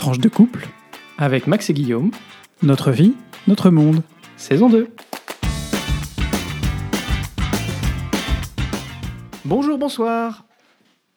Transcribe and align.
Tranche 0.00 0.18
de 0.18 0.30
couple, 0.30 0.66
avec 1.18 1.46
Max 1.46 1.68
et 1.68 1.74
Guillaume, 1.74 2.10
notre 2.62 2.90
vie, 2.90 3.12
notre 3.46 3.68
monde. 3.68 4.02
saison 4.38 4.70
2. 4.70 4.88
Bonjour, 9.44 9.76
bonsoir. 9.76 10.46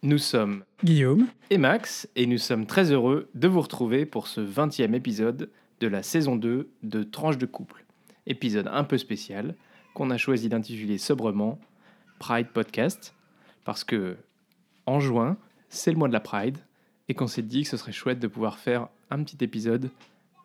Nous 0.02 0.18
sommes 0.18 0.66
Guillaume, 0.84 1.28
et 1.50 1.58
Max 1.58 2.10
et 2.18 2.26
nous 2.26 2.38
sommes 2.38 2.66
très 2.66 2.92
heureux 2.92 3.30
de 3.36 3.48
vous 3.48 3.62
retrouver 3.62 4.06
pour 4.06 4.28
ce 4.28 4.42
20e 4.42 4.94
épisode 4.94 5.50
de 5.80 5.88
la 5.88 6.04
saison 6.04 6.36
2 6.36 6.70
de 6.84 7.04
Tranche 7.04 7.38
de 7.38 7.46
couple. 7.46 7.86
Épisode 8.28 8.68
un 8.70 8.84
peu 8.84 8.98
spécial 8.98 9.56
qu'on 9.94 10.10
a 10.10 10.18
choisi 10.18 10.50
d'intituler 10.50 10.98
sobrement 10.98 11.58
Pride 12.20 12.50
Podcast 12.54 13.16
parce 13.64 13.86
que 13.86 14.18
en 14.86 15.00
juin, 15.00 15.38
c'est 15.70 15.92
le 15.92 15.98
mois 15.98 16.10
de 16.10 16.14
la 16.14 16.20
Pride 16.20 16.58
et 17.14 17.16
qu'on 17.16 17.28
s'est 17.28 17.44
dit 17.44 17.62
que 17.62 17.70
ce 17.70 17.78
serait 17.78 17.92
chouette 17.92 18.18
de 18.20 18.26
pouvoir 18.28 18.58
faire 18.58 18.88
un 19.12 19.22
petit 19.24 19.38
épisode 19.44 19.92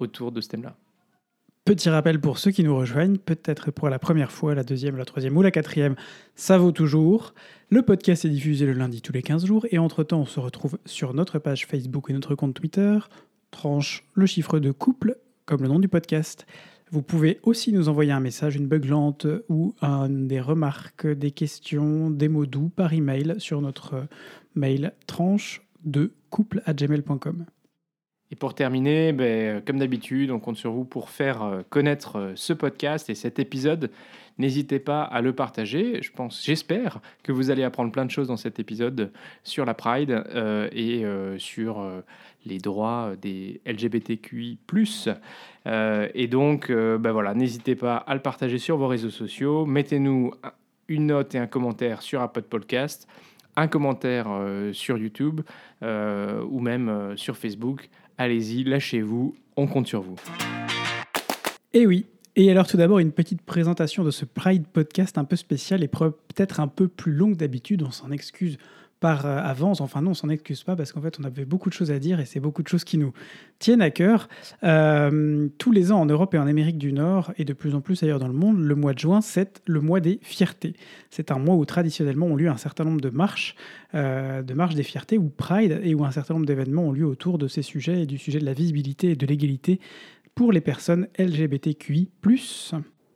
autour 0.01 0.33
de 0.33 0.43
ce 0.43 0.49
thème-là. 0.49 0.77
petit 1.65 1.89
rappel 1.89 2.21
pour 2.21 2.37
ceux 2.39 2.51
qui 2.51 2.63
nous 2.63 2.77
rejoignent, 2.77 3.17
peut-être 3.17 3.71
pour 3.71 3.89
la 3.89 3.99
première 3.99 4.31
fois, 4.33 4.55
la 4.55 4.65
deuxième, 4.65 4.97
la 4.99 5.07
troisième 5.07 5.35
ou 5.37 5.41
la 5.43 5.51
quatrième, 5.51 5.97
ça 6.35 6.59
vaut 6.59 6.73
toujours. 6.73 7.33
Le 7.71 7.81
podcast 7.83 8.27
est 8.27 8.29
diffusé 8.31 8.67
le 8.67 8.73
lundi 8.75 9.01
tous 9.01 9.13
les 9.15 9.23
15 9.23 9.47
jours 9.47 9.67
et 9.71 9.79
entre-temps, 9.79 10.21
on 10.21 10.27
se 10.27 10.41
retrouve 10.41 10.79
sur 10.85 11.15
notre 11.15 11.39
page 11.39 11.65
Facebook 11.67 12.11
et 12.11 12.13
notre 12.13 12.35
compte 12.35 12.53
Twitter. 12.55 12.99
Tranche 13.51 14.05
le 14.15 14.27
chiffre 14.27 14.59
de 14.59 14.71
couple, 14.73 15.17
comme 15.47 15.63
le 15.63 15.69
nom 15.69 15.79
du 15.79 15.89
podcast. 15.89 16.47
Vous 16.91 17.03
pouvez 17.03 17.39
aussi 17.43 17.73
nous 17.73 17.89
envoyer 17.89 18.13
un 18.13 18.21
message, 18.21 18.57
une 18.57 18.67
buglante 18.67 19.27
ou 19.49 19.75
un- 19.83 20.09
des 20.11 20.41
remarques, 20.41 21.07
des 21.07 21.31
questions, 21.33 22.11
des 22.11 22.29
mots 22.29 22.47
doux 22.47 22.69
par 22.69 22.93
email 22.93 23.35
sur 23.39 23.61
notre 23.63 24.07
mail 24.55 24.93
tranche 25.07 25.63
de 25.85 26.13
couple 26.31 26.63
à 26.67 26.73
gmail.com. 26.75 27.45
Et 28.31 28.37
pour 28.37 28.55
terminer, 28.55 29.13
ben, 29.15 29.63
comme 29.65 29.79
d'habitude, 29.79 30.31
on 30.31 30.39
compte 30.39 30.59
sur 30.59 30.71
vous 30.73 30.85
pour 30.85 31.09
faire 31.09 31.43
euh, 31.43 31.63
connaître 31.71 32.17
euh, 32.17 32.33
ce 32.35 32.53
podcast 32.53 33.09
et 33.09 33.15
cet 33.15 33.39
épisode. 33.39 33.91
N'hésitez 34.37 34.79
pas 34.79 35.03
à 35.03 35.23
le 35.23 35.33
partager. 35.33 36.03
Je 36.03 36.13
pense, 36.13 36.45
j'espère 36.45 37.01
que 37.23 37.33
vous 37.33 37.51
allez 37.51 37.63
apprendre 37.65 37.91
plein 37.91 38.05
de 38.05 38.11
choses 38.11 38.29
dans 38.29 38.37
cet 38.37 38.61
épisode 38.61 39.13
sur 39.45 39.65
la 39.65 39.73
Pride 39.73 40.11
euh, 40.11 40.69
et 40.73 41.05
euh, 41.07 41.39
sur 41.39 41.81
euh, 41.81 42.03
les 42.45 42.59
droits 42.59 43.15
des 43.21 43.63
LGBTQI+. 43.65 44.59
Euh, 45.67 46.09
et 46.15 46.27
donc, 46.29 46.69
euh, 46.71 46.99
ben 46.99 47.13
voilà, 47.13 47.33
n'hésitez 47.35 47.77
pas 47.77 47.97
à 47.97 48.15
le 48.15 48.21
partager 48.21 48.59
sur 48.59 48.77
vos 48.77 48.89
réseaux 48.89 49.11
sociaux. 49.11 49.65
Mettez-nous 49.67 50.33
un- 50.43 50.53
une 50.89 51.07
note 51.07 51.35
et 51.35 51.39
un 51.39 51.47
commentaire 51.47 52.03
sur 52.03 52.21
Apple 52.21 52.43
Podcast, 52.43 53.09
un 53.59 53.67
commentaire 53.67 54.27
euh, 54.29 54.73
sur 54.73 54.99
YouTube 54.99 55.41
euh, 55.83 56.45
ou 56.49 56.61
même 56.61 56.89
euh, 56.89 57.17
sur 57.17 57.37
Facebook. 57.37 57.91
Allez-y, 58.17 58.63
lâchez-vous, 58.63 59.35
on 59.57 59.67
compte 59.67 59.89
sur 59.89 60.01
vous. 60.01 60.15
Et 61.73 61.81
Eh 61.81 61.87
oui. 61.87 62.07
Et 62.37 62.53
alors 62.53 62.69
tout 62.69 62.77
d'abord 62.77 63.01
une 63.01 63.11
petite 63.11 63.43
présentation 63.43 64.05
de 64.05 64.13
ce 64.13 64.25
Pride 64.25 64.65
podcast 64.69 65.19
un 65.19 65.25
peu 65.25 65.35
spécial 65.35 65.83
et 65.83 65.89
peut-être 65.89 66.61
un 66.61 66.69
peu 66.69 66.87
plus 66.87 67.11
long 67.11 67.33
que 67.33 67.37
d'habitude. 67.37 67.83
On 67.83 67.91
s'en 67.91 68.13
excuse 68.13 68.59
par 69.01 69.27
euh, 69.27 69.39
avance. 69.39 69.81
Enfin 69.81 70.03
non, 70.03 70.11
on 70.11 70.15
s'en 70.15 70.29
excuse 70.29 70.63
pas 70.65 70.77
parce 70.77 70.93
qu'en 70.93 71.01
fait 71.01 71.19
on 71.21 71.25
avait 71.25 71.45
beaucoup 71.45 71.69
de 71.69 71.75
choses 71.75 71.91
à 71.91 71.99
dire 71.99 72.21
et 72.21 72.25
c'est 72.25 72.41
beaucoup 72.41 72.63
de 72.63 72.69
choses 72.69 72.85
qui 72.85 72.99
nous 72.99 73.13
tiennent 73.59 73.83
à 73.83 73.91
cœur. 73.91 74.29
Euh, 74.65 75.49
tous 75.59 75.73
les 75.73 75.93
ans 75.93 76.01
en 76.01 76.07
Europe 76.07 76.35
et 76.35 76.39
en 76.39 76.47
Amérique 76.47 76.79
du 76.79 76.93
Nord 76.93 77.33
et 77.37 77.45
de 77.45 77.53
plus 77.53 77.75
en 77.75 77.81
plus 77.81 78.03
ailleurs 78.03 78.19
dans 78.19 78.29
le 78.29 78.35
monde, 78.35 78.59
le 78.61 78.75
mois 78.75 78.93
de 78.93 78.99
juin 78.99 79.21
c'est 79.21 79.63
le 79.67 79.81
mois 79.81 80.01
des 80.01 80.19
fiertés. 80.23 80.75
C'est 81.11 81.31
un 81.31 81.39
mois 81.39 81.55
où 81.55 81.65
traditionnellement 81.65 82.27
ont 82.27 82.37
lieu 82.37 82.49
un 82.49 82.57
certain 82.57 82.85
nombre 82.85 83.01
de 83.01 83.11
marches, 83.11 83.55
euh, 83.95 84.43
de 84.43 84.55
marches 84.55 84.75
des 84.75 84.83
fiertés 84.83 85.19
ou 85.19 85.29
Pride 85.29 85.81
et 85.83 85.95
où 85.95 86.05
un 86.05 86.11
certain 86.11 86.35
nombre 86.35 86.47
d'événements 86.47 86.85
ont 86.85 86.93
lieu 86.93 87.07
autour 87.07 87.39
de 87.39 87.49
ces 87.49 87.63
sujets 87.63 88.03
et 88.03 88.07
du 88.07 88.19
sujet 88.19 88.39
de 88.39 88.45
la 88.45 88.55
visibilité 88.55 89.11
et 89.11 89.17
de 89.17 89.27
l'égalité 89.27 89.81
pour 90.35 90.53
les 90.53 90.61
personnes 90.61 91.09
LGBTQI+. 91.19 92.11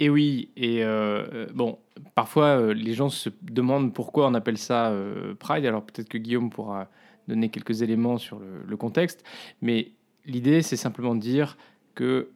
Et 0.03 0.11
oui, 0.11 0.51
et 0.57 0.83
euh, 0.83 1.25
euh, 1.33 1.47
bon, 1.55 1.79
parfois 2.17 2.59
euh, 2.59 2.75
les 2.75 2.93
gens 2.93 3.09
se 3.09 3.31
demandent 3.43 3.95
pourquoi 3.95 4.27
on 4.27 4.35
appelle 4.35 4.59
ça 4.59 4.93
Pride. 5.39 5.65
Alors 5.65 5.85
peut-être 5.85 6.09
que 6.09 6.19
Guillaume 6.19 6.51
pourra 6.51 6.89
donner 7.29 7.51
quelques 7.51 7.83
éléments 7.83 8.19
sur 8.19 8.41
le, 8.41 8.65
le 8.67 8.77
contexte, 8.77 9.23
mais 9.61 9.93
l'idée 10.25 10.63
c'est 10.63 10.77
simplement 10.77 11.15
de 11.15 11.21
dire 11.21 11.57
que 11.95 12.31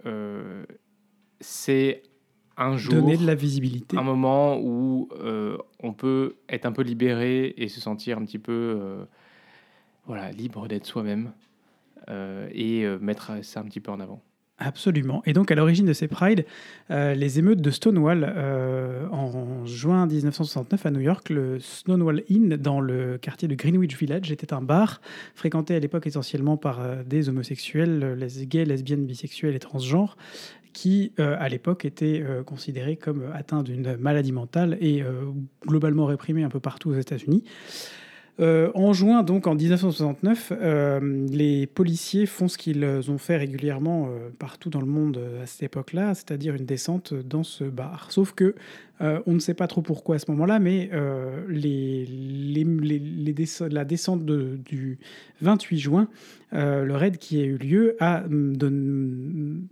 c'est 1.40 2.02
un 2.56 2.76
jour, 2.76 2.94
Donner 2.94 3.16
de 3.16 3.26
la 3.26 3.34
visibilité. 3.34 3.96
un 3.98 4.02
moment 4.02 4.58
où 4.58 5.08
euh, 5.20 5.58
on 5.82 5.92
peut 5.92 6.36
être 6.48 6.66
un 6.66 6.72
peu 6.72 6.82
libéré 6.82 7.52
et 7.56 7.68
se 7.68 7.80
sentir 7.80 8.16
un 8.16 8.24
petit 8.24 8.38
peu 8.38 8.52
euh, 8.80 9.04
voilà, 10.06 10.30
libre 10.30 10.68
d'être 10.68 10.86
soi-même 10.86 11.32
euh, 12.08 12.48
et 12.52 12.86
mettre 13.00 13.44
ça 13.44 13.60
un 13.60 13.64
petit 13.64 13.80
peu 13.80 13.90
en 13.90 13.98
avant. 14.00 14.22
Absolument. 14.58 15.22
Et 15.26 15.34
donc, 15.34 15.50
à 15.50 15.54
l'origine 15.54 15.84
de 15.84 15.92
ces 15.92 16.08
Pride, 16.08 16.46
euh, 16.90 17.14
les 17.14 17.38
émeutes 17.38 17.60
de 17.60 17.70
Stonewall 17.70 18.24
euh, 18.26 19.06
en 19.10 19.66
juin 19.66 20.06
1969 20.06 20.86
à 20.86 20.90
New 20.90 21.00
York, 21.00 21.28
le 21.28 21.60
Stonewall 21.60 22.22
Inn 22.30 22.56
dans 22.56 22.80
le 22.80 23.18
quartier 23.18 23.48
de 23.48 23.54
Greenwich 23.54 23.98
Village 23.98 24.32
était 24.32 24.54
un 24.54 24.62
bar 24.62 25.02
fréquenté 25.34 25.74
à 25.74 25.78
l'époque 25.78 26.06
essentiellement 26.06 26.56
par 26.56 26.80
euh, 26.80 27.02
des 27.04 27.28
homosexuels, 27.28 28.16
les 28.18 28.46
gays, 28.46 28.64
lesbiennes, 28.64 29.04
bisexuels 29.04 29.54
et 29.54 29.58
transgenres 29.58 30.16
qui, 30.72 31.14
à 31.16 31.48
l'époque, 31.48 31.86
étaient 31.86 32.22
considérés 32.44 32.96
comme 32.96 33.22
atteints 33.32 33.62
d'une 33.62 33.96
maladie 33.96 34.32
mentale 34.32 34.76
et 34.82 35.02
globalement 35.66 36.04
réprimés 36.04 36.42
un 36.42 36.50
peu 36.50 36.60
partout 36.60 36.90
aux 36.90 36.98
États-Unis. 36.98 37.44
Euh, 38.38 38.70
en 38.74 38.92
juin, 38.92 39.22
donc 39.22 39.46
en 39.46 39.54
1969, 39.54 40.52
euh, 40.60 41.26
les 41.30 41.66
policiers 41.66 42.26
font 42.26 42.48
ce 42.48 42.58
qu'ils 42.58 42.84
ont 43.10 43.16
fait 43.16 43.38
régulièrement 43.38 44.08
euh, 44.10 44.28
partout 44.38 44.68
dans 44.68 44.80
le 44.80 44.86
monde 44.86 45.18
à 45.42 45.46
cette 45.46 45.62
époque-là, 45.62 46.12
c'est-à-dire 46.14 46.54
une 46.54 46.66
descente 46.66 47.14
dans 47.14 47.42
ce 47.44 47.64
bar. 47.64 48.12
Sauf 48.12 48.32
que 48.32 48.54
on 49.00 49.32
ne 49.34 49.38
sait 49.40 49.54
pas 49.54 49.66
trop 49.66 49.82
pourquoi 49.82 50.16
à 50.16 50.18
ce 50.18 50.30
moment-là, 50.30 50.58
mais 50.58 50.90
la 53.70 53.84
descente 53.84 54.24
de- 54.24 54.58
du 54.64 54.98
28 55.42 55.78
juin, 55.78 56.08
le 56.52 56.92
raid 56.94 57.18
qui 57.18 57.40
a 57.40 57.44
eu 57.44 57.56
lieu 57.58 57.96
a 58.00 58.24
hum, 58.24 58.56
don- 58.56 59.66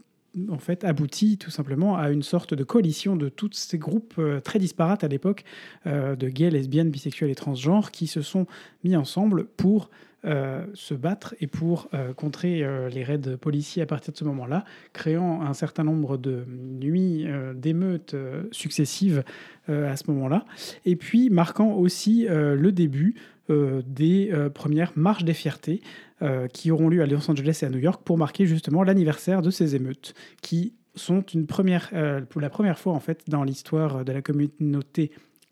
en 0.50 0.58
fait 0.58 0.84
abouti 0.84 1.38
tout 1.38 1.50
simplement 1.50 1.96
à 1.96 2.10
une 2.10 2.22
sorte 2.22 2.54
de 2.54 2.64
coalition 2.64 3.16
de 3.16 3.28
tous 3.28 3.52
ces 3.52 3.78
groupes 3.78 4.14
euh, 4.18 4.40
très 4.40 4.58
disparates 4.58 5.04
à 5.04 5.08
l'époque 5.08 5.44
euh, 5.86 6.16
de 6.16 6.28
gays, 6.28 6.50
lesbiennes, 6.50 6.90
bisexuels 6.90 7.30
et 7.30 7.34
transgenres 7.34 7.90
qui 7.90 8.06
se 8.06 8.22
sont 8.22 8.46
mis 8.82 8.96
ensemble 8.96 9.46
pour 9.56 9.90
euh, 10.24 10.64
se 10.72 10.94
battre 10.94 11.34
et 11.40 11.46
pour 11.46 11.90
contrer 12.16 12.66
les 12.90 13.04
raids 13.04 13.36
policiers 13.38 13.82
à 13.82 13.86
partir 13.86 14.12
de 14.12 14.18
ce 14.18 14.24
moment-là, 14.24 14.64
créant 14.94 15.42
un 15.42 15.52
certain 15.52 15.84
nombre 15.84 16.16
de 16.16 16.46
nuits 16.48 17.26
d'émeutes 17.54 18.16
successives 18.50 19.22
à 19.68 19.96
ce 19.96 20.10
moment-là, 20.10 20.46
et 20.86 20.96
puis 20.96 21.28
marquant 21.28 21.74
aussi 21.74 22.26
le 22.26 22.72
début 22.72 23.16
des 23.48 24.30
euh, 24.32 24.48
premières 24.48 24.92
marches 24.96 25.24
des 25.24 25.34
fiertés 25.34 25.82
euh, 26.22 26.48
qui 26.48 26.70
auront 26.70 26.88
lieu 26.88 27.02
à 27.02 27.06
Los 27.06 27.30
Angeles 27.30 27.60
et 27.62 27.66
à 27.66 27.70
New 27.70 27.78
York 27.78 28.02
pour 28.04 28.16
marquer 28.16 28.46
justement 28.46 28.82
l'anniversaire 28.82 29.42
de 29.42 29.50
ces 29.50 29.76
émeutes, 29.76 30.14
qui 30.42 30.74
sont 30.94 31.22
une 31.22 31.46
première, 31.46 31.90
euh, 31.92 32.20
pour 32.22 32.40
la 32.40 32.50
première 32.50 32.78
fois 32.78 32.92
en 32.92 33.00
fait 33.00 33.24
dans 33.28 33.44
l'histoire 33.44 34.04
de 34.04 34.12
la 34.12 34.22
communauté 34.22 35.10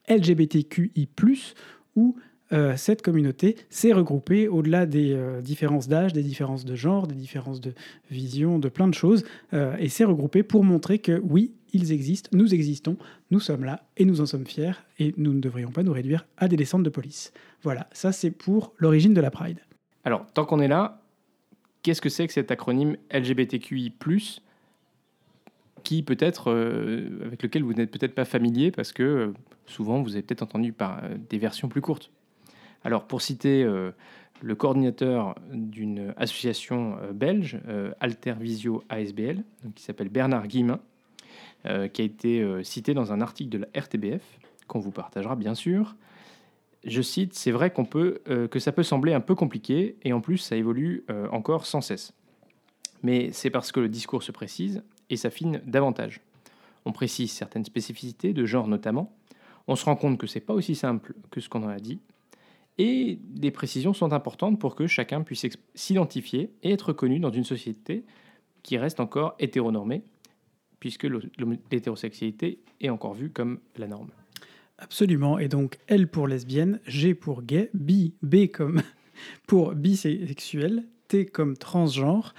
LGBTQI+, 0.09 1.09
où 1.97 2.17
euh, 2.53 2.77
cette 2.77 3.03
communauté 3.03 3.57
s'est 3.71 3.93
regroupée 3.93 4.47
au-delà 4.47 4.85
des 4.85 5.13
euh, 5.15 5.41
différences 5.41 5.89
d'âge, 5.89 6.13
des 6.13 6.23
différences 6.23 6.65
de 6.65 6.75
genre, 6.75 7.07
des 7.07 7.15
différences 7.15 7.61
de 7.61 7.73
vision, 8.11 8.59
de 8.59 8.69
plein 8.69 8.89
de 8.89 8.95
choses, 8.95 9.25
euh, 9.55 9.75
et 9.79 9.89
s'est 9.89 10.05
regroupée 10.05 10.43
pour 10.43 10.63
montrer 10.63 10.99
que 10.99 11.21
oui, 11.25 11.53
ils 11.73 11.93
existent, 11.93 12.29
nous 12.33 12.55
existons, 12.55 12.97
nous 13.31 13.41
sommes 13.41 13.65
là, 13.65 13.85
et 13.97 14.05
nous 14.05 14.21
en 14.21 14.27
sommes 14.27 14.47
fiers, 14.47 14.73
et 14.99 15.15
nous 15.17 15.33
ne 15.33 15.41
devrions 15.41 15.71
pas 15.71 15.83
nous 15.83 15.93
réduire 15.93 16.27
à 16.37 16.49
des 16.49 16.57
descentes 16.57 16.83
de 16.83 16.91
police. 16.91 17.33
Voilà, 17.63 17.89
ça 17.93 18.13
c'est 18.13 18.31
pour 18.31 18.75
l'origine 18.79 19.15
de 19.15 19.21
la 19.21 19.31
Pride. 19.31 19.61
Alors, 20.05 20.27
tant 20.33 20.45
qu'on 20.45 20.61
est 20.61 20.69
là, 20.69 21.03
qu'est-ce 21.83 22.01
que 22.01 22.09
c'est 22.09 22.27
que 22.27 22.33
cet 22.33 22.51
acronyme 22.51 22.97
LGBTQI+, 23.13 23.93
qui 25.83 26.03
peut-être, 26.03 26.51
euh, 26.51 27.21
avec 27.25 27.43
lequel 27.43 27.63
vous 27.63 27.75
n'êtes 27.75 27.91
peut-être 27.91 28.15
pas 28.15 28.25
familier, 28.25 28.71
parce 28.71 28.93
que 28.93 29.03
euh, 29.03 29.33
souvent 29.67 30.03
vous 30.03 30.13
avez 30.13 30.23
peut-être 30.23 30.43
entendu 30.43 30.73
par 30.73 31.03
euh, 31.03 31.17
des 31.29 31.39
versions 31.39 31.69
plus 31.69 31.81
courtes. 31.81 32.11
Alors, 32.85 33.07
pour 33.07 33.23
citer 33.23 33.65
le 33.65 34.55
coordinateur 34.57 35.37
d'une 35.53 36.13
association 36.17 36.97
belge, 37.15 37.61
Altervisio 38.01 38.83
ASBL, 38.89 39.45
qui 39.77 39.85
s'appelle 39.85 40.09
Bernard 40.09 40.49
Guillemin, 40.49 40.81
euh, 41.67 41.89
qui 41.89 42.03
a 42.03 42.05
été 42.05 42.41
euh, 42.41 42.65
cité 42.65 42.93
dans 42.95 43.13
un 43.13 43.21
article 43.21 43.51
de 43.51 43.59
la 43.59 43.81
RTBF, 43.81 44.23
qu'on 44.67 44.81
vous 44.81 44.91
partagera 44.91 45.37
bien 45.37 45.55
sûr. 45.55 45.95
Je 46.85 47.01
cite, 47.01 47.35
c'est 47.35 47.53
vrai 47.53 47.73
qu'on 47.73 47.85
peut, 47.85 48.21
euh, 48.29 48.49
que 48.49 48.59
ça 48.59 48.73
peut 48.73 48.83
sembler 48.83 49.13
un 49.13 49.21
peu 49.21 49.35
compliqué, 49.37 49.97
et 50.03 50.13
en 50.13 50.21
plus 50.21 50.39
ça 50.39 50.57
évolue 50.57 51.05
encore 51.31 51.67
sans 51.67 51.81
cesse. 51.81 52.13
Mais 53.05 53.31
c'est 53.33 53.51
parce 53.51 53.71
que 53.71 53.81
le 53.81 53.89
discours 53.89 54.23
se 54.23 54.33
précise 54.33 54.83
et 55.11 55.17
s'affine 55.17 55.61
davantage. 55.65 56.21
On 56.85 56.93
précise 56.93 57.31
certaines 57.31 57.65
spécificités, 57.65 58.33
de 58.33 58.45
genre 58.45 58.67
notamment. 58.67 59.15
On 59.69 59.77
se 59.77 59.85
rend 59.85 59.95
compte 59.95 60.19
que 60.19 60.27
c'est 60.27 60.41
pas 60.41 60.55
aussi 60.55 60.75
simple 60.75 61.15
que 61.31 61.41
ce 61.41 61.49
qu'on 61.49 61.63
en 61.63 61.69
a 61.69 61.79
dit. 61.79 62.01
Et 62.79 63.19
des 63.23 63.51
précisions 63.51 63.93
sont 63.93 64.13
importantes 64.13 64.59
pour 64.59 64.75
que 64.75 64.87
chacun 64.87 65.23
puisse 65.23 65.47
s'identifier 65.75 66.51
et 66.63 66.73
être 66.73 66.89
reconnu 66.89 67.21
dans 67.21 67.31
une 67.31 67.45
société 67.45 68.05
qui 68.63 68.79
reste 68.79 69.01
encore 69.01 69.35
hétéronormée, 69.39 70.03
puisque 70.83 71.07
l'hétérosexualité 71.71 72.59
est 72.81 72.89
encore 72.89 73.15
vue 73.15 73.31
comme 73.31 73.61
la 73.77 73.87
norme. 73.87 74.11
Absolument. 74.79 75.39
Et 75.39 75.47
donc, 75.47 75.79
L 75.87 76.09
pour 76.09 76.27
lesbienne, 76.27 76.81
G 76.89 77.15
pour 77.15 77.43
gay, 77.43 77.71
B, 77.73 78.11
B 78.21 78.49
comme 78.53 78.83
pour 79.47 79.77
bisexuel, 79.77 80.83
T 81.07 81.27
comme 81.27 81.57
transgenre, 81.57 82.35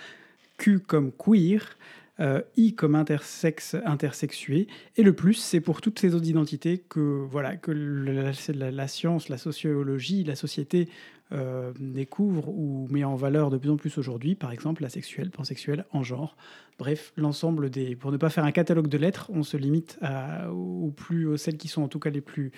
Q 0.57 0.81
comme 0.81 1.13
queer, 1.13 1.77
euh, 2.19 2.41
I 2.57 2.75
comme 2.75 2.95
intersexe, 2.95 3.77
intersexué, 3.85 4.67
et 4.97 5.03
le 5.03 5.13
plus, 5.13 5.35
c'est 5.35 5.61
pour 5.61 5.79
toutes 5.79 5.97
ces 5.97 6.13
autres 6.13 6.27
identités 6.27 6.79
que, 6.79 6.99
voilà, 6.99 7.55
que 7.55 7.71
la, 7.71 8.87
science, 8.89 9.29
la 9.29 9.37
sociologie, 9.37 10.25
la 10.25 10.35
société 10.35 10.89
euh, 11.31 11.71
découvre 11.79 12.49
ou 12.49 12.87
met 12.91 13.03
en 13.03 13.15
valeur 13.15 13.49
de 13.49 13.57
plus 13.57 13.69
en 13.69 13.77
plus 13.77 13.97
aujourd'hui, 13.97 14.35
par 14.35 14.51
exemple 14.51 14.83
la 14.83 14.89
sexuelle, 14.89 15.31
pansexuelle, 15.31 15.85
en 15.91 16.03
genre. 16.03 16.35
Bref, 16.77 17.13
l'ensemble 17.17 17.69
des... 17.69 17.95
Pour 17.95 18.11
ne 18.11 18.17
pas 18.17 18.29
faire 18.29 18.43
un 18.43 18.51
catalogue 18.51 18.87
de 18.87 18.97
lettres, 18.97 19.31
on 19.33 19.41
se 19.41 19.57
limite 19.57 19.97
à, 20.01 20.51
aux, 20.51 20.91
plus, 20.91 21.25
aux 21.27 21.37
celles 21.37 21.57
qui 21.57 21.67
sont 21.67 21.81
en 21.81 21.87
tout 21.87 21.99
cas 21.99 22.09
les 22.09 22.21
plus 22.21 22.51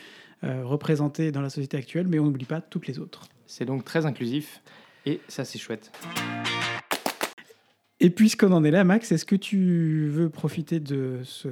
euh, 0.43 0.65
représentées 0.65 1.31
dans 1.31 1.41
la 1.41 1.49
société 1.49 1.77
actuelle, 1.77 2.07
mais 2.07 2.19
on 2.19 2.25
n'oublie 2.25 2.45
pas 2.45 2.59
toutes 2.59 2.87
les 2.87 2.99
autres. 2.99 3.27
C'est 3.45 3.65
donc 3.65 3.85
très 3.85 4.05
inclusif, 4.05 4.61
et 5.05 5.21
ça 5.27 5.45
c'est 5.45 5.59
chouette. 5.59 5.91
Et 8.01 8.09
puisqu'on 8.09 8.51
en 8.51 8.63
est 8.65 8.71
là, 8.71 8.83
Max, 8.83 9.13
est-ce 9.13 9.23
que 9.23 9.37
tu 9.37 10.09
veux 10.09 10.29
profiter 10.29 10.81
de 10.81 11.21
ce, 11.23 11.47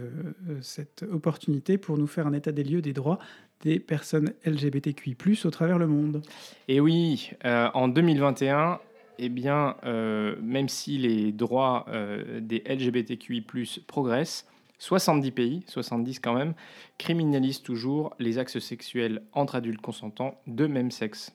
cette 0.62 1.06
opportunité 1.10 1.78
pour 1.78 1.98
nous 1.98 2.06
faire 2.06 2.28
un 2.28 2.34
état 2.34 2.52
des 2.52 2.66
lieux 2.66 2.82
des 2.82 2.92
droits 2.92 3.18
des 3.64 3.80
personnes 3.80 4.34
LGBTQI+, 4.46 5.16
au 5.46 5.50
travers 5.50 5.80
le 5.80 5.88
monde 5.88 6.22
Et 6.68 6.80
oui, 6.80 7.32
euh, 7.46 7.70
en 7.74 7.88
2021, 7.88 8.80
eh 9.20 9.30
bien, 9.30 9.78
euh, 9.86 10.36
même 10.42 10.68
si 10.68 10.98
les 10.98 11.32
droits 11.32 11.86
euh, 11.88 12.42
des 12.42 12.62
LGBTQI+, 12.68 13.42
progressent, 13.88 14.48
70 14.80 15.32
pays, 15.32 15.64
70 15.68 16.20
quand 16.20 16.34
même, 16.34 16.54
criminalisent 16.98 17.64
toujours 17.64 18.14
les 18.20 18.38
actes 18.38 18.60
sexuels 18.60 19.24
entre 19.32 19.56
adultes 19.56 19.82
consentants 19.82 20.42
de 20.46 20.68
même 20.68 20.92
sexe. 20.92 21.34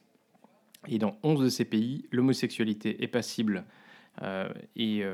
Et 0.87 0.99
dans 0.99 1.17
11 1.23 1.41
de 1.41 1.49
ces 1.49 1.65
pays, 1.65 2.05
l'homosexualité 2.13 3.03
est 3.03 3.09
passible 3.09 3.65
et 4.75 5.05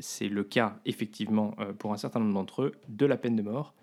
c'est 0.00 0.28
le 0.28 0.42
cas, 0.42 0.76
effectivement, 0.84 1.54
pour 1.78 1.92
un 1.92 1.96
certain 1.96 2.18
nombre 2.18 2.34
d'entre 2.34 2.62
eux, 2.62 2.72
de 2.88 3.06
la 3.06 3.16
peine 3.16 3.36
de 3.36 3.42
mort. 3.42 3.74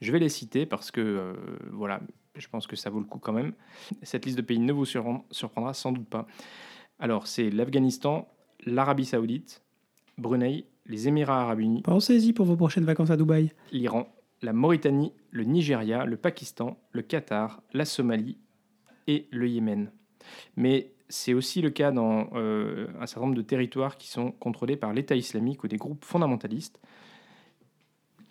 Je 0.00 0.12
vais 0.12 0.18
les 0.18 0.28
citer 0.28 0.66
parce 0.66 0.90
que, 0.90 1.34
voilà, 1.72 2.00
je 2.36 2.48
pense 2.48 2.66
que 2.66 2.76
ça 2.76 2.90
vaut 2.90 3.00
le 3.00 3.06
coup 3.06 3.18
quand 3.18 3.32
même. 3.32 3.52
Cette 4.02 4.24
liste 4.24 4.38
de 4.38 4.42
pays 4.42 4.58
ne 4.58 4.72
vous 4.72 4.84
surprendra 4.84 5.74
sans 5.74 5.92
doute 5.92 6.08
pas. 6.08 6.26
Alors, 6.98 7.26
c'est 7.26 7.50
l'Afghanistan, 7.50 8.28
l'Arabie 8.64 9.04
Saoudite, 9.04 9.62
Brunei, 10.18 10.66
les 10.86 11.08
Émirats 11.08 11.42
Arabes 11.42 11.60
Unis. 11.60 11.82
Pensez-y 11.82 12.32
pour 12.32 12.46
vos 12.46 12.56
prochaines 12.56 12.84
vacances 12.84 13.10
à 13.10 13.16
Dubaï. 13.16 13.52
L'Iran, 13.72 14.08
la 14.42 14.52
Mauritanie, 14.52 15.12
le 15.30 15.44
Nigeria, 15.44 16.04
le 16.04 16.16
Pakistan, 16.16 16.78
le 16.92 17.02
Qatar, 17.02 17.62
la 17.72 17.84
Somalie 17.84 18.38
et 19.06 19.26
le 19.30 19.48
Yémen. 19.48 19.90
Mais 20.56 20.92
c'est 21.08 21.34
aussi 21.34 21.60
le 21.62 21.70
cas 21.70 21.90
dans 21.90 22.30
euh, 22.34 22.88
un 23.00 23.06
certain 23.06 23.26
nombre 23.26 23.36
de 23.36 23.42
territoires 23.42 23.96
qui 23.96 24.08
sont 24.08 24.32
contrôlés 24.32 24.76
par 24.76 24.92
l'État 24.92 25.16
islamique 25.16 25.64
ou 25.64 25.68
des 25.68 25.76
groupes 25.76 26.04
fondamentalistes. 26.04 26.80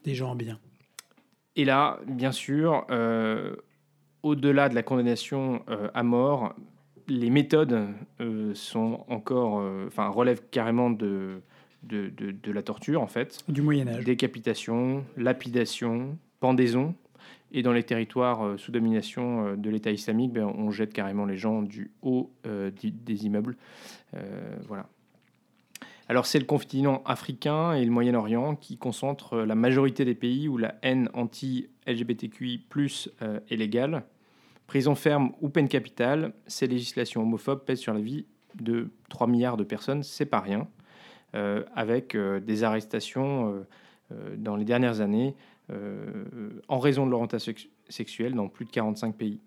Des 0.04 0.16
gens 0.16 0.36
bien. 0.36 0.60
Et 1.60 1.66
là, 1.66 2.00
bien 2.08 2.32
sûr, 2.32 2.86
euh, 2.90 3.56
au-delà 4.24 4.70
de 4.70 4.76
la 4.76 4.84
condamnation 4.84 5.62
euh, 5.70 5.90
à 5.94 6.04
mort, 6.04 6.56
les 7.08 7.30
méthodes 7.30 7.88
sont 8.54 9.04
encore, 9.08 9.64
enfin, 9.88 10.10
relèvent 10.10 10.44
carrément 10.52 10.92
de, 10.92 11.42
de, 11.84 12.10
de, 12.10 12.52
la 12.52 12.62
torture, 12.62 13.02
en 13.02 13.08
fait. 13.08 13.40
Du 13.48 13.64
Moyen 13.64 13.88
Âge. 13.88 14.06
Décapitation, 14.06 15.04
lapidation, 15.18 16.18
pendaison. 16.40 16.94
Et 17.52 17.64
dans 17.64 17.74
les 17.74 17.84
territoires 17.84 18.46
euh, 18.46 18.58
sous 18.58 18.72
domination 18.72 19.48
euh, 19.48 19.56
de 19.56 19.70
l'État 19.70 19.92
islamique, 19.92 20.34
ben, 20.34 20.46
on 20.46 20.70
jette 20.70 20.94
carrément 20.94 21.26
les 21.26 21.38
gens 21.38 21.64
du 21.64 21.92
haut 22.02 22.32
euh, 22.46 22.72
des 22.84 23.26
immeubles. 23.26 23.58
voilà. 24.68 24.88
Alors 26.10 26.26
c'est 26.26 26.40
le 26.40 26.46
continent 26.46 27.02
africain 27.06 27.74
et 27.74 27.86
le 27.86 27.92
Moyen-Orient 27.92 28.56
qui 28.56 28.78
concentrent 28.78 29.38
la 29.38 29.56
majorité 29.56 30.06
des 30.06 30.16
pays 30.16 30.48
où 30.48 30.58
la 30.58 30.76
haine 30.82 31.10
anti-LGBTQI+ 31.14 32.66
est 33.50 33.56
légale. 33.56 34.04
Prison 34.68 34.96
ferme 34.96 35.32
ou 35.40 35.50
peine 35.50 35.70
capitale, 35.70 36.34
ces 36.48 36.68
législations 36.68 37.22
homophobes 37.22 37.64
pèsent 37.64 37.80
sur 37.80 37.94
la 37.94 38.02
vie 38.02 38.26
de 38.60 38.90
3 39.10 39.28
milliards 39.28 39.58
de 39.58 39.64
personnes, 39.64 40.04
c'est 40.04 40.26
pas 40.26 40.40
rien, 40.40 40.68
avec 41.76 42.18
des 42.18 42.64
arrestations 42.64 43.64
dans 44.38 44.56
les 44.56 44.66
dernières 44.66 45.02
années 45.02 45.36
euh, 45.72 46.26
en 46.68 46.80
raison 46.80 47.06
de 47.06 47.12
leur 47.12 47.20
orientation 47.20 47.54
sexuelle 47.90 48.34
dans 48.34 48.48
plus 48.48 48.66
de 48.66 48.72
45 48.72 49.16
pays. 49.16 49.40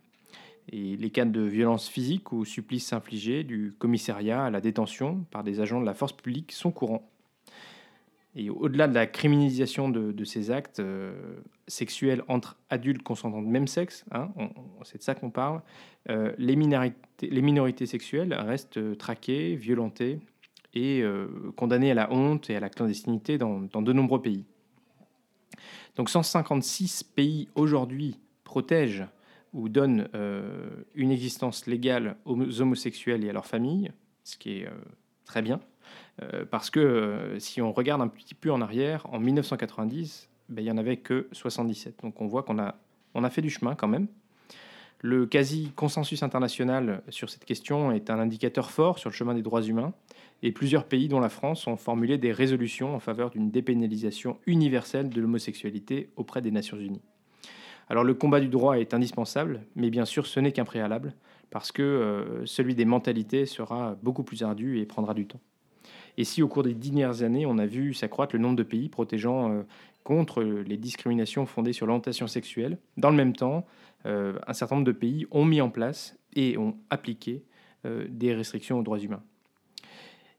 Et 0.71 0.97
les 0.97 1.11
cas 1.11 1.25
de 1.25 1.41
violence 1.41 1.89
physique 1.89 2.33
ou 2.33 2.45
supplices 2.45 2.93
infligés 2.93 3.45
du 3.45 3.75
commissariat 3.79 4.45
à 4.45 4.51
la 4.51 4.61
détention 4.61 5.25
par 5.31 5.43
des 5.43 5.61
agents 5.61 5.81
de 5.81 5.87
la 5.87 5.95
force 5.95 6.13
publique 6.13 6.53
sont 6.53 6.71
courants. 6.71 7.09
Et 8.35 8.49
au-delà 8.49 8.89
de 8.89 8.95
la 8.95 9.07
criminalisation 9.07 9.91
de, 9.91 10.25
ces 10.25 10.51
actes 10.51 10.81
euh, 10.81 11.13
sexuels 11.67 12.23
entre 12.29 12.57
adultes 12.71 13.03
consentants 13.03 13.43
de 13.43 13.49
même 13.49 13.67
sexe, 13.67 14.07
hein, 14.11 14.31
c'est 14.85 14.99
de 14.99 15.03
ça 15.03 15.15
qu'on 15.15 15.31
parle, 15.31 15.61
euh, 16.09 16.33
les, 16.39 16.57
minorités, 16.57 16.97
les, 17.29 17.43
minorités, 17.43 17.85
sexuelles 17.85 18.33
restent 18.33 18.97
traquées, 18.97 19.57
violentées 19.57 20.21
et 20.73 21.05
condamnées 21.55 21.91
à 21.91 21.95
la 21.95 22.11
honte 22.11 22.49
et 22.49 22.57
à 22.57 22.61
la 22.61 22.71
clandestinité 22.71 23.37
dans 23.37 23.61
de 23.61 23.93
nombreux 23.93 24.23
pays. 24.23 24.47
Donc 25.97 26.09
156 26.09 27.03
pays 27.05 27.49
aujourd'hui 27.55 28.19
protègent 28.45 29.07
ou 29.53 29.69
donnent 29.69 30.09
euh, 30.15 30.69
une 30.95 31.11
existence 31.11 31.67
légale 31.67 32.17
aux 32.25 32.61
homosexuels 32.61 33.25
et 33.25 33.31
à 33.31 33.33
leurs 33.33 33.47
familles, 33.47 33.93
ce 34.25 34.37
qui 34.37 34.59
est 34.59 34.67
euh, 34.67 34.71
très 35.25 35.43
bien. 35.43 35.61
Euh, 36.23 36.45
parce 36.51 36.71
que 36.71 37.37
si 37.39 37.61
on 37.61 37.73
regarde 37.73 38.01
un 38.01 38.09
petit 38.09 38.35
peu 38.35 38.51
en 38.51 38.61
arrière, 38.61 39.07
en 39.13 39.19
1990, 39.19 40.29
ben, 40.49 40.63
il 40.63 40.65
n'y 40.65 40.71
en 40.71 40.79
avait 40.79 40.97
que 40.97 41.29
77. 41.33 42.01
Donc 42.03 42.21
on 42.21 42.27
voit 42.27 42.43
qu'on 42.43 42.59
a, 42.59 42.77
on 43.15 43.25
a 43.25 43.31
fait 43.31 43.43
du 43.43 43.51
chemin 43.51 43.75
quand 43.75 43.89
même. 43.89 44.07
Le 45.01 45.27
quasi-consensus 45.27 46.23
international 46.23 47.03
sur 47.09 47.29
cette 47.29 47.45
question 47.45 47.91
est 47.91 48.09
un 48.09 48.21
indicateur 48.21 48.71
fort 48.71 48.99
sur 48.99 49.11
le 49.11 49.15
chemin 49.15 49.35
des 49.35 49.43
droits 49.43 49.63
humains 49.63 49.93
et 50.43 50.53
plusieurs 50.53 50.85
pays, 50.85 51.09
dont 51.09 51.21
la 51.21 51.29
France, 51.29 51.67
ont 51.67 51.77
formulé 51.77 52.19
des 52.19 52.33
résolutions 52.33 52.95
en 52.95 53.01
faveur 53.01 53.31
d'une 53.31 53.51
dépénalisation 53.51 54.39
universelle 54.47 55.09
de 55.09 55.21
l'homosexualité 55.21 56.11
auprès 56.17 56.41
des 56.41 56.51
Nations 56.51 56.79
Unies. 56.79 57.03
Alors 57.93 58.05
le 58.05 58.15
combat 58.15 58.41
du 58.41 58.49
droit 58.49 58.79
est 58.79 58.95
indispensable, 58.95 59.67
mais 59.77 59.91
bien 59.91 60.07
sûr 60.07 60.27
ce 60.27 60.41
n'est 60.41 60.53
qu'un 60.53 60.65
préalable, 60.65 61.13
parce 61.51 61.73
que 61.73 61.83
euh, 61.83 62.47
celui 62.47 62.75
des 62.75 62.87
mentalités 62.87 63.45
sera 63.45 63.99
beaucoup 64.03 64.23
plus 64.23 64.43
ardu 64.43 64.81
et 64.81 64.87
prendra 64.87 65.13
du 65.13 65.27
temps. 65.27 65.41
Et 66.17 66.25
si 66.25 66.43
au 66.43 66.49
cours 66.49 66.63
des 66.63 66.73
dernières 66.73 67.23
années, 67.23 67.45
on 67.45 67.59
a 67.59 67.67
vu 67.67 67.93
s'accroître 67.93 68.35
le 68.35 68.41
nombre 68.41 68.57
de 68.57 68.63
pays 68.63 68.89
protégeant 68.89 69.53
euh, 69.53 69.63
contre 70.05 70.43
les 70.43 70.79
discriminations 70.79 71.45
fondées 71.45 71.75
sur 71.75 71.85
l'orientation 71.85 72.27
sexuelle, 72.29 72.79
dans 72.97 73.11
le 73.11 73.17
même 73.17 73.35
temps, 73.35 73.67
euh, 74.07 74.39
un 74.47 74.55
certain 74.55 74.77
nombre 74.77 74.87
de 74.87 74.93
pays 74.93 75.27
ont 75.31 75.45
mis 75.45 75.61
en 75.61 75.69
place 75.69 76.17
et 76.35 76.57
ont 76.57 76.79
appliqué 76.89 77.45
des 77.85 78.33
restrictions 78.33 78.79
aux 78.79 78.83
droits 78.83 79.01
humains. 79.01 79.25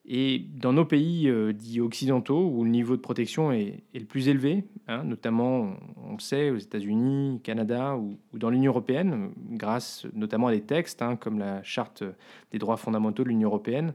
Et 0.05 0.45
dans 0.55 0.73
nos 0.73 0.83
pays 0.83 1.29
euh, 1.29 1.53
dits 1.53 1.79
occidentaux, 1.79 2.49
où 2.49 2.65
le 2.65 2.69
niveau 2.69 2.97
de 2.97 3.01
protection 3.01 3.53
est, 3.53 3.83
le 3.93 4.03
plus 4.03 4.27
élevé, 4.27 4.65
hein, 4.89 5.03
notamment, 5.05 5.77
on 6.05 6.13
le 6.13 6.19
sait, 6.19 6.49
aux 6.49 6.57
États-Unis, 6.57 7.39
Canada 7.41 7.95
ou, 7.95 8.17
dans 8.33 8.49
l'Union 8.49 8.71
européenne, 8.71 9.31
grâce 9.51 10.05
notamment 10.13 10.47
à 10.47 10.51
des 10.51 10.61
textes 10.61 11.01
hein, 11.01 11.15
comme 11.15 11.39
la 11.39 11.63
Charte 11.63 12.03
des 12.51 12.59
droits 12.59 12.75
fondamentaux 12.75 13.23
de 13.23 13.29
l'Union 13.29 13.47
européenne, 13.47 13.93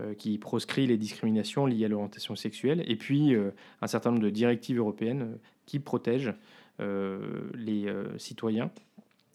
euh, 0.00 0.14
qui 0.14 0.38
proscrit 0.38 0.88
les 0.88 0.96
discriminations 0.96 1.66
liées 1.66 1.84
à 1.84 1.88
l'orientation 1.88 2.34
sexuelle, 2.34 2.82
et 2.88 2.96
puis 2.96 3.36
euh, 3.36 3.52
un 3.80 3.86
certain 3.86 4.10
nombre 4.10 4.24
de 4.24 4.30
directives 4.30 4.78
européennes 4.78 5.38
qui 5.66 5.78
protègent 5.78 6.34
les 6.80 7.92
citoyens. 8.18 8.70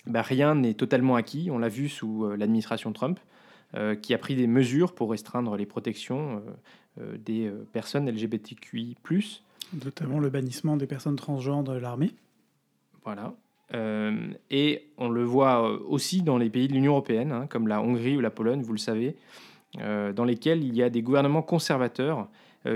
Bah, 0.06 0.22
rien 0.22 0.56
n'est 0.56 0.76
totalement 0.76 1.18
acquis, 1.18 1.52
on 1.52 1.58
l'a 1.58 1.68
vu 1.68 1.90
sous 1.90 2.26
l'administration 2.38 2.94
Trump. 2.94 3.20
Euh, 3.76 3.96
qui 3.96 4.14
a 4.14 4.20
pris 4.20 4.36
des 4.36 4.46
mesures 4.46 4.94
pour 4.94 5.10
restreindre 5.10 5.56
les 5.58 5.66
protections 5.66 6.44
euh, 7.00 7.02
euh, 7.02 7.18
des 7.18 7.52
personnes 7.72 8.08
LGBTQI+. 8.08 8.96
Notamment 9.84 10.20
le 10.20 10.30
bannissement 10.30 10.78
des 10.78 10.86
personnes 10.86 11.16
transgenres 11.16 11.64
de 11.64 11.74
l'armée. 11.74 12.12
Voilà. 13.04 13.34
et 14.52 14.88
on 14.98 15.10
le 15.10 15.24
voit 15.24 15.68
aussi 15.90 16.22
dans 16.22 16.38
les 16.38 16.50
pays 16.50 16.68
de 16.68 16.74
l'Union 16.74 16.92
européenne, 16.92 17.32
hein, 17.32 17.48
comme 17.50 17.68
la 17.68 17.82
Hongrie 17.82 18.16
ou 18.16 18.22
la 18.22 18.30
Pologne, 18.30 18.62
vous 18.62 18.72
le 18.72 18.78
savez, 18.78 19.18
dans 19.76 20.24
lesquels 20.24 20.64
il 20.64 20.74
y 20.74 20.84
a 20.84 20.90
des 20.90 21.02
gouvernements 21.02 21.42
conservateurs 21.42 22.30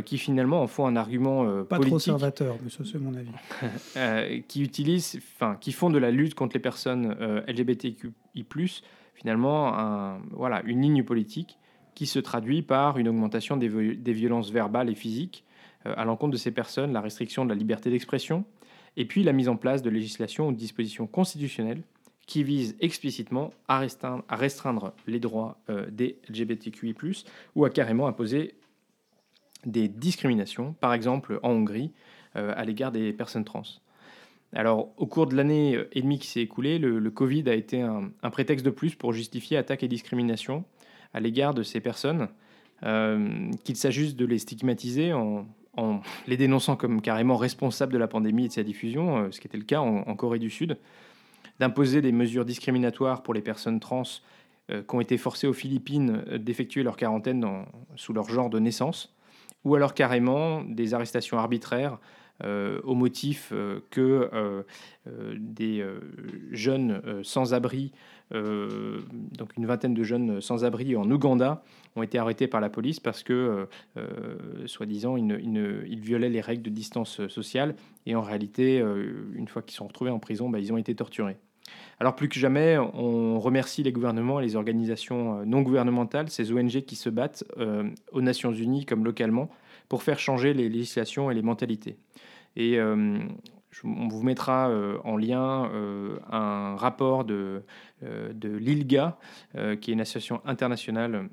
qui 0.04 0.18
finalement 0.18 0.62
en 0.62 0.68
font 0.68 0.86
un 0.86 0.98
argument 0.98 1.46
Pas 1.63 1.77
politique. 1.77 1.86
trop 1.86 1.96
conservateur, 1.96 2.58
mais 2.62 2.70
ça 2.70 2.84
c'est 2.84 3.00
mon 3.00 3.13
avis. 3.16 4.42
qui 4.50 4.63
utilisent, 4.63 5.18
enfin, 5.36 5.56
qui 5.62 5.72
font 5.72 5.89
de 5.89 5.98
la 5.98 6.12
lutte 6.12 6.34
contre 6.34 6.56
les 6.56 6.62
personnes 6.62 7.16
LGBTQI+ 7.48 8.44
finalement 9.18 10.20
voilà, 10.32 10.62
une 10.64 10.82
ligne 10.82 11.04
politique 11.04 11.58
qui 11.96 12.06
se 12.06 12.20
traduit 12.20 12.62
par 12.62 12.98
une 12.98 13.08
augmentation 13.08 13.58
des, 13.58 13.68
violences 13.68 14.52
verbales 14.52 14.90
et 14.90 14.96
physiques 14.96 15.44
à 15.84 16.06
l'encontre 16.06 16.34
de 16.34 16.38
ces 16.38 16.52
personnes, 16.52 16.94
la 16.94 17.02
restriction 17.02 17.44
de 17.44 17.50
la 17.50 17.56
liberté 17.56 17.90
d'expression, 17.90 18.46
et 18.96 19.06
puis 19.06 19.24
la 19.24 19.34
mise 19.34 19.50
en 19.50 19.56
place 19.56 19.82
de 19.82 19.90
législation 19.90 20.50
ou 20.50 20.52
de 20.52 20.58
dispositions 20.58 21.08
constitutionnelles 21.08 21.82
qui 22.28 22.44
visent 22.44 22.76
explicitement 22.82 23.52
à 23.68 23.80
restreindre, 24.30 24.94
les 25.08 25.20
droits 25.20 25.58
des 25.90 26.20
LGBTQI, 26.30 26.96
ou 27.56 27.66
à 27.66 27.70
carrément 27.70 28.08
imposer 28.08 28.56
des 29.66 29.88
discriminations, 29.88 30.74
par 30.74 30.94
exemple 30.94 31.40
en 31.44 31.52
Hongrie, 31.52 31.92
euh, 32.36 32.54
à 32.56 32.66
l'égard 32.66 32.92
des 32.92 33.14
personnes 33.14 33.46
trans. 33.46 33.64
Alors, 34.54 34.89
au 34.98 35.06
cours 35.06 35.27
de 35.27 35.36
l'année 35.36 35.77
et 35.92 36.01
demie 36.01 36.20
qui 36.20 36.27
s'est 36.27 36.42
écoulée, 36.42 36.80
le, 36.80 37.12
Covid 37.12 37.50
a 37.50 37.54
été 37.54 37.82
un, 37.82 38.30
prétexte 38.32 38.66
de 38.66 38.72
plus 38.72 38.96
pour 38.96 39.12
justifier 39.12 39.58
attaques 39.58 39.84
et 39.84 39.88
discriminations 39.88 40.63
à 41.13 41.20
l'égard 41.20 41.54
de 41.54 41.63
ces 41.63 41.80
personnes, 41.80 42.30
euh, 42.84 43.51
qu'il 43.63 43.75
s'agisse 43.75 44.16
de 44.16 44.25
les 44.25 44.39
stigmatiser 44.39 45.13
en, 45.13 45.46
les 46.27 46.38
dénonçant 46.38 46.75
comme 46.75 47.01
carrément 47.01 47.38
responsables 47.38 47.94
de 47.94 47.98
la 47.98 48.08
pandémie 48.08 48.46
et 48.46 48.48
de 48.48 48.54
sa 48.54 48.63
diffusion, 48.63 49.18
euh, 49.18 49.32
ce 49.32 49.39
qui 49.39 49.48
était 49.48 49.58
le 49.58 49.63
cas 49.63 49.80
en, 49.80 50.16
Corée 50.16 50.39
du 50.39 50.50
Sud, 50.50 50.77
d'imposer 51.60 52.01
des 52.01 52.12
mesures 52.12 52.46
discriminatoires 52.46 53.24
pour 53.24 53.34
les 53.34 53.42
personnes 53.42 53.80
trans 53.80 54.04
qui 54.70 54.96
ont 54.96 55.00
été 55.00 55.18
forcées 55.18 55.48
aux 55.48 55.54
Philippines 55.54 56.25
d'effectuer 56.39 56.84
leur 56.84 56.98
quarantaine 56.98 57.46
sous 57.96 58.12
leur 58.12 58.27
genre 58.30 58.50
de 58.50 58.60
naissance, 58.60 59.16
ou 59.63 59.75
alors 59.75 59.94
carrément 59.94 60.62
des 60.63 60.94
arrestations 60.94 61.38
arbitraires 61.38 61.94
euh, 61.94 61.96
au 62.44 62.94
motif 62.94 63.50
euh, 63.51 63.79
que 63.89 64.29
euh, 64.34 64.63
des 65.38 65.86
jeunes 66.51 67.01
sans-abri, 67.24 67.91
donc 68.32 69.56
une 69.58 69.65
vingtaine 69.65 69.94
de 69.94 70.03
jeunes 70.03 70.41
sans-abri 70.41 70.98
en 70.98 71.10
Ouganda, 71.10 71.63
ont 71.96 72.03
été 72.03 72.17
arrêtés 72.17 72.48
par 72.48 72.60
la 72.60 72.70
police 72.70 73.00
parce 73.00 73.24
que, 73.24 73.67
soi-disant, 74.65 75.15
ils, 75.15 76.00
violaient 76.01 76.27
les 76.27 76.41
règles 76.41 76.63
de 76.63 76.70
distance 76.70 77.25
sociale. 77.29 77.75
Et 78.06 78.15
en 78.15 78.22
réalité, 78.22 78.84
une 79.34 79.48
fois 79.48 79.62
qu'ils 79.62 79.77
sont 79.77 79.88
retrouvés 79.88 80.12
en 80.12 80.20
prison, 80.20 80.50
bah, 80.50 80.60
ils 80.60 80.74
ont 80.74 80.77
été 80.77 80.94
torturés. 80.94 81.38
Alors 82.01 82.17
plus 82.17 82.27
que 82.27 82.38
jamais, 82.38 82.77
on 82.77 83.39
remercie 83.39 83.82
les 83.82 83.94
gouvernements 83.94 84.41
et 84.41 84.44
les 84.44 84.58
organisations 84.58 85.46
non 85.46 85.62
gouvernementales, 85.62 86.29
ces 86.29 86.51
ONG 86.51 86.82
qui 86.82 86.98
se 86.98 87.10
battent 87.10 87.46
aux 88.12 88.22
Nations 88.22 88.51
Unies 88.51 88.86
comme 88.86 89.06
localement 89.06 89.50
pour 89.89 90.03
faire 90.03 90.20
changer 90.20 90.53
les 90.53 90.70
législations 90.70 91.32
et 91.32 91.34
les 91.34 91.41
mentalités. 91.41 91.98
Et 92.56 92.79
euh, 92.79 93.20
on 93.84 94.08
vous 94.08 94.24
mettra 94.24 94.70
euh, 94.70 94.98
en 95.03 95.15
lien 95.15 95.70
euh, 95.72 96.17
un 96.32 96.75
rapport 96.75 97.24
de, 97.24 97.63
de 98.01 98.50
l'ILGA, 98.50 99.17
qui 99.79 99.91
est 99.91 99.94
une 99.94 100.01
association 100.01 100.41
internationale 100.46 101.29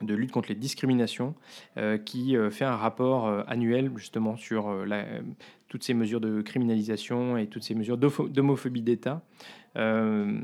de 0.00 0.14
lutte 0.14 0.32
contre 0.32 0.48
les 0.48 0.56
discriminations, 0.56 1.34
qui 2.04 2.34
fait 2.50 2.64
un 2.64 2.76
rapport 2.76 3.28
annuel 3.46 3.92
justement 3.96 4.36
sur 4.36 4.74
toutes 5.68 5.84
ces 5.84 5.94
mesures 5.94 6.20
de 6.20 6.42
criminalisation 6.42 7.36
et 7.36 7.46
toutes 7.46 7.62
ces 7.62 7.74
mesures 7.74 7.98
d'homophobie 7.98 8.82
d'État. 8.82 9.22
Euh, 9.76 10.38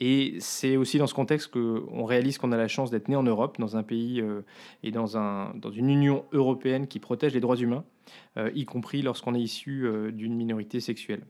et 0.00 0.36
c'est 0.40 0.76
aussi 0.76 0.98
dans 0.98 1.06
ce 1.06 1.14
contexte 1.14 1.50
qu'on 1.50 2.04
réalise 2.04 2.38
qu'on 2.38 2.52
a 2.52 2.56
la 2.56 2.68
chance 2.68 2.90
d'être 2.90 3.08
né 3.08 3.16
en 3.16 3.22
Europe, 3.22 3.58
dans 3.58 3.76
un 3.76 3.82
pays 3.82 4.20
euh, 4.20 4.42
et 4.82 4.90
dans, 4.90 5.16
un, 5.16 5.52
dans 5.56 5.70
une 5.70 5.90
Union 5.90 6.24
européenne 6.32 6.86
qui 6.86 7.00
protège 7.00 7.34
les 7.34 7.40
droits 7.40 7.56
humains, 7.56 7.84
euh, 8.36 8.50
y 8.54 8.64
compris 8.64 9.02
lorsqu'on 9.02 9.34
est 9.34 9.40
issu 9.40 9.88
d'une 10.12 10.34
minorité 10.34 10.80
sexuelle. 10.80 11.22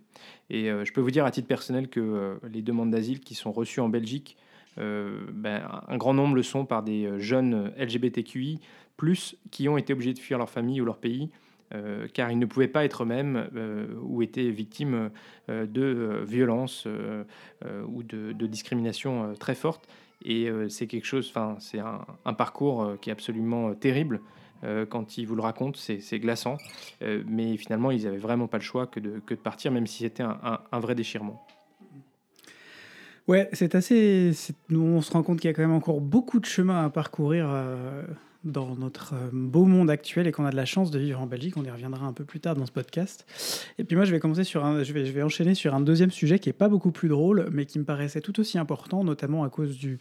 Et 0.51 0.67
je 0.67 0.93
peux 0.93 1.01
vous 1.01 1.11
dire 1.11 1.25
à 1.25 1.31
titre 1.31 1.49
personnel 1.49 1.89
que 1.89 2.39
les 2.51 2.63
demandes 2.63 2.91
d'asile 2.91 3.21
qui 3.21 3.35
sont 3.35 3.53
reçues 3.53 3.81
en 3.81 3.89
Belgique, 3.89 4.37
ben, 4.77 5.63
un 5.89 5.97
grand 5.97 6.15
nombre 6.15 6.37
le 6.37 6.43
sont 6.43 6.65
par 6.65 6.83
des 6.83 7.11
jeunes 7.19 7.73
LGBTQI, 7.79 8.61
plus 8.97 9.37
qui 9.51 9.69
ont 9.69 9.77
été 9.77 9.93
obligés 9.93 10.15
de 10.15 10.19
fuir 10.19 10.39
leur 10.39 10.51
famille 10.51 10.81
ou 10.81 10.85
leur 10.85 10.99
pays 10.99 11.31
euh, 11.75 12.07
car 12.13 12.31
ils 12.31 12.39
ne 12.39 12.47
pouvaient 12.47 12.69
pas 12.69 12.85
être 12.85 13.03
eux-mêmes 13.03 13.49
euh, 13.55 13.87
ou 14.03 14.23
étaient 14.23 14.49
victimes 14.49 15.11
euh, 15.51 15.67
de 15.67 16.23
violences 16.25 16.87
ou 17.87 18.03
de, 18.03 18.47
discrimination 18.47 19.35
très 19.39 19.55
fortes. 19.55 19.87
Et 20.25 20.49
c'est 20.69 20.87
quelque 20.87 21.05
chose, 21.05 21.29
enfin, 21.29 21.57
c'est 21.61 21.79
un, 21.79 22.35
parcours 22.35 22.97
qui 23.01 23.11
est 23.11 23.13
absolument 23.13 23.75
terrible. 23.75 24.21
quand 24.89 25.17
ils 25.17 25.27
vous 25.27 25.37
le 25.37 25.43
racontent, 25.43 25.79
c'est 25.79 26.19
glaçant. 26.19 26.57
mais 27.01 27.57
finalement, 27.57 27.91
ils 27.91 28.05
n'avaient 28.05 28.17
vraiment 28.17 28.49
pas 28.49 28.59
le 28.59 28.63
choix 28.63 28.87
que 28.87 29.01
de, 29.01 29.21
de 29.29 29.35
partir, 29.35 29.71
même 29.71 29.87
si 29.87 29.99
c'était 30.05 30.25
un, 30.25 30.81
vrai 30.81 30.95
déchirement. 30.95 31.47
Ouais, 33.29 33.49
c'est 33.53 33.75
assez. 33.75 34.33
On 34.73 35.03
se 35.03 35.13
rend 35.13 35.23
compte 35.23 35.41
qu'il 35.41 35.49
y 35.49 35.53
a 35.53 35.55
quand 35.55 35.63
même 35.63 35.73
encore 35.73 36.01
beaucoup 36.01 36.41
de 36.41 36.47
chemin 36.47 36.85
à 36.85 36.91
parcourir 36.91 37.49
dans 38.45 38.77
notre 38.77 39.15
euh, 39.15 39.31
beau 39.33 39.65
monde 39.65 39.91
actuel 39.91 40.27
et 40.27 40.33
qu'on 40.33 40.45
a 40.45 40.51
de 40.51 40.57
la 40.57 40.65
chance 40.65 40.91
de 40.91 40.99
vivre 40.99 41.21
en 41.21 41.27
Belgique. 41.27 41.57
On 41.57 41.65
y 41.65 41.71
reviendra 41.71 42.07
un 42.07 42.13
peu 42.13 42.25
plus 42.25 42.41
tard 42.41 42.55
dans 42.55 42.67
ce 42.67 42.73
podcast. 42.73 43.27
Et 43.79 43.85
puis 43.85 43.97
moi, 43.97 44.05
je 44.05 44.13
vais 44.13 44.21
commencer 44.21 44.45
sur 44.45 44.65
un, 44.65 44.83
je 44.83 44.93
vais, 44.93 45.05
je 45.05 45.13
vais 45.13 45.23
enchaîner 45.23 45.55
sur 45.55 45.75
un 45.75 45.81
deuxième 45.81 46.11
sujet 46.11 46.39
qui 46.39 46.49
est 46.49 46.55
pas 46.55 46.69
beaucoup 46.69 46.93
plus 46.93 47.09
drôle, 47.09 47.49
mais 47.53 47.67
qui 47.67 47.79
me 47.79 47.85
paraissait 47.85 48.21
tout 48.21 48.39
aussi 48.41 48.59
important, 48.59 49.05
notamment 49.05 49.45
à 49.45 49.51
cause 49.51 49.77
du, 49.77 49.99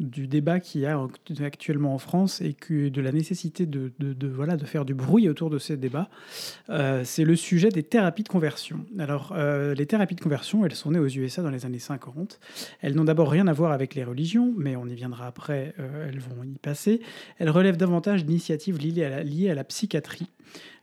du 0.00 0.26
débat 0.26 0.58
qu'il 0.60 0.80
y 0.80 0.86
a 0.86 1.00
actuellement 1.42 1.94
en 1.94 1.98
France 1.98 2.40
et 2.40 2.52
que 2.52 2.88
de 2.88 3.00
la 3.00 3.12
nécessité 3.12 3.64
de, 3.66 3.92
voilà, 4.26 4.56
de 4.56 4.64
faire 4.64 4.84
du 4.84 4.94
bruit 4.94 5.28
autour 5.28 5.50
de 5.50 5.58
ces 5.58 5.76
débats, 5.76 6.08
euh, 6.68 7.02
c'est 7.04 7.24
le 7.24 7.36
sujet 7.36 7.68
des 7.68 7.82
thérapies 7.82 8.24
de 8.24 8.28
conversion. 8.28 8.84
Alors, 8.98 9.32
euh, 9.36 9.74
les 9.74 9.86
thérapies 9.86 10.16
de 10.16 10.20
conversion, 10.20 10.64
elles 10.64 10.74
sont 10.74 10.90
nées 10.90 10.98
aux 10.98 11.08
USA 11.08 11.42
dans 11.42 11.50
les 11.50 11.64
années 11.64 11.78
50. 11.78 12.40
Elles 12.80 12.94
n'ont 12.94 13.04
d'abord 13.04 13.30
rien 13.30 13.46
à 13.46 13.52
voir 13.52 13.72
avec 13.72 13.94
les 13.94 14.04
religions, 14.04 14.52
mais 14.56 14.74
on 14.76 14.86
y 14.86 14.94
viendra 14.94 15.26
après, 15.26 15.74
euh, 15.78 16.08
elles 16.08 16.20
vont 16.20 16.42
y 16.42 16.58
passer. 16.58 17.00
Elles 17.38 17.50
relèvent 17.50 17.76
davantage 17.76 18.24
d'initiatives 18.24 18.78
liées 18.78 19.22
liées 19.24 19.50
à 19.50 19.54
la 19.54 19.64
psychiatrie. 19.64 20.28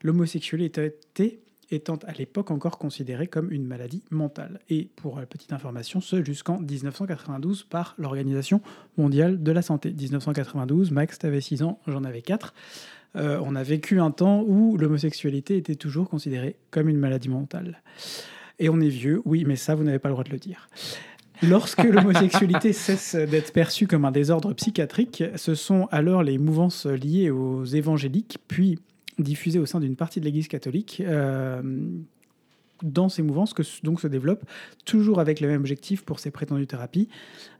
L'homosexualité 0.03 1.41
étant 1.71 1.97
à 2.05 2.11
l'époque 2.13 2.51
encore 2.51 2.77
considérée 2.77 3.27
comme 3.27 3.51
une 3.51 3.65
maladie 3.65 4.03
mentale. 4.11 4.59
Et 4.69 4.89
pour 4.95 5.19
la 5.19 5.25
petite 5.25 5.53
information, 5.53 6.01
ce 6.01 6.23
jusqu'en 6.23 6.59
1992 6.59 7.63
par 7.63 7.95
l'Organisation 7.97 8.61
mondiale 8.97 9.41
de 9.41 9.51
la 9.51 9.61
santé. 9.61 9.91
1992, 9.91 10.91
Max, 10.91 11.17
tu 11.17 11.25
avais 11.25 11.41
6 11.41 11.63
ans, 11.63 11.79
j'en 11.87 12.03
avais 12.03 12.21
4. 12.21 12.53
Euh, 13.15 13.41
on 13.43 13.55
a 13.55 13.63
vécu 13.63 13.99
un 13.99 14.11
temps 14.11 14.43
où 14.45 14.77
l'homosexualité 14.77 15.57
était 15.57 15.75
toujours 15.75 16.09
considérée 16.09 16.55
comme 16.69 16.89
une 16.89 16.97
maladie 16.97 17.29
mentale. 17.29 17.81
Et 18.59 18.69
on 18.69 18.79
est 18.79 18.89
vieux, 18.89 19.21
oui, 19.25 19.43
mais 19.45 19.55
ça, 19.55 19.75
vous 19.75 19.83
n'avez 19.83 19.99
pas 19.99 20.09
le 20.09 20.13
droit 20.13 20.23
de 20.23 20.29
le 20.29 20.37
dire. 20.37 20.69
Lorsque 21.41 21.83
l'homosexualité 21.83 22.73
cesse 22.73 23.15
d'être 23.15 23.51
perçue 23.51 23.87
comme 23.87 24.05
un 24.05 24.11
désordre 24.11 24.53
psychiatrique, 24.53 25.23
ce 25.35 25.55
sont 25.55 25.87
alors 25.91 26.23
les 26.23 26.37
mouvances 26.37 26.85
liées 26.85 27.31
aux 27.31 27.65
évangéliques, 27.65 28.37
puis 28.47 28.79
diffusée 29.19 29.59
au 29.59 29.65
sein 29.65 29.79
d'une 29.79 29.95
partie 29.95 30.19
de 30.19 30.25
l'Église 30.25 30.47
catholique. 30.47 31.01
Euh, 31.05 31.61
dans 32.83 33.09
ces 33.09 33.21
mouvances 33.21 33.53
que 33.53 33.63
donc 33.83 34.01
se 34.01 34.07
développent, 34.07 34.43
toujours 34.85 35.19
avec 35.19 35.39
le 35.39 35.47
même 35.47 35.59
objectif 35.59 36.03
pour 36.03 36.19
ces 36.19 36.31
prétendues 36.31 36.67
thérapies, 36.67 37.09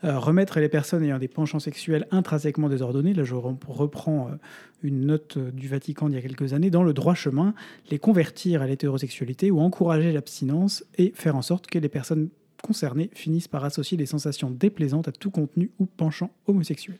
euh, 0.03 0.17
remettre 0.17 0.59
les 0.59 0.69
personnes 0.69 1.03
ayant 1.03 1.19
des 1.19 1.27
penchants 1.27 1.59
sexuels 1.59 2.07
intrinsèquement 2.11 2.69
désordonnés, 2.69 3.13
là 3.13 3.23
je 3.23 3.35
reprends 3.35 4.29
euh, 4.29 4.35
une 4.83 5.05
note 5.05 5.37
du 5.37 5.67
Vatican 5.67 6.09
d'il 6.09 6.15
y 6.15 6.17
a 6.17 6.21
quelques 6.21 6.53
années, 6.53 6.69
dans 6.69 6.83
le 6.83 6.93
droit 6.93 7.13
chemin, 7.13 7.53
les 7.89 7.99
convertir 7.99 8.61
à 8.61 8.67
l'hétérosexualité 8.67 9.51
ou 9.51 9.59
encourager 9.59 10.11
l'abstinence 10.11 10.83
et 10.97 11.11
faire 11.15 11.35
en 11.35 11.41
sorte 11.41 11.67
que 11.67 11.77
les 11.77 11.89
personnes 11.89 12.29
concernées 12.63 13.09
finissent 13.13 13.47
par 13.47 13.63
associer 13.63 13.97
des 13.97 14.05
sensations 14.05 14.51
déplaisantes 14.51 15.07
à 15.07 15.11
tout 15.11 15.31
contenu 15.31 15.71
ou 15.79 15.85
penchant 15.85 16.31
homosexuel 16.47 16.97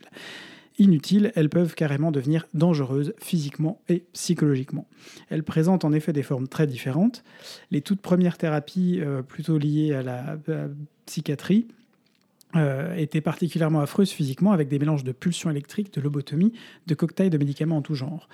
inutiles, 0.81 1.31
elles 1.35 1.50
peuvent 1.50 1.75
carrément 1.75 2.11
devenir 2.11 2.47
dangereuses 2.53 3.13
physiquement 3.19 3.79
et 3.88 4.03
psychologiquement. 4.13 4.88
Elles 5.29 5.43
présentent 5.43 5.85
en 5.85 5.93
effet 5.93 6.11
des 6.11 6.23
formes 6.23 6.47
très 6.47 6.65
différentes. 6.65 7.23
Les 7.69 7.81
toutes 7.81 8.01
premières 8.01 8.38
thérapies 8.38 9.00
euh, 9.00 9.21
plutôt 9.21 9.57
liées 9.57 9.93
à 9.93 10.01
la, 10.01 10.38
psychiatrie 11.05 11.67
euh, 12.55 12.95
étaient 12.95 13.21
particulièrement 13.21 13.81
affreuses 13.81 14.11
physiquement 14.11 14.51
avec 14.53 14.69
des 14.69 14.79
mélanges 14.79 15.03
de 15.03 15.11
pulsions 15.11 15.50
électriques, 15.50 15.93
de 15.93 16.01
lobotomie, 16.01 16.53
de 16.88 16.95
cocktails 16.95 17.29
de 17.29 17.38
médicaments 17.38 17.77
en 17.77 17.81
tout 17.81 17.95
genre. 17.95 18.27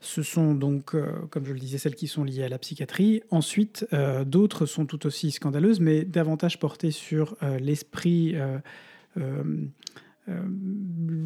Ce 0.00 0.22
sont 0.22 0.54
donc, 0.54 0.94
euh, 0.94 1.06
comme 1.30 1.46
je 1.46 1.52
le 1.52 1.58
disais, 1.58 1.78
celles 1.78 1.94
qui 1.94 2.08
sont 2.08 2.24
liées 2.24 2.44
à 2.44 2.48
la 2.48 2.58
psychiatrie. 2.58 3.22
Ensuite, 3.30 3.86
d'autres 4.26 4.66
sont 4.66 4.84
tout 4.84 5.06
aussi 5.06 5.30
scandaleuses, 5.30 5.80
mais 5.80 6.04
davantage 6.04 6.58
portées 6.58 6.90
sur 6.90 7.36
l'esprit 7.60 8.36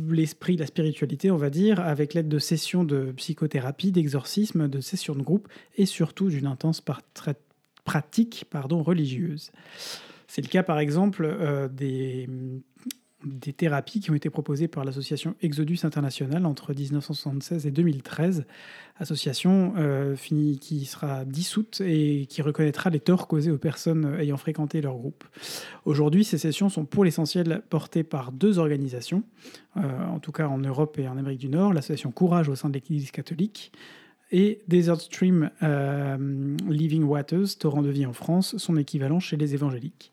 l'esprit, 0.08 0.56
la 0.56 0.66
spiritualité, 0.66 1.30
on 1.30 1.36
va 1.36 1.50
dire, 1.50 1.80
avec 1.80 2.14
l'aide 2.14 2.28
de 2.28 2.38
sessions 2.38 2.84
de 2.84 3.12
psychothérapie, 3.12 3.92
d'exorcisme, 3.92 4.68
de 4.68 4.80
sessions 4.80 5.14
de 5.14 5.22
groupe 5.22 5.48
et 5.76 5.86
surtout 5.86 6.28
d'une 6.28 6.46
intense 6.46 6.82
pratique 7.84 8.44
pardon, 8.50 8.82
religieuse. 8.82 9.52
C'est 10.26 10.42
le 10.42 10.48
cas 10.48 10.62
par 10.62 10.78
exemple 10.78 11.24
euh, 11.24 11.68
des, 11.68 12.28
des 13.24 13.52
thérapies 13.52 14.00
qui 14.00 14.10
ont 14.10 14.14
été 14.14 14.30
proposées 14.30 14.68
par 14.68 14.84
l'association 14.84 15.34
Exodus 15.42 15.80
International 15.84 16.46
entre 16.46 16.72
1976 16.72 17.66
et 17.66 17.70
2013, 17.70 18.46
association 18.98 19.74
euh, 19.76 20.16
qui 20.16 20.84
sera 20.84 21.24
dissoute 21.24 21.82
et 21.84 22.26
qui 22.28 22.42
reconnaîtra 22.42 22.90
les 22.90 23.00
torts 23.00 23.28
causés 23.28 23.50
aux 23.50 23.58
personnes 23.58 24.16
ayant 24.18 24.36
fréquenté 24.36 24.80
leur 24.80 24.96
groupe. 24.96 25.24
Aujourd'hui, 25.84 26.24
ces 26.24 26.38
sessions 26.38 26.68
sont 26.68 26.84
pour 26.84 27.04
l'essentiel 27.04 27.62
portées 27.68 28.04
par 28.04 28.32
deux 28.32 28.58
organisations, 28.58 29.22
euh, 29.76 29.80
en 30.06 30.18
tout 30.18 30.32
cas 30.32 30.48
en 30.48 30.58
Europe 30.58 30.98
et 30.98 31.08
en 31.08 31.16
Amérique 31.18 31.40
du 31.40 31.48
Nord, 31.48 31.72
l'association 31.72 32.10
Courage 32.10 32.48
au 32.48 32.54
sein 32.54 32.68
de 32.68 32.74
l'Église 32.74 33.10
catholique 33.10 33.72
et 34.32 34.60
Desert 34.68 35.00
Stream 35.00 35.50
euh, 35.62 36.56
Living 36.68 37.02
Waters, 37.02 37.56
torrent 37.58 37.82
de 37.82 37.90
vie 37.90 38.06
en 38.06 38.12
France, 38.12 38.56
son 38.58 38.76
équivalent 38.76 39.20
chez 39.20 39.36
les 39.36 39.54
évangéliques. 39.54 40.12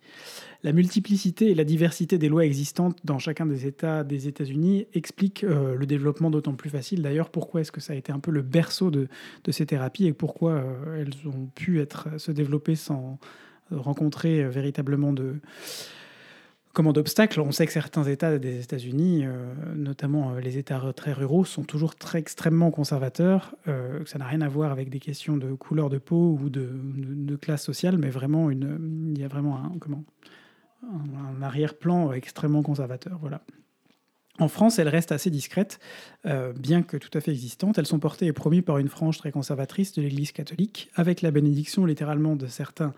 La 0.64 0.74
multiplicité 0.74 1.52
et 1.52 1.56
la 1.56 1.64
diversité 1.64 2.18
des 2.18 2.30
lois 2.30 2.46
existantes 2.46 2.98
dans 3.04 3.20
chacun 3.20 3.46
des 3.46 3.66
États 3.66 4.04
des 4.04 4.28
États-Unis 4.28 4.88
expliquent 4.94 5.44
euh, 5.44 5.76
le 5.76 5.86
développement 5.86 6.30
d'autant 6.30 6.54
plus 6.54 6.70
facile. 6.70 7.02
D'ailleurs, 7.02 7.30
pourquoi 7.30 7.62
est-ce 7.62 7.72
que 7.72 7.82
ça 7.82 7.94
a 7.94 7.96
été 7.96 8.12
un 8.12 8.20
peu 8.20 8.32
le 8.32 8.42
berceau 8.42 8.92
de, 8.92 9.08
ces 9.50 9.66
thérapies 9.66 10.08
et 10.08 10.14
pourquoi 10.14 10.54
euh, 10.54 11.02
elles 11.02 11.28
ont 11.28 11.48
pu 11.56 11.80
être, 11.80 12.08
se 12.18 12.32
développer 12.32 12.76
sans 12.76 13.20
rencontrer 13.70 14.48
véritablement 14.48 15.14
de, 15.14 15.36
comment 16.78 16.94
d'obstacles? 16.94 17.42
On 17.42 17.52
sait 17.52 17.66
que 17.66 17.72
certains 17.72 18.04
États 18.04 18.38
des 18.38 18.62
États-Unis, 18.62 19.26
euh, 19.26 19.52
notamment 19.76 20.34
euh, 20.34 20.40
les 20.40 20.60
États 20.60 20.80
très 20.96 21.12
ruraux, 21.12 21.44
sont 21.44 21.64
toujours 21.64 21.96
très 21.96 22.20
extrêmement 22.20 22.70
conservateurs. 22.70 23.56
Euh, 23.68 24.02
ça 24.06 24.20
n'a 24.20 24.26
rien 24.26 24.42
à 24.42 24.48
voir 24.48 24.72
avec 24.72 24.92
des 24.92 25.00
questions 25.00 25.38
de 25.38 25.54
couleur 25.54 25.90
de 25.90 25.98
peau 25.98 26.38
ou 26.40 26.52
de, 26.52 27.36
classe 27.42 27.64
sociale, 27.64 27.98
mais 27.98 28.12
vraiment 28.12 28.52
il 28.52 29.18
y 29.18 29.24
a 29.24 29.28
vraiment 29.28 29.58
un, 29.58 29.72
comment, 29.80 30.04
un, 30.84 31.42
arrière-plan 31.42 32.12
extrêmement 32.14 32.64
conservateur. 32.64 33.18
Voilà. 33.20 33.42
En 34.40 34.48
France, 34.48 34.78
elles 34.78 34.90
restent 34.90 35.12
assez 35.12 35.32
discrètes, 35.32 35.80
bien 36.56 36.84
que 36.84 36.96
tout 36.96 37.10
à 37.16 37.22
fait 37.22 37.32
existantes. 37.32 37.80
Elles 37.80 37.88
sont 37.88 37.98
portées 37.98 38.28
et 38.28 38.34
promues 38.34 38.62
par 38.62 38.78
une 38.78 38.88
frange 38.88 39.18
très 39.18 39.32
conservatrice 39.32 39.94
de 39.94 40.04
l'Église 40.04 40.32
catholique, 40.32 40.92
avec 40.94 41.24
la 41.24 41.32
bénédiction 41.32 41.86
littéralement 41.86 42.36
de 42.36 42.46
certains 42.46 42.94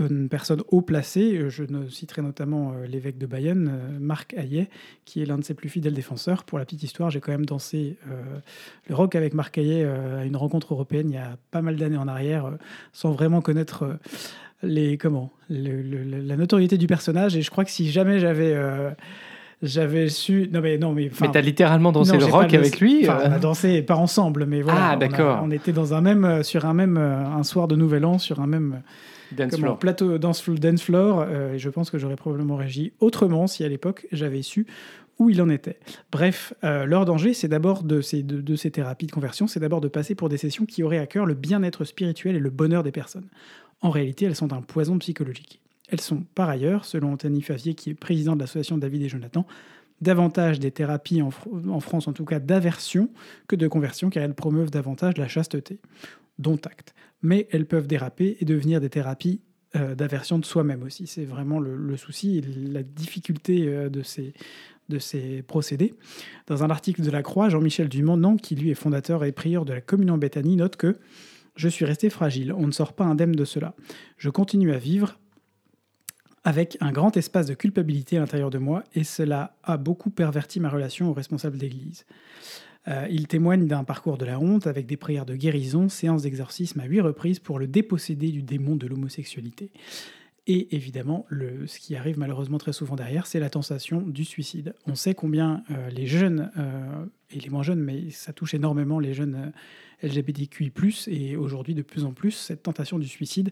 une 0.00 0.28
personne 0.28 0.62
haut 0.68 0.82
placée, 0.82 1.48
je 1.50 1.64
citerai 1.88 2.22
notamment 2.22 2.72
euh, 2.72 2.86
l'évêque 2.86 3.16
de 3.16 3.26
Bayonne, 3.26 3.70
euh, 3.70 3.98
Marc 4.00 4.34
Hayet, 4.34 4.68
qui 5.04 5.22
est 5.22 5.24
l'un 5.24 5.38
de 5.38 5.44
ses 5.44 5.54
plus 5.54 5.68
fidèles 5.68 5.94
défenseurs. 5.94 6.44
Pour 6.44 6.58
la 6.58 6.64
petite 6.64 6.82
histoire, 6.82 7.10
j'ai 7.10 7.20
quand 7.20 7.30
même 7.30 7.46
dansé 7.46 7.96
euh, 8.10 8.38
le 8.88 8.94
rock 8.94 9.14
avec 9.14 9.34
Marc 9.34 9.56
Hayet 9.56 9.84
à 9.84 10.24
une 10.24 10.36
rencontre 10.36 10.74
européenne 10.74 11.10
il 11.10 11.14
y 11.14 11.18
a 11.18 11.36
pas 11.50 11.62
mal 11.62 11.76
d'années 11.76 11.96
en 11.96 12.08
arrière, 12.08 12.52
sans 12.92 13.12
vraiment 13.12 13.40
connaître 13.40 13.98
les 14.64 14.98
comment 14.98 15.32
la 15.50 16.36
notoriété 16.36 16.78
du 16.78 16.86
personnage. 16.86 17.36
Et 17.36 17.42
je 17.42 17.50
crois 17.50 17.64
que 17.64 17.70
si 17.70 17.90
jamais 17.90 18.18
j'avais 18.18 18.56
j'avais 19.62 20.08
su. 20.08 20.48
Non, 20.52 20.60
mais 20.60 20.78
non, 20.78 20.92
mais. 20.92 21.10
Mais 21.20 21.30
t'as 21.30 21.40
littéralement 21.40 21.92
dansé 21.92 22.16
le 22.16 22.24
rock 22.24 22.52
avec 22.52 22.80
lui 22.80 23.06
On 23.08 23.32
a 23.32 23.38
dansé, 23.38 23.82
pas 23.82 23.96
ensemble, 23.96 24.46
mais 24.46 24.62
voilà. 24.62 24.90
Ah, 24.90 24.96
d'accord. 24.96 25.40
On, 25.42 25.50
était 25.50 25.72
dans 25.72 25.94
un 25.94 26.00
même, 26.00 26.42
sur 26.42 26.66
un 26.66 26.74
même, 26.74 26.96
un 26.96 27.42
soir 27.44 27.68
de 27.68 27.76
Nouvel 27.76 28.04
An, 28.04 28.18
sur 28.18 28.40
un 28.40 28.46
même 28.46 28.82
Dance 29.32 29.56
floor. 29.56 29.78
plateau 29.78 30.18
dance, 30.18 30.48
dance 30.48 30.82
floor. 30.82 31.24
Euh, 31.26 31.54
et 31.54 31.58
je 31.58 31.68
pense 31.68 31.90
que 31.90 31.98
j'aurais 31.98 32.16
probablement 32.16 32.56
réagi 32.56 32.92
autrement 33.00 33.46
si 33.46 33.64
à 33.64 33.68
l'époque 33.68 34.06
j'avais 34.12 34.42
su 34.42 34.66
où 35.18 35.30
il 35.30 35.40
en 35.40 35.48
était. 35.48 35.78
Bref, 36.10 36.54
euh, 36.64 36.86
leur 36.86 37.04
danger, 37.04 37.34
c'est 37.34 37.46
d'abord 37.46 37.84
de 37.84 38.00
ces, 38.00 38.24
de, 38.24 38.56
ces 38.56 38.72
thérapies 38.72 39.06
de 39.06 39.12
conversion, 39.12 39.46
c'est 39.46 39.60
d'abord 39.60 39.80
de 39.80 39.86
passer 39.86 40.16
pour 40.16 40.28
des 40.28 40.38
sessions 40.38 40.66
qui 40.66 40.82
auraient 40.82 40.98
à 40.98 41.06
cœur 41.06 41.24
le 41.24 41.34
bien-être 41.34 41.84
spirituel 41.84 42.34
et 42.34 42.40
le 42.40 42.50
bonheur 42.50 42.82
des 42.82 42.90
personnes. 42.90 43.28
En 43.80 43.90
réalité, 43.90 44.24
elles 44.24 44.36
sont 44.36 44.52
un 44.52 44.62
poison 44.62 44.98
psychologique. 44.98 45.60
Elles 45.88 46.00
sont 46.00 46.24
par 46.34 46.48
ailleurs, 46.48 46.84
selon 46.84 47.12
Anthony 47.12 47.42
Favier, 47.42 47.74
qui 47.74 47.90
est 47.90 47.94
président 47.94 48.34
de 48.34 48.40
l'association 48.40 48.78
David 48.78 49.02
et 49.02 49.08
Jonathan, 49.08 49.46
davantage 50.00 50.58
des 50.58 50.70
thérapies, 50.70 51.22
en, 51.22 51.30
France 51.80 52.08
en 52.08 52.12
tout 52.12 52.24
cas, 52.24 52.40
d'aversion 52.40 53.10
que 53.48 53.56
de 53.56 53.68
conversion, 53.68 54.10
car 54.10 54.22
elles 54.22 54.34
promeuvent 54.34 54.70
davantage 54.70 55.16
la 55.18 55.28
chasteté, 55.28 55.78
dont 56.38 56.56
acte 56.56 56.94
mais 57.24 57.48
elles 57.50 57.66
peuvent 57.66 57.88
déraper 57.88 58.36
et 58.38 58.44
devenir 58.44 58.80
des 58.80 58.90
thérapies 58.90 59.40
euh, 59.74 59.96
d'aversion 59.96 60.38
de 60.38 60.44
soi-même 60.44 60.82
aussi. 60.84 61.06
C'est 61.08 61.24
vraiment 61.24 61.58
le, 61.58 61.96
souci 61.96 62.38
et 62.38 62.42
la 62.42 62.82
difficulté 62.82 63.66
euh, 63.66 63.88
de, 63.88 64.02
ces, 64.02 65.42
procédés. 65.42 65.94
Dans 66.46 66.62
un 66.62 66.70
article 66.70 67.02
de 67.02 67.10
La 67.10 67.22
Croix, 67.22 67.48
Jean-Michel 67.48 67.88
Dumont, 67.88 68.36
qui 68.36 68.54
lui 68.54 68.70
est 68.70 68.74
fondateur 68.74 69.24
et 69.24 69.32
prieur 69.32 69.64
de 69.64 69.72
la 69.72 69.80
communion 69.80 70.18
Bethanie, 70.18 70.56
note 70.56 70.76
que 70.76 70.98
Je 71.56 71.68
suis 71.68 71.84
resté 71.84 72.10
fragile, 72.10 72.52
on 72.52 72.66
ne 72.66 72.72
sort 72.72 72.94
pas 72.94 73.04
indemne 73.04 73.32
de 73.32 73.44
cela. 73.44 73.74
Je 74.16 74.30
continue 74.30 74.72
à 74.72 74.78
vivre 74.78 75.18
avec 76.44 76.76
un 76.80 76.92
grand 76.92 77.16
espace 77.16 77.46
de 77.46 77.54
culpabilité 77.54 78.16
à 78.16 78.20
l'intérieur 78.20 78.50
de 78.50 78.58
moi, 78.58 78.84
et 78.94 79.04
cela 79.04 79.56
a 79.62 79.78
beaucoup 79.78 80.10
perverti 80.10 80.60
ma 80.60 80.68
relation 80.68 81.10
aux 81.10 81.14
responsables 81.14 81.56
d'Église. 81.56 82.04
Euh, 82.86 83.06
il 83.10 83.26
témoigne 83.28 83.66
d'un 83.66 83.82
parcours 83.82 84.18
de 84.18 84.26
la 84.26 84.38
honte 84.38 84.66
avec 84.66 84.84
des 84.84 84.98
prières 84.98 85.24
de 85.24 85.36
guérison, 85.36 85.88
séances 85.88 86.22
d'exorcisme 86.22 86.80
à 86.80 86.84
huit 86.84 87.00
reprises 87.00 87.38
pour 87.38 87.58
le 87.58 87.66
déposséder 87.66 88.30
du 88.30 88.42
démon 88.42 88.76
de 88.76 88.86
l'homosexualité. 88.86 89.70
Et 90.46 90.74
évidemment, 90.76 91.26
ce 91.30 91.78
qui 91.78 91.96
arrive 91.96 92.18
malheureusement 92.18 92.58
très 92.58 92.74
souvent 92.74 92.96
derrière, 92.96 93.26
c'est 93.26 93.40
la 93.40 93.48
tentation 93.48 94.02
du 94.02 94.24
suicide. 94.24 94.74
On 94.86 94.94
sait 94.94 95.14
combien 95.14 95.62
euh, 95.70 95.88
les 95.88 96.06
jeunes, 96.06 96.50
euh, 96.58 97.06
et 97.30 97.40
les 97.40 97.48
moins 97.48 97.62
jeunes, 97.62 97.80
mais 97.80 98.10
ça 98.10 98.34
touche 98.34 98.52
énormément 98.52 98.98
les 98.98 99.14
jeunes 99.14 99.52
LGBTQI, 100.02 100.70
et 101.06 101.36
aujourd'hui 101.36 101.74
de 101.74 101.80
plus 101.80 102.04
en 102.04 102.12
plus, 102.12 102.32
cette 102.32 102.62
tentation 102.62 102.98
du 102.98 103.08
suicide. 103.08 103.50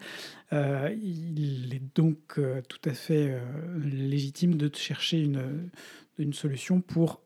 il 0.52 1.74
est 1.74 1.82
donc 1.94 2.38
tout 2.68 2.88
à 2.88 2.92
fait 2.92 3.40
légitime 3.82 4.56
de 4.56 4.70
chercher 4.74 5.22
une, 5.22 6.32
solution 6.34 6.82
pour 6.82 7.22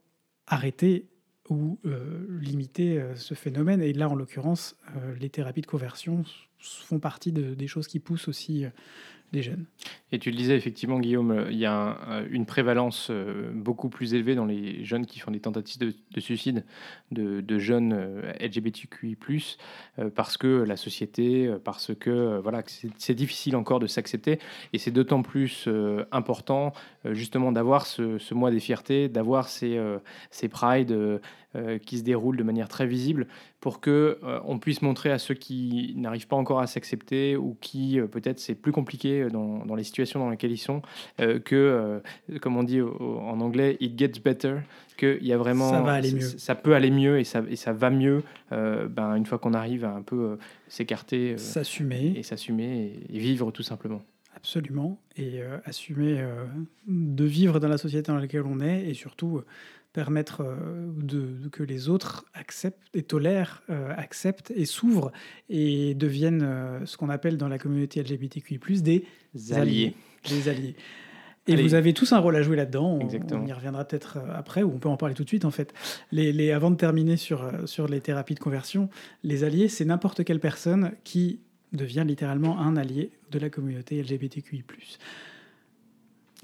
arrêter 0.47 1.09
ou 1.51 1.79
euh, 1.85 2.27
limiter 2.41 2.99
euh, 2.99 3.15
ce 3.15 3.35
phénomène. 3.35 3.83
Et 3.83 3.93
là, 3.93 4.09
en 4.09 4.15
l'occurrence, 4.15 4.77
euh, 4.97 5.15
les 5.21 5.31
thérapies 5.31 5.61
de 5.61 5.67
conversion 5.67 6.25
font 6.59 6.99
partie 6.99 7.33
des 7.33 7.67
choses 7.69 7.87
qui 7.87 8.01
poussent 8.01 8.29
aussi 8.29 8.65
jeunes. 9.35 9.67
Et 10.13 10.19
tu 10.19 10.31
le 10.31 10.37
disais 10.37 10.57
effectivement, 10.57 10.99
Guillaume, 11.01 11.47
il 11.51 11.59
y 11.59 11.67
a 11.67 11.99
une 12.31 12.47
prévalence 12.47 13.11
beaucoup 13.53 13.89
plus 13.89 14.15
élevée 14.15 14.35
dans 14.35 14.45
les 14.45 14.85
jeunes 14.85 15.05
qui 15.05 15.19
font 15.19 15.31
des 15.31 15.41
tentatives 15.41 15.95
de, 16.13 16.21
suicide 16.21 16.65
de, 17.11 17.59
jeunes 17.59 18.23
LGBTQI+, 18.41 19.17
parce 20.15 20.37
que 20.37 20.63
la 20.63 20.77
société, 20.77 21.53
parce 21.65 21.93
que 21.95 22.39
voilà, 22.39 22.63
c'est 22.99 23.15
difficile 23.15 23.57
encore 23.57 23.81
de 23.81 23.89
s'accepter, 23.89 24.39
et 24.73 24.79
c'est 24.79 24.93
d'autant 24.93 25.23
plus 25.23 25.69
important 26.13 26.73
justement 27.05 27.51
d'avoir 27.51 27.87
ce, 27.87 28.35
mois 28.35 28.53
des 28.53 28.61
fiertés, 28.61 29.09
d'avoir 29.09 29.49
ces, 29.49 29.81
ces 30.31 30.49
prides 30.49 31.21
euh, 31.57 31.79
qui 31.79 31.99
se 31.99 32.03
déroule 32.03 32.37
de 32.37 32.43
manière 32.43 32.69
très 32.69 32.87
visible 32.87 33.27
pour 33.61 33.81
que 33.81 34.19
euh, 34.23 34.41
on 34.45 34.59
puisse 34.59 34.83
montrer 34.83 35.11
à 35.11 35.19
ceux 35.19 35.35
qui 35.35 35.95
n'arrivent 35.97 36.27
pas 36.27 36.37
encore 36.37 36.61
à 36.61 36.67
s'accepter 36.67 37.37
ou 37.37 37.57
qui 37.61 37.99
euh, 37.99 38.07
peut-être 38.07 38.41
c'est 38.41 38.55
plus 38.55 38.73
compliqué 38.73 39.29
dans, 39.31 39.65
dans, 39.65 39.75
les 39.75 39.85
situations 39.85 40.21
dans 40.21 40.29
lesquelles 40.29 40.51
ils 40.51 40.59
sont 40.59 40.83
que 41.45 42.03
comme 42.41 42.57
on 42.57 42.63
dit 42.63 42.81
en 42.83 43.41
anglais 43.41 43.77
it 43.81 43.99
gets 43.99 44.21
better 44.23 44.57
qu'il 44.99 45.25
y 45.25 45.33
a 45.33 45.39
vraiment 45.39 45.71
ça 45.71 45.81
va 45.81 45.93
aller 45.93 46.13
mieux. 46.13 46.21
ça 46.21 46.55
peut 46.55 46.75
aller 46.75 46.91
mieux 46.91 47.19
et 47.19 47.25
ça, 47.25 47.43
et 47.49 47.57
ça 47.57 47.73
va 47.73 47.91
mieux 47.91 48.23
ben, 48.51 49.15
une 49.15 49.25
fois 49.25 49.39
qu'on 49.39 49.55
arrive 49.55 49.85
à 49.85 49.93
un 49.93 50.03
peu 50.03 50.39
s'écarter 50.69 51.39
s'assumer. 51.39 52.13
et 52.17 52.23
s'assumer 52.23 52.93
et, 53.09 53.19
vivre 53.19 53.51
tout 53.51 53.63
simplement. 53.63 54.03
Absolument, 54.35 55.01
et 55.17 55.41
assumer 55.65 56.23
de 56.87 57.25
vivre 57.25 57.61
dans 57.61 57.69
la 57.69 57.79
société 57.79 58.13
dans 58.13 58.19
laquelle 58.19 58.45
on 58.45 58.61
est, 58.61 58.89
et 58.89 58.95
surtout 58.95 59.43
permettre 59.97 60.43
euh, 60.43 60.93
de, 60.95 61.49
que 61.49 61.63
les 61.63 61.89
autres 61.89 62.27
acceptent 62.35 62.87
et 62.93 63.03
tolèrent, 63.03 63.63
euh, 63.71 63.95
acceptent 63.97 64.53
et 64.55 64.67
s'ouvrent 64.67 65.11
et 65.49 65.95
deviennent 65.95 66.43
euh, 66.43 66.85
ce 66.85 66.99
qu'on 66.99 67.09
appelle 67.09 67.39
dans 67.39 67.49
la 67.49 67.59
communauté 67.59 68.03
LGBTQI+, 68.03 68.59
des 68.83 69.07
alliés. 69.53 69.95
Des 70.29 70.51
alliés. 70.51 70.77
Et 71.47 71.57
vous 71.57 71.73
avez 71.73 71.95
tous 71.95 72.13
un 72.13 72.19
rôle 72.19 72.37
à 72.37 72.43
jouer 72.43 72.57
là-dedans. 72.57 72.99
On, 73.01 73.47
y 73.47 73.53
reviendra 73.53 73.87
peut-être 73.87 74.19
après, 74.35 74.63
ou 74.65 74.73
on 74.75 74.79
peut 74.79 74.89
en 74.89 74.99
parler 74.99 75.15
tout 75.15 75.23
de 75.23 75.29
suite 75.29 75.47
en 75.47 75.51
fait. 75.51 75.73
Les, 76.13 76.33
les, 76.33 76.51
avant 76.51 76.71
de 76.71 76.77
terminer 76.77 77.17
sur, 77.17 77.51
sur 77.65 77.87
les 77.87 78.01
thérapies 78.01 78.35
de 78.35 78.41
conversion, 78.41 78.91
les 79.23 79.45
alliés, 79.45 79.69
c'est 79.69 79.85
n'importe 79.87 80.25
quelle 80.25 80.41
personne 80.41 80.93
qui 81.05 81.39
devient 81.73 82.05
littéralement 82.07 82.59
un 82.61 82.77
allié 82.77 83.13
de 83.31 83.39
la 83.39 83.49
communauté 83.49 84.03
LGBTQI+. 84.03 84.65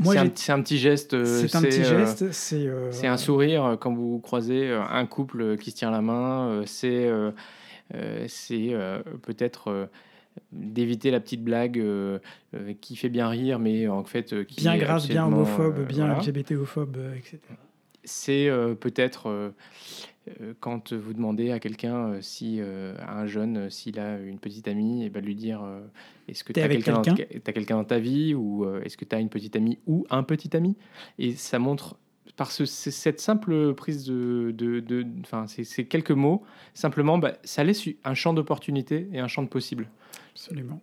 C'est 0.00 0.50
un, 0.50 0.62
petit 0.62 0.78
geste. 0.78 1.14
Euh, 1.14 1.46
c'est 1.46 1.56
un 1.56 1.62
petit 1.62 1.80
euh, 1.82 2.06
geste. 2.06 2.32
C'est 2.32 2.66
euh, 2.66 2.90
un 3.04 3.16
sourire 3.16 3.76
quand 3.80 3.92
vous 3.92 4.18
croisez 4.20 4.70
un 4.72 5.06
couple 5.06 5.56
qui 5.58 5.70
se 5.70 5.76
tient 5.76 5.90
la 5.90 6.00
main. 6.00 6.62
C'est 6.66 7.10
peut-être 9.22 9.88
d'éviter 10.50 11.10
la 11.10 11.20
petite 11.20 11.44
blague 11.44 11.82
qui 12.80 12.96
fait 12.96 13.10
bien 13.10 13.28
rire, 13.28 13.58
mais 13.58 13.88
en 13.88 14.04
fait 14.04 14.46
qui 14.46 14.62
bien 14.62 14.78
grave, 14.78 15.06
bien 15.06 15.26
homophobe, 15.26 15.86
bien 15.86 16.18
LGBTophobe, 16.18 16.96
etc. 17.16 17.38
C'est 18.04 18.50
peut-être 18.80 19.28
euh, 19.28 19.50
quand 20.60 20.92
vous 20.92 21.12
demandez 21.14 21.50
à 21.50 21.58
quelqu'un 21.58 22.12
euh, 22.12 22.18
si 22.22 22.58
euh, 22.60 22.94
à 23.00 23.20
un 23.20 23.26
jeune 23.26 23.70
s'il 23.70 23.98
a 23.98 24.18
une 24.18 24.38
petite 24.38 24.68
amie 24.68 25.04
et 25.04 25.10
ben 25.10 25.24
lui 25.24 25.34
dire 25.34 25.62
est-ce 26.28 26.44
que 26.44 26.52
tu 26.52 26.60
as 26.60 26.68
quelqu'un 26.68 27.02
quelqu'un? 27.02 27.76
dans 27.76 27.84
ta 27.84 27.98
vie 27.98 28.34
ou 28.34 28.66
est-ce 28.84 28.96
que 28.96 29.04
tu 29.04 29.14
as 29.16 29.20
une 29.20 29.28
petite 29.30 29.56
amie 29.56 29.78
ou 29.86 30.06
un 30.10 30.22
petit 30.22 30.56
ami? 30.56 30.76
Et 31.18 31.32
ça 31.32 31.58
montre 31.58 31.96
par 32.36 32.50
ce- 32.50 32.64
cette 32.64 33.20
simple 33.20 33.74
prise 33.74 34.04
de, 34.04 34.52
de, 34.56 35.06
enfin, 35.20 35.46
ces, 35.46 35.84
quelques 35.84 36.12
mots, 36.12 36.42
simplement, 36.72 37.18
bah, 37.18 37.34
ça 37.44 37.62
laisse 37.62 37.86
un 38.04 38.14
champ 38.14 38.32
d'opportunités 38.32 39.08
et 39.12 39.18
un 39.20 39.28
champ 39.28 39.42
de 39.42 39.48
possibles. 39.48 39.90
Absolument. 40.32 40.80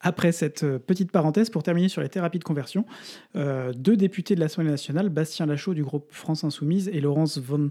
Après 0.00 0.32
cette 0.32 0.64
euh, 0.64 0.78
petite 0.78 1.12
parenthèse, 1.12 1.48
pour 1.48 1.62
terminer 1.62 1.88
sur 1.88 2.02
les 2.02 2.08
thérapies 2.08 2.38
de 2.40 2.44
conversion, 2.44 2.84
euh, 3.36 3.72
deux 3.72 3.96
députés 3.96 4.34
de 4.34 4.40
l'Assemblée 4.40 4.70
nationale, 4.70 5.08
Bastien 5.08 5.46
Lachaud 5.46 5.74
du 5.74 5.84
groupe 5.84 6.08
France 6.10 6.44
Insoumise 6.44 6.88
et 6.88 7.00
Laurence 7.00 7.38
von 7.38 7.70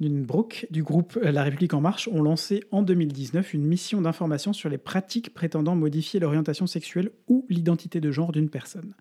Dunbrook 0.00 0.66
du 0.70 0.82
groupe 0.82 1.18
euh, 1.22 1.30
La 1.30 1.42
République 1.42 1.74
En 1.74 1.80
Marche, 1.80 2.08
ont 2.08 2.22
lancé 2.22 2.64
en 2.70 2.82
2019 2.82 3.54
une 3.54 3.64
mission 3.64 4.00
d'information 4.00 4.52
sur 4.52 4.68
les 4.68 4.78
pratiques 4.78 5.32
prétendant 5.32 5.76
modifier 5.76 6.20
l'orientation 6.20 6.66
sexuelle 6.66 7.10
ou 7.28 7.46
l'identité 7.48 8.00
de 8.00 8.10
genre 8.10 8.32
d'une 8.32 8.50
personne. 8.50 8.94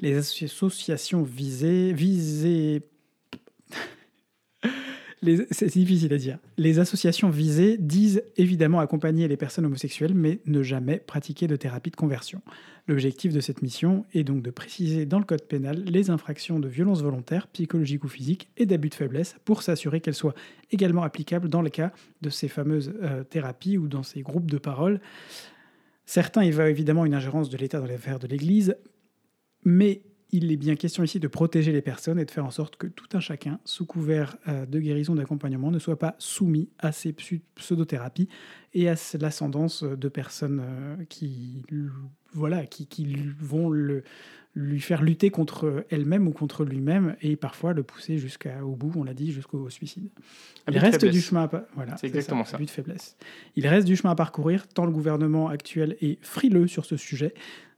Les 0.00 0.16
associations 0.16 1.22
visées, 1.22 1.92
visées 1.92 2.82
C'est 5.50 5.66
difficile 5.74 6.12
à 6.12 6.16
dire. 6.16 6.38
Les 6.56 6.78
associations 6.78 7.30
visées 7.30 7.76
disent 7.78 8.22
évidemment 8.36 8.78
accompagner 8.78 9.26
les 9.26 9.36
personnes 9.36 9.66
homosexuelles, 9.66 10.14
mais 10.14 10.40
ne 10.46 10.62
jamais 10.62 10.98
pratiquer 10.98 11.46
de 11.46 11.56
thérapie 11.56 11.90
de 11.90 11.96
conversion. 11.96 12.40
L'objectif 12.86 13.32
de 13.32 13.40
cette 13.40 13.60
mission 13.60 14.04
est 14.14 14.24
donc 14.24 14.42
de 14.42 14.50
préciser 14.50 15.06
dans 15.06 15.18
le 15.18 15.24
code 15.24 15.42
pénal 15.42 15.82
les 15.84 16.10
infractions 16.10 16.60
de 16.60 16.68
violence 16.68 17.02
volontaire, 17.02 17.48
psychologique 17.48 18.04
ou 18.04 18.08
physique, 18.08 18.48
et 18.56 18.64
d'abus 18.64 18.90
de 18.90 18.94
faiblesse 18.94 19.36
pour 19.44 19.62
s'assurer 19.62 20.00
qu'elles 20.00 20.14
soient 20.14 20.34
également 20.70 21.02
applicables 21.02 21.48
dans 21.48 21.62
le 21.62 21.70
cas 21.70 21.92
de 22.22 22.30
ces 22.30 22.48
fameuses 22.48 22.94
euh, 23.02 23.24
thérapies 23.24 23.76
ou 23.76 23.88
dans 23.88 24.02
ces 24.02 24.22
groupes 24.22 24.50
de 24.50 24.58
parole. 24.58 25.00
Certains 26.06 26.44
y 26.44 26.50
voient 26.50 26.70
évidemment 26.70 27.04
une 27.04 27.14
ingérence 27.14 27.50
de 27.50 27.56
l'État 27.56 27.80
dans 27.80 27.86
les 27.86 27.94
affaires 27.94 28.18
de 28.18 28.26
l'Église, 28.26 28.76
mais 29.64 30.00
il 30.30 30.52
est 30.52 30.56
bien 30.56 30.76
question 30.76 31.02
ici 31.02 31.18
de 31.20 31.26
protéger 31.28 31.72
les 31.72 31.80
personnes 31.82 32.18
et 32.18 32.24
de 32.24 32.30
faire 32.30 32.44
en 32.44 32.50
sorte 32.50 32.76
que 32.76 32.86
tout 32.86 33.06
un 33.14 33.20
chacun, 33.20 33.58
sous 33.64 33.86
couvert 33.86 34.36
euh, 34.46 34.66
de 34.66 34.78
guérison 34.78 35.14
d'accompagnement, 35.14 35.70
ne 35.70 35.78
soit 35.78 35.98
pas 35.98 36.16
soumis 36.18 36.68
à 36.78 36.92
ces 36.92 37.12
pseu- 37.12 37.40
pseudothérapies 37.54 38.28
et 38.74 38.88
à 38.88 38.96
ce- 38.96 39.16
l'ascendance 39.16 39.82
de 39.84 40.08
personnes 40.08 40.60
euh, 40.62 40.96
qui, 41.08 41.62
voilà, 42.34 42.66
qui, 42.66 43.16
vont 43.40 43.70
le, 43.70 44.04
lui 44.54 44.80
faire 44.80 45.02
lutter 45.02 45.30
contre 45.30 45.86
elle-même 45.88 46.28
ou 46.28 46.32
contre 46.32 46.64
lui-même 46.64 47.16
et 47.22 47.36
parfois 47.36 47.72
le 47.72 47.82
pousser 47.82 48.18
jusqu'au 48.18 48.76
bout, 48.76 48.92
on 48.96 49.04
l'a 49.04 49.14
dit, 49.14 49.32
jusqu'au 49.32 49.70
suicide. 49.70 50.10
Il 50.66 50.70
Abus 50.70 50.74
de 50.78 50.80
reste 50.80 51.00
faiblesse. 51.00 51.14
du 51.14 51.20
chemin 51.22 51.44
à 51.44 51.48
pa- 51.48 51.66
voilà, 51.74 51.96
C'est 51.96 52.06
exactement 52.08 52.44
ça. 52.44 52.56
abus 52.56 52.66
de 52.66 52.70
faiblesse. 52.70 53.16
Il 53.56 53.66
reste 53.66 53.86
du 53.86 53.96
chemin 53.96 54.10
à 54.10 54.14
parcourir 54.14 54.68
tant 54.68 54.84
le 54.84 54.92
gouvernement 54.92 55.48
actuel 55.48 55.96
est 56.02 56.22
frileux 56.22 56.66
sur 56.66 56.84
ce 56.84 56.96
sujet. 56.98 57.32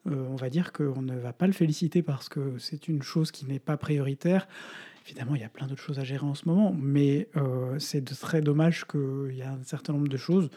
Euh, 0.07 0.27
on 0.31 0.37
va 0.37 0.49
dire 0.49 0.73
qu'on 0.73 1.03
ne 1.03 1.17
va 1.17 1.33
pas 1.33 1.47
le 1.47 1.53
féliciter 1.53 2.03
parce 2.03 2.29
que 2.29 2.59
c'est 2.59 2.89
une 2.89 3.03
chose 3.03 3.31
qui 3.31 3.47
n'est 3.47 3.59
pas 3.59 3.77
prioritaire. 3.77 4.49
Évidemment, 5.07 5.35
il 5.35 5.41
y 5.41 5.45
a 5.45 5.49
plein 5.49 5.67
d'autres 5.67 5.83
choses 5.83 5.99
à 5.99 6.05
gérer 6.05 6.25
en 6.25 6.35
ce 6.35 6.47
moment, 6.49 6.75
mais 6.79 7.29
euh, 7.37 7.79
c'est 7.79 8.05
très 8.05 8.41
dommage 8.41 8.87
qu'il 8.87 9.35
y 9.37 9.43
a 9.43 9.53
un 9.53 9.63
certain 9.65 9.93
nombre 9.93 10.09
de 10.09 10.17
choses, 10.17 10.51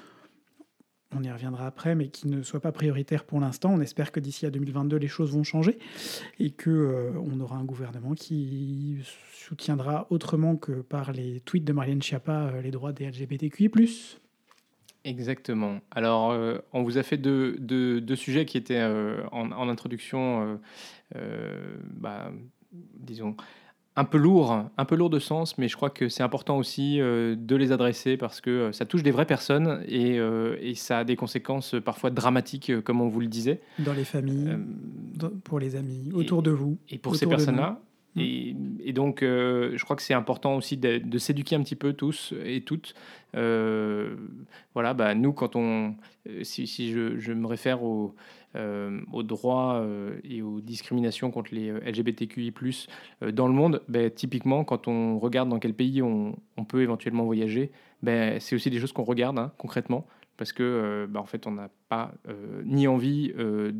on 1.15 1.23
y 1.23 1.31
reviendra 1.31 1.67
après, 1.67 1.93
mais 1.95 2.09
qui 2.09 2.27
ne 2.27 2.41
soient 2.41 2.59
pas 2.59 2.71
prioritaires 2.71 3.23
pour 3.23 3.39
l'instant. 3.39 3.71
On 3.71 3.81
espère 3.81 4.11
que 4.11 4.19
d'ici 4.19 4.45
à 4.45 4.49
2022, 4.49 4.97
les 4.97 5.07
choses 5.07 5.31
vont 5.31 5.43
changer 5.43 5.77
et 6.39 6.51
que 6.51 6.69
euh, 6.69 7.41
aura 7.41 7.57
un 7.57 7.65
gouvernement 7.65 8.13
qui 8.13 8.97
soutiendra 9.33 10.07
autrement 10.09 10.55
que 10.55 10.71
par 10.81 11.11
les 11.11 11.39
tweets 11.41 11.65
de 11.65 11.73
Marianne 11.73 12.01
Schiappa 12.01 12.53
les 12.61 12.71
droits 12.71 12.93
des 12.93 13.05
LGBTQI+. 13.05 13.69
Exactement. 15.05 15.79
Alors, 15.91 16.31
euh, 16.31 16.57
on 16.71 16.83
vous 16.83 16.97
a 16.97 17.03
fait 17.03 17.17
deux, 17.17 17.57
deux- 17.59 17.99
deux 17.99 18.15
sujets 18.15 18.45
qui 18.45 18.57
étaient 18.57 18.79
euh, 18.79 19.21
en, 19.31 19.51
en 19.51 19.67
introduction, 19.69 20.57
euh, 21.15 21.75
bah, 21.91 22.31
disons, 22.71 23.35
un 23.95 24.05
peu 24.05 24.17
lourds, 24.17 24.65
un 24.77 24.85
peu 24.85 24.95
lourds 24.95 25.09
de 25.11 25.19
sens, 25.19 25.57
mais 25.57 25.67
je 25.67 25.75
crois 25.75 25.89
que 25.91 26.09
c'est 26.09 26.23
important 26.23 26.57
aussi 26.57 26.97
de 26.97 27.55
les 27.55 27.71
adresser 27.71 28.17
parce 28.17 28.41
que 28.41 28.71
ça 28.71 28.85
touche 28.85 29.03
des 29.03 29.11
vraies 29.11 29.27
personnes 29.27 29.83
et, 29.87 30.15
et 30.61 30.73
ça 30.73 30.99
a 30.99 31.03
des 31.03 31.15
conséquences 31.15 31.75
parfois 31.85 32.09
dramatiques, 32.09 32.71
comme 32.81 33.01
on 33.01 33.07
vous 33.07 33.19
le 33.19 33.27
disait. 33.27 33.61
dans 33.77 33.93
les 33.93 34.03
familles, 34.03 34.57
pour 35.43 35.59
les 35.59 35.75
amis, 35.75 36.09
autour 36.13 36.41
de 36.41 36.49
vous. 36.49 36.79
et 36.89 36.97
pour 36.97 37.15
ces 37.15 37.27
personnes-là. 37.27 37.79
Nous. 38.15 38.21
Et, 38.23 38.55
et 38.79 38.93
donc, 38.93 39.23
euh, 39.23 39.73
je 39.75 39.83
crois 39.83 39.95
que 39.95 40.01
c'est 40.03 40.13
important 40.13 40.55
aussi 40.55 40.77
de, 40.77 40.97
de 40.99 41.17
s'éduquer 41.17 41.55
un 41.55 41.63
petit 41.63 41.75
peu 41.75 41.93
tous 41.93 42.33
et 42.45 42.61
toutes. 42.61 42.93
Euh, 43.35 44.15
voilà, 44.73 44.93
bah, 44.93 45.15
nous, 45.15 45.33
quand 45.33 45.55
on. 45.55 45.95
euh, 46.29 46.43
Si, 46.43 46.67
si 46.67 46.91
je, 46.91 47.17
je 47.17 47.33
me 47.33 47.47
réfère 47.47 47.83
aux, 47.83 48.15
euh, 48.55 49.01
aux 49.11 49.23
droits 49.23 49.83
et 50.23 50.41
aux 50.43 50.61
discriminations 50.61 51.31
contre 51.31 51.53
les 51.55 51.71
LGBTQI, 51.71 52.53
dans 53.33 53.47
le 53.47 53.53
monde, 53.53 53.81
ben, 53.87 54.11
typiquement, 54.11 54.63
quand 54.63 54.87
on 54.87 55.17
regarde 55.19 55.49
dans 55.49 55.59
quel 55.59 55.73
pays 55.73 56.01
on, 56.01 56.35
on 56.57 56.65
peut 56.65 56.81
éventuellement 56.81 57.23
voyager, 57.25 57.71
ben, 58.03 58.39
c'est 58.39 58.55
aussi 58.55 58.69
des 58.69 58.79
choses 58.79 58.93
qu'on 58.93 59.03
regarde 59.03 59.39
hein, 59.39 59.51
concrètement. 59.57 60.05
Parce 60.37 60.51
que, 60.51 60.63
euh, 60.63 61.07
bah, 61.07 61.19
en 61.19 61.25
fait, 61.25 61.45
on 61.45 61.51
n'a 61.51 61.69
pas 61.89 62.11
euh, 62.27 62.63
ni 62.65 62.87
envie 62.87 63.31
euh, 63.37 63.71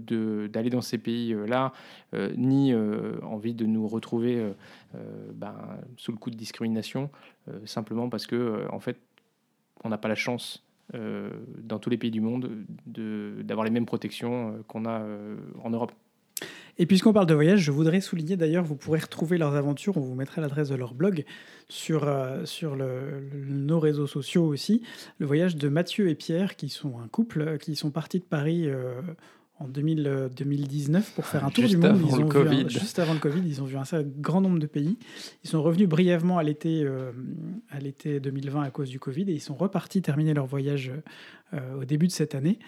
d'aller 0.48 0.70
dans 0.70 0.82
ces 0.82 0.98
pays-là, 0.98 1.74
euh, 2.14 2.32
ni 2.38 2.74
envie 3.24 3.54
de 3.54 3.66
nous 3.66 3.88
retrouver 3.88 4.54
ben, 5.34 5.56
sous 5.98 6.12
le 6.12 6.18
coup 6.18 6.30
de 6.30 6.36
discrimination, 6.36 7.10
simplement 7.66 8.10
parce 8.10 8.28
que, 8.28 8.68
en 8.72 8.80
fait, 8.80 9.00
on 9.84 9.90
n'a 9.90 9.98
pas 9.98 10.08
la 10.08 10.16
chance 10.16 10.64
dans 10.94 11.80
tous 11.80 11.90
les 11.90 11.98
pays 11.98 12.12
du 12.12 12.22
monde 12.22 12.50
de- 12.86 13.42
d'avoir 13.44 13.66
les 13.66 13.72
mêmes 13.72 13.86
protections 13.86 14.64
qu'on 14.68 14.86
a 14.86 15.02
en 15.64 15.70
Europe. 15.70 15.94
Et 16.80 16.88
puisqu'on 16.88 17.14
parle 17.14 17.28
de 17.28 17.36
voyage, 17.36 17.60
je 17.60 17.72
voudrais 17.72 18.02
souligner 18.02 18.36
d'ailleurs, 18.36 18.64
vous 18.64 18.76
pourrez 18.76 19.00
retrouver 19.00 19.38
leurs 19.38 19.54
aventures, 19.56 19.96
on 19.98 20.02
vous 20.02 20.16
mettra 20.16 20.42
l'adresse 20.42 20.70
de 20.70 20.76
leur 20.76 20.96
blog 20.96 21.24
sur, 21.70 22.06
euh, 22.08 23.22
nos 23.48 23.80
réseaux 23.80 24.08
sociaux 24.08 24.46
aussi. 24.46 24.82
Le 25.20 25.28
voyage 25.28 25.56
de 25.56 25.70
Mathieu 25.70 26.10
et 26.10 26.16
Pierre, 26.16 26.56
qui 26.56 26.70
sont 26.70 27.00
un 27.00 27.08
couple, 27.08 27.42
euh, 27.42 27.58
qui 27.58 27.76
sont 27.76 27.92
partis 27.92 28.20
de 28.20 28.26
Paris 28.26 28.68
euh, 28.68 29.02
en 29.64 29.68
2000, 29.68 30.08
euh, 30.08 30.30
2019 30.30 31.12
pour 31.16 31.26
faire 31.26 31.46
un 31.46 31.50
tour 31.50 31.64
Juste 31.64 31.76
du 31.76 31.82
monde. 31.82 31.92
avant 31.98 32.00
Ils 32.00 32.20
le 32.20 32.26
ont 32.26 32.30
vu 32.30 32.40
un- 32.40 32.44
Covid. 32.44 32.70
juste 32.70 33.00
avant 33.00 33.14
le 33.14 33.20
Covid, 33.20 33.42
ils 33.46 33.62
ont 33.62 33.66
vu 33.66 33.78
un 33.78 33.84
grand 34.20 34.42
nombre 34.42 34.60
de 34.60 34.66
pays. 34.68 34.98
Ils 35.44 35.50
sont 35.50 35.62
revenus 35.64 35.88
brièvement 35.88 36.38
à 36.38 36.44
l'été 36.44 36.84
euh, 36.84 37.12
à 37.70 37.80
l'été 37.80 38.20
2020 38.20 38.62
à 38.64 38.70
cause 38.72 38.90
du 38.90 39.00
Covid 39.00 39.24
et 39.30 39.34
ils 39.34 39.42
sont 39.42 39.56
repartis 39.56 40.02
terminer 40.02 40.34
leur 40.34 40.46
voyage 40.46 40.92
euh, 41.54 41.82
au 41.82 41.86
début 41.86 42.08
de 42.08 42.12
cette 42.12 42.36
année. 42.36 42.60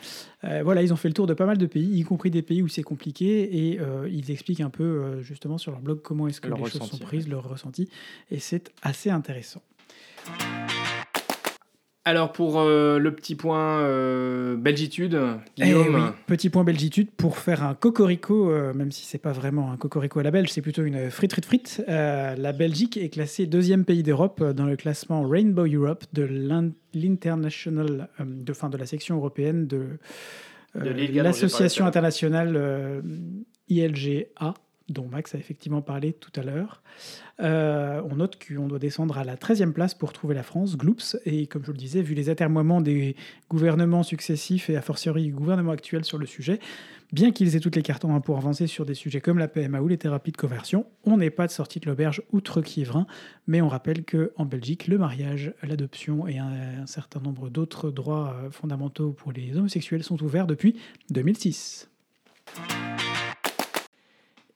Euh, 0.43 0.61
voilà, 0.63 0.81
ils 0.83 0.93
ont 0.93 0.95
fait 0.95 1.07
le 1.07 1.13
tour 1.13 1.27
de 1.27 1.33
pas 1.33 1.45
mal 1.45 1.57
de 1.57 1.65
pays, 1.65 1.99
y 1.99 2.03
compris 2.03 2.31
des 2.31 2.41
pays 2.43 2.61
où 2.61 2.67
c'est 2.67 2.83
compliqué, 2.83 3.69
et 3.71 3.79
ils 4.09 4.31
expliquent 4.31 4.61
un 4.61 4.69
peu 4.69 5.21
justement 5.21 5.57
sur 5.57 5.71
leur 5.71 5.81
blog 5.81 6.01
comment 6.01 6.27
est-ce 6.27 6.39
que 6.39 6.47
Leur 6.47 6.59
les 6.59 6.69
choses 6.69 6.83
sont 6.89 6.97
prises, 6.97 7.27
leur 7.27 7.47
ressenti, 7.49 7.89
et 8.31 8.39
c'est 8.39 8.71
assez 8.83 9.09
intéressant. 9.09 9.61
Alors, 12.07 12.31
pour 12.31 12.59
euh, 12.59 12.99
le 12.99 13.15
petit 13.15 13.33
point 13.33 13.79
euh, 13.81 14.55
belgitude, 14.57 15.17
Eh 15.57 15.63
Guillaume, 15.63 15.95
oui, 15.95 16.01
petit 16.27 16.51
point 16.51 16.63
belgitude 16.63 17.09
pour 17.17 17.39
faire 17.39 17.63
un 17.63 17.73
cocorico, 17.73 18.51
euh, 18.51 18.73
même 18.75 18.91
si 18.91 19.05
c'est 19.05 19.17
pas 19.17 19.31
vraiment 19.31 19.71
un 19.71 19.77
cocorico 19.77 20.19
à 20.19 20.23
la 20.23 20.29
belge, 20.29 20.49
c'est 20.51 20.61
plutôt 20.61 20.83
une 20.83 21.09
frite 21.09 21.31
frite 21.31 21.45
frite. 21.45 21.83
Euh, 21.89 22.35
la 22.35 22.51
Belgique 22.51 22.95
est 22.97 23.09
classée 23.09 23.47
deuxième 23.47 23.85
pays 23.85 24.03
d'Europe 24.03 24.43
dans 24.43 24.65
le 24.65 24.75
classement 24.75 25.27
Rainbow 25.27 25.65
Europe 25.65 26.03
de 26.13 26.21
l'in- 26.23 26.71
l'international, 26.93 28.07
euh, 28.19 28.23
de, 28.27 28.53
fin, 28.53 28.69
de 28.69 28.77
la 28.77 28.85
section 28.85 29.15
européenne 29.15 29.65
de, 29.65 29.97
euh, 30.75 31.07
l'association 31.23 31.85
internationale 31.87 32.53
euh, 32.55 33.01
ILGA, 33.69 34.53
dont 34.89 35.07
Max 35.07 35.33
a 35.33 35.37
effectivement 35.37 35.81
parlé 35.81 36.13
tout 36.13 36.31
à 36.39 36.43
l'heure. 36.43 36.83
Euh, 37.39 38.01
on 38.09 38.17
note 38.17 38.37
qu'on 38.41 38.67
doit 38.67 38.79
descendre 38.79 39.17
à 39.17 39.23
la 39.23 39.35
13e 39.35 39.71
place 39.71 39.93
pour 39.93 40.13
trouver 40.13 40.35
la 40.35 40.43
France, 40.43 40.77
Gloops, 40.77 41.17
et 41.25 41.47
comme 41.47 41.65
je 41.65 41.71
le 41.71 41.77
disais, 41.77 42.01
vu 42.01 42.13
les 42.13 42.29
atermoiements 42.29 42.81
des 42.81 43.15
gouvernements 43.49 44.03
successifs 44.03 44.69
et 44.69 44.77
a 44.77 44.81
fortiori 44.81 45.23
du 45.23 45.33
gouvernement 45.33 45.71
actuel 45.71 46.05
sur 46.05 46.17
le 46.17 46.27
sujet, 46.27 46.59
bien 47.11 47.31
qu'ils 47.31 47.55
aient 47.55 47.59
toutes 47.59 47.75
les 47.75 47.81
cartes 47.81 48.05
en 48.05 48.09
main 48.09 48.21
pour 48.21 48.37
avancer 48.37 48.67
sur 48.67 48.85
des 48.85 48.93
sujets 48.93 49.21
comme 49.21 49.39
la 49.39 49.47
PMA 49.47 49.81
ou 49.81 49.87
les 49.87 49.97
thérapies 49.97 50.31
de 50.31 50.37
conversion, 50.37 50.85
on 51.03 51.17
n'est 51.17 51.31
pas 51.31 51.47
de 51.47 51.51
sortie 51.51 51.79
de 51.79 51.87
l'auberge 51.87 52.21
outre 52.31 52.61
Kievrin, 52.61 53.07
mais 53.47 53.61
on 53.61 53.67
rappelle 53.67 54.05
qu'en 54.05 54.45
Belgique, 54.45 54.87
le 54.87 54.99
mariage, 54.99 55.53
l'adoption 55.63 56.27
et 56.27 56.37
un, 56.37 56.85
certain 56.85 57.19
nombre 57.19 57.49
d'autres 57.49 57.89
droits 57.89 58.35
fondamentaux 58.51 59.11
pour 59.11 59.31
les 59.31 59.57
homosexuels 59.57 60.03
sont 60.03 60.21
ouverts 60.21 60.47
depuis 60.47 60.75
2006. 61.09 61.89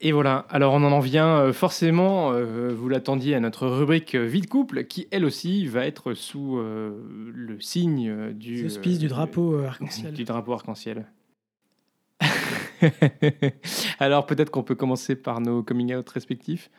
Et 0.02 0.14
voilà, 0.14 0.46
alors 0.50 0.74
on 0.74 0.84
en 0.84 1.00
vient 1.02 1.28
euh, 1.40 1.52
forcément, 1.54 2.32
euh, 2.32 2.74
vous 2.74 2.88
l'attendiez, 2.88 3.36
à 3.36 3.42
notre 3.42 3.68
rubrique 3.68 4.16
Vie 4.16 4.40
de 4.42 4.46
couple, 4.48 4.86
qui 4.86 5.08
elle 5.12 5.26
aussi 5.26 5.66
va 5.66 5.86
être 5.86 6.14
sous 6.14 6.58
euh, 6.58 6.92
le 7.34 7.60
signe 7.60 8.32
du... 8.32 8.66
Euh, 8.66 8.98
du 8.98 9.08
drapeau 9.10 9.60
arc-en-ciel. 9.60 10.14
Du 10.14 10.24
drapeau 10.24 10.54
arc-en-ciel. 10.54 11.06
alors 14.00 14.26
peut-être 14.26 14.52
qu'on 14.52 14.64
peut 14.64 14.76
commencer 14.76 15.16
par 15.16 15.42
nos 15.42 15.64
coming 15.64 15.94
out 15.96 16.08
respectifs. 16.10 16.70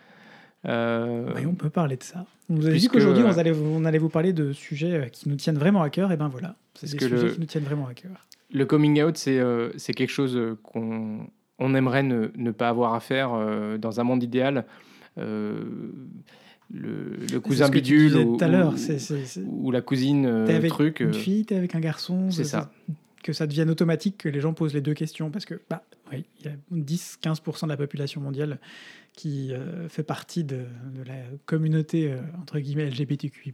Euh, 0.67 1.33
Oui, 1.37 1.47
on 1.47 1.55
peut 1.55 1.71
parler 1.71 1.97
de 1.97 2.03
ça. 2.03 2.25
On 2.49 2.55
vous 2.55 2.67
a 2.69 2.73
dit 2.73 2.89
qu'aujourd'hui, 2.89 3.23
on 3.25 3.37
allait, 3.39 3.53
on 3.53 3.85
allait 3.85 3.99
vous 3.99 4.09
parler 4.09 4.33
de 4.33 4.53
sujets 4.53 5.09
qui 5.13 5.29
nous 5.29 5.37
tiennent 5.37 5.59
vraiment 5.59 5.83
à 5.83 5.91
cœur, 5.91 6.13
et 6.13 6.17
ben 6.17 6.29
voilà, 6.29 6.57
c'est 6.75 6.91
des 6.91 6.99
sujets 6.99 7.23
le- 7.23 7.31
qui 7.33 7.41
nous 7.41 7.47
tiennent 7.47 7.65
vraiment 7.65 7.87
à 7.87 7.95
cœur. 7.95 8.27
Le 8.53 8.65
coming 8.67 9.03
out, 9.03 9.17
c'est 9.17 9.93
quelque 9.95 10.11
chose 10.11 10.39
qu'on 10.63 11.27
on 11.61 11.75
aimerait 11.75 12.03
ne, 12.03 12.29
ne 12.37 12.51
pas 12.51 12.68
avoir 12.68 12.94
à 12.94 13.01
faire 13.01 13.33
euh, 13.35 13.79
dans 13.79 14.01
un 14.01 14.05
monde 14.05 14.23
idéal. 14.23 14.64
euh, 15.18 15.62
le, 16.73 17.16
le 17.33 17.40
cousin 17.40 17.68
bidule 17.68 18.16
ou, 18.16 18.37
tout 18.37 18.44
à 18.44 18.49
l'heure. 18.49 18.75
ou- 18.75 19.66
ou 19.66 19.70
la 19.73 19.81
cousine 19.81 20.25
euh, 20.27 20.46
T'es 20.46 20.55
avec 20.55 20.70
truc. 20.70 21.01
une 21.01 21.09
euh, 21.09 21.12
fille, 21.12 21.44
t'es 21.44 21.57
avec 21.57 21.75
un 21.75 21.81
garçon. 21.81 22.31
c'est 22.31 22.44
ça. 22.44 22.70
Que 23.23 23.33
ça 23.33 23.46
devienne 23.46 23.68
automatique 23.70 24.16
que 24.18 24.29
les 24.29 24.40
gens 24.40 24.55
posent 24.55 24.73
les 24.73 24.81
deux 24.81 24.94
questions. 24.94 25.31
Parce 25.31 25.44
que, 25.44 25.61
bah, 25.68 25.83
oui, 26.12 26.25
il 26.38 26.46
y 26.46 26.49
a 26.49 26.53
10-15% 26.73 27.64
de 27.64 27.68
la 27.70 27.77
population 27.77 28.20
mondiale 28.20 28.59
qui 29.14 29.53
euh, 29.53 29.88
fait 29.88 30.05
partie 30.05 30.44
de, 30.44 30.59
de 30.94 31.03
la 31.07 31.16
communauté, 31.44 32.12
euh, 32.12 32.18
entre 32.40 32.61
guillemets, 32.61 32.88
LGBTQI. 32.88 33.53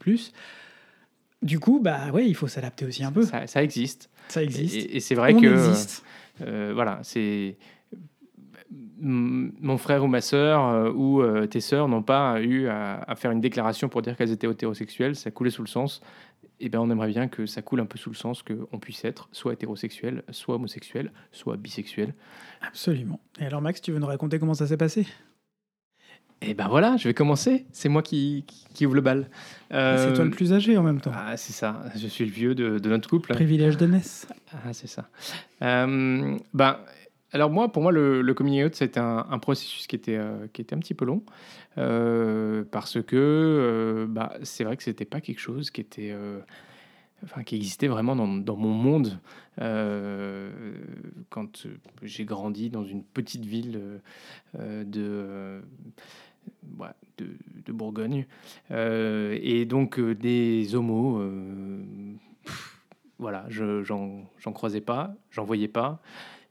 Du 1.43 1.59
coup, 1.59 1.81
bah 1.83 2.11
ouais, 2.13 2.27
il 2.29 2.35
faut 2.35 2.49
s'adapter 2.49 2.85
aussi 2.87 3.03
un 3.03 3.13
peu. 3.13 3.23
Ça, 3.23 3.41
ça, 3.41 3.47
ça 3.47 3.63
existe. 3.65 4.11
existe. 4.37 4.77
Et, 4.77 4.97
et 4.97 5.01
c'est 5.01 5.15
vrai 5.15 5.35
On 5.35 5.41
que 5.41 5.47
existe. 5.47 6.05
voilà, 6.39 7.01
c'est 7.03 7.57
mon 8.99 9.79
frère 9.79 10.03
ou 10.05 10.07
ma 10.07 10.21
sœur 10.21 10.65
euh, 10.67 10.91
ou 10.93 11.21
euh, 11.21 11.47
tes 11.47 11.61
sœurs 11.61 11.89
n'ont 11.89 12.03
pas 12.03 12.41
eu 12.41 12.67
à, 12.69 13.03
à 13.07 13.15
faire 13.15 13.31
une 13.31 13.41
déclaration 13.41 13.89
pour 13.89 14.03
dire 14.03 14.17
qu'elles 14.17 14.33
étaient 14.33 14.51
hétérosexuelles, 14.51 15.17
ça 15.17 15.31
coulait 15.31 15.51
sous 15.51 15.63
le 15.63 15.69
sens. 15.69 16.01
Et 16.59 16.71
ben 16.71 16.79
on 16.79 16.91
aimerait 16.91 17.09
bien 17.11 17.29
que 17.29 17.45
ça 17.45 17.61
coule 17.61 17.81
un 17.81 17.85
peu 17.87 17.99
sous 17.99 18.09
le 18.09 18.17
sens 18.17 18.43
qu'on 18.43 18.79
puisse 18.79 19.05
être 19.05 19.29
soit 19.33 19.53
hétérosexuel, 19.53 20.23
soit 20.31 20.55
homosexuel, 20.55 21.13
soit 21.31 21.59
bisexuel. 21.59 22.15
Absolument. 22.67 23.21
Et 23.39 23.45
alors, 23.45 23.61
Max, 23.61 23.83
tu 23.83 23.93
veux 23.93 23.99
nous 23.99 24.07
raconter 24.07 24.39
comment 24.39 24.55
ça 24.55 24.67
s'est 24.67 24.79
passé? 24.79 25.07
Et 26.41 26.55
ben 26.55 26.69
voilà, 26.69 26.97
je 26.97 27.09
vais 27.09 27.15
commencer. 27.15 27.67
C'est 27.73 27.89
moi 27.91 28.03
qui, 28.03 28.45
qui, 28.47 28.67
qui 28.73 28.87
ouvre 28.87 28.95
le 28.95 29.01
bal. 29.03 29.29
Euh, 29.73 29.97
C'est 29.99 30.15
toi 30.15 30.25
le 30.25 30.31
plus 30.31 30.53
âgé 30.53 30.77
en 30.79 30.83
même 30.83 31.01
temps. 31.01 31.13
Ah, 31.15 31.37
c'est 31.37 31.53
ça. 31.53 31.83
Je 31.95 32.07
suis 32.07 32.25
le 32.25 32.31
vieux 32.31 32.55
de, 32.55 32.79
de 32.79 32.89
notre 32.89 33.09
couple. 33.09 33.33
Privilège 33.35 33.77
de 33.77 33.87
naissance. 33.87 34.27
Ah, 34.53 34.73
c'est 34.73 34.87
ça. 34.87 35.09
Euh, 35.63 36.39
ben, 36.55 36.79
alors 37.33 37.51
moi, 37.51 37.73
pour 37.73 37.83
moi, 37.83 37.93
le, 37.93 38.23
le 38.23 38.35
coming 38.35 38.65
out, 38.65 38.75
c'était 38.75 39.01
un, 39.01 39.39
processus 39.39 39.87
qui 39.87 39.97
était, 39.97 40.17
euh, 40.17 40.47
qui 40.53 40.63
était 40.63 40.75
un 40.75 40.79
petit 40.79 40.95
peu 40.95 41.05
long. 41.05 41.23
euh, 41.79 42.65
parce 42.71 43.03
que 43.03 43.17
euh, 43.17 44.07
bah, 44.09 44.35
c'est 44.43 44.65
vrai 44.65 44.77
que 44.77 44.83
c'était 44.83 45.05
pas 45.05 45.21
quelque 45.21 45.41
chose 45.41 45.71
qui 45.71 45.81
était... 45.81 46.15
Enfin, 47.25 47.43
qui 47.45 47.57
existait 47.57 47.89
vraiment 47.89 48.15
dans, 48.15 48.57
mon 48.57 48.75
monde 48.75 49.19
quand 51.31 51.67
j'ai 52.03 52.25
grandi 52.25 52.69
dans 52.71 52.85
une 52.85 53.03
petite 53.03 53.45
ville 53.45 54.01
de, 54.55 55.63
de, 57.25 57.73
Bourgogne. 57.73 58.27
Et 58.71 59.65
donc, 59.65 59.99
des 59.99 60.75
homos, 60.75 61.19
euh, 61.21 61.83
pff, 62.45 62.83
voilà, 63.19 63.47
je- 63.49 63.83
j'en 63.83 64.31
j'en 64.39 64.53
croisais 64.53 64.83
pas, 64.83 65.15
j'en 65.31 65.45
voyais 65.45 65.69
pas. 65.69 66.03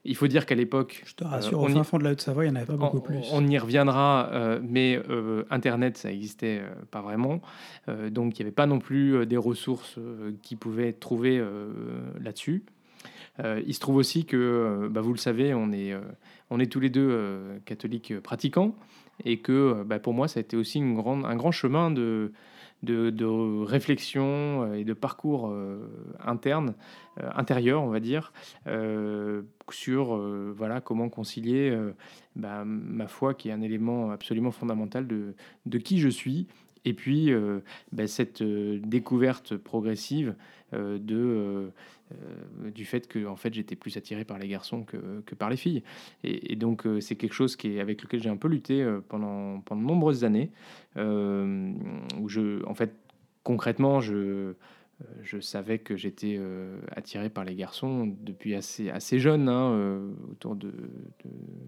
Il 0.05 0.15
faut 0.15 0.27
dire 0.27 0.45
qu'à 0.45 0.55
l'époque, 0.55 1.01
Je 1.05 1.15
te 1.15 1.23
rassure, 1.23 1.59
Euh, 1.61 1.65
au 1.65 1.69
y- 1.69 1.73
fin 1.73 1.83
fond 1.83 1.97
de 1.97 2.03
la 2.03 2.11
Haute-Savoie, 2.11 2.45
il 2.45 2.51
n'y 2.51 2.53
en 2.53 2.55
avait 2.57 2.65
pas 2.67 2.77
beaucoup 2.77 2.97
on, 2.97 3.01
plus. 3.01 3.17
on 3.33 3.45
y 3.47 3.57
reviendra, 3.57 4.29
euh, 4.31 4.59
mais 4.63 5.01
euh, 5.09 5.43
Internet, 5.49 5.97
ça 5.97 6.11
existait 6.11 6.59
euh, 6.61 6.69
pas 6.91 7.01
vraiment. 7.01 7.41
Donc, 8.11 8.37
il 8.37 8.43
n'y 8.43 8.47
avait 8.47 8.55
pas 8.55 8.65
non 8.67 8.79
plus 8.79 9.25
des 9.25 9.37
ressources 9.37 9.97
qui 10.41 10.55
pouvaient 10.55 10.89
être 10.89 10.99
trouvées 10.99 11.43
là-dessus. 12.21 12.63
Il 13.43 13.73
se 13.73 13.79
trouve 13.79 13.97
aussi 13.97 14.25
que, 14.25 14.87
bah, 14.89 15.01
vous 15.01 15.11
le 15.11 15.17
savez, 15.17 15.53
on 15.53 15.71
est, 15.71 15.93
on 16.49 16.59
est 16.59 16.71
tous 16.71 16.79
les 16.79 16.89
deux 16.89 17.59
catholiques 17.65 18.19
pratiquants, 18.21 18.75
et 19.23 19.39
que 19.39 19.83
bah, 19.85 19.99
pour 19.99 20.13
moi, 20.13 20.27
ça 20.27 20.39
a 20.39 20.41
été 20.41 20.55
aussi 20.57 20.79
une 20.79 20.95
grande, 20.95 21.25
un 21.25 21.35
grand 21.35 21.51
chemin 21.51 21.91
de, 21.91 22.31
de, 22.83 23.09
de 23.09 23.25
réflexion 23.63 24.63
euh, 24.63 24.73
et 24.73 24.83
de 24.83 24.93
parcours 24.93 25.49
euh, 25.49 25.89
interne, 26.23 26.75
euh, 27.19 27.29
intérieur, 27.35 27.83
on 27.83 27.89
va 27.89 27.99
dire, 27.99 28.33
sur 29.71 30.17
voilà, 30.55 30.79
comment 30.81 31.09
concilier 31.09 31.75
bah, 32.35 32.63
ma 32.65 33.07
foi, 33.07 33.33
qui 33.33 33.49
est 33.49 33.51
un 33.51 33.61
élément 33.61 34.11
absolument 34.11 34.51
fondamental 34.51 35.07
de, 35.07 35.77
qui 35.79 35.99
je 35.99 36.09
suis, 36.09 36.47
et 36.83 36.93
puis 36.93 37.31
bah, 37.91 38.05
cette 38.05 38.43
découverte 38.43 39.57
progressive 39.57 40.35
de, 40.77 41.15
euh, 41.15 41.69
euh, 42.11 42.71
du 42.71 42.85
fait 42.85 43.07
que 43.07 43.25
en 43.25 43.35
fait, 43.35 43.53
j'étais 43.53 43.75
plus 43.75 43.97
attiré 43.97 44.25
par 44.25 44.37
les 44.37 44.47
garçons 44.47 44.83
que, 44.83 45.21
que 45.25 45.35
par 45.35 45.49
les 45.49 45.57
filles. 45.57 45.83
Et, 46.23 46.55
donc, 46.55 46.85
euh, 46.85 46.99
c'est 46.99 47.15
quelque 47.15 47.33
chose 47.33 47.55
qui 47.55 47.75
est, 47.75 47.79
avec 47.79 48.01
lequel 48.03 48.21
j'ai 48.21 48.29
un 48.29 48.37
peu 48.37 48.47
lutté 48.47 48.81
euh, 48.83 49.01
pendant, 49.07 49.59
pendant 49.61 49.81
de 49.81 49.87
nombreuses 49.87 50.23
années, 50.23 50.51
euh, 50.97 51.73
où 52.19 52.29
je, 52.29 52.65
en 52.65 52.73
fait, 52.73 52.95
concrètement, 53.43 54.01
je, 54.01 54.53
euh, 55.01 55.05
je 55.23 55.39
savais 55.39 55.79
que 55.79 55.95
j'étais 55.95 56.35
euh, 56.37 56.79
attiré 56.91 57.29
par 57.29 57.43
les 57.43 57.55
garçons 57.55 58.13
depuis 58.21 58.55
assez, 58.55 58.89
assez 58.89 59.19
jeune, 59.19 59.49
hein, 59.49 59.71
euh, 59.71 60.11
autour 60.31 60.55
de, 60.55 60.71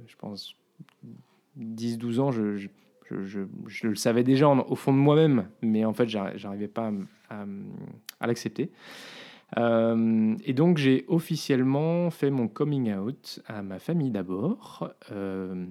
je 0.06 0.16
pense, 0.18 0.56
10-12 1.60 2.20
ans. 2.20 2.32
Je, 2.32 2.68
je- 3.10 3.88
le 3.88 3.96
savais 3.96 4.24
déjà 4.24 4.48
au 4.50 4.76
fond 4.76 4.94
de 4.94 4.98
moi-même, 4.98 5.50
mais 5.62 5.86
en 5.86 5.94
fait, 5.94 6.08
j'arri- 6.08 6.38
j'arrivais 6.38 6.68
pas 6.68 6.92
à, 7.30 7.46
l'accepter. 8.28 8.72
Euh, 9.58 10.36
et 10.44 10.54
donc, 10.54 10.78
j'ai 10.78 11.06
officiellement 11.08 12.10
fait 12.10 12.30
mon 12.30 12.48
coming 12.48 12.94
out 12.94 13.42
à 13.48 13.62
ma 13.62 13.80
famille 13.80 14.12
d'abord. 14.12 14.94
Euh, 15.12 15.66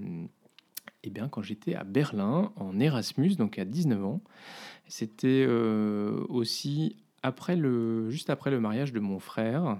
eh 1.03 1.11
bien, 1.11 1.29
quand 1.29 1.43
j'étais 1.43 1.75
à 1.75 1.85
Berlin 1.85 2.53
en 2.57 2.81
Erasmus, 2.81 3.37
donc 3.37 3.59
à 3.59 3.65
19 3.65 4.05
ans, 4.05 4.23
c'était 4.89 5.45
euh, 5.47 6.25
aussi 6.29 6.97
après 7.23 7.57
le, 7.57 8.09
juste 8.09 8.31
après 8.31 8.51
le 8.51 8.61
mariage 8.61 8.93
de 8.93 9.01
mon 9.01 9.19
frère. 9.19 9.79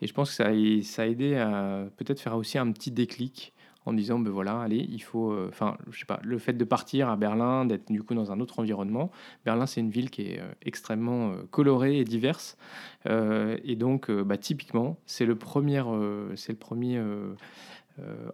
Et 0.00 0.06
je 0.06 0.14
pense 0.14 0.30
que 0.30 0.82
ça 0.82 1.02
a 1.02 1.06
aidé 1.06 1.36
à 1.36 1.86
peut-être 1.96 2.20
faire 2.20 2.36
aussi 2.36 2.58
un 2.58 2.70
petit 2.72 2.90
déclic 2.90 3.52
en 3.86 3.92
disant, 3.92 4.18
ben 4.18 4.30
voilà, 4.30 4.60
allez, 4.60 4.84
il 4.90 5.00
faut, 5.00 5.30
euh, 5.30 5.46
enfin, 5.48 5.76
je 5.90 6.00
sais 6.00 6.06
pas, 6.06 6.18
le 6.24 6.38
fait 6.38 6.52
de 6.52 6.64
partir 6.64 7.08
à 7.08 7.16
Berlin, 7.16 7.64
d'être 7.64 7.90
du 7.90 8.02
coup 8.02 8.14
dans 8.14 8.32
un 8.32 8.40
autre 8.40 8.58
environnement. 8.58 9.12
Berlin, 9.44 9.66
c'est 9.66 9.80
une 9.80 9.90
ville 9.90 10.10
qui 10.10 10.22
est 10.22 10.40
euh, 10.40 10.52
extrêmement 10.62 11.30
euh, 11.30 11.36
colorée 11.50 11.98
et 11.98 12.04
diverse. 12.04 12.58
Et 13.08 13.76
donc, 13.76 14.10
bah, 14.10 14.36
typiquement, 14.36 14.98
c'est 15.06 15.26
le 15.26 15.36
premier, 15.36 15.80
c'est 16.34 16.50
le 16.50 16.58
premier 16.58 17.00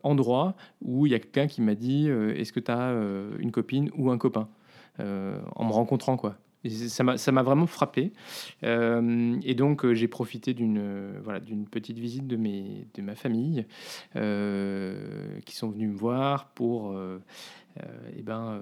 endroit 0.03 0.55
où 0.81 1.05
il 1.05 1.13
y 1.13 1.15
a 1.15 1.19
quelqu'un 1.19 1.47
qui 1.47 1.61
m'a 1.61 1.75
dit 1.75 2.09
Est-ce 2.09 2.55
que 2.55 2.61
tu 2.61 2.71
as 2.71 2.91
une 3.39 3.53
copine 3.53 3.91
ou 3.95 4.11
un 4.11 4.17
copain? 4.17 4.49
En 4.99 5.65
me 5.67 5.73
rencontrant, 5.73 6.17
quoi. 6.17 6.37
Et 6.65 6.71
Ça 6.71 7.03
m'a 7.05 7.43
vraiment 7.43 7.67
frappé. 7.67 8.13
Euh, 8.63 9.37
et 9.43 9.55
donc, 9.55 9.85
euh, 9.85 9.95
j'ai 9.95 10.09
profité 10.09 10.55
d'une 10.55 10.79
euh, 10.79 11.21
voilà, 11.23 11.41
petite 11.71 11.99
visite 11.99 12.27
de, 12.27 12.37
mes, 12.37 12.87
de 12.95 13.03
ma 13.03 13.15
famille 13.15 13.67
qui 14.15 15.57
sont 15.57 15.71
venus 15.71 15.91
me 15.91 15.97
voir 15.97 16.49
pour 16.51 16.97
euh, 17.81 17.85
eh 18.17 18.23
ben, 18.23 18.61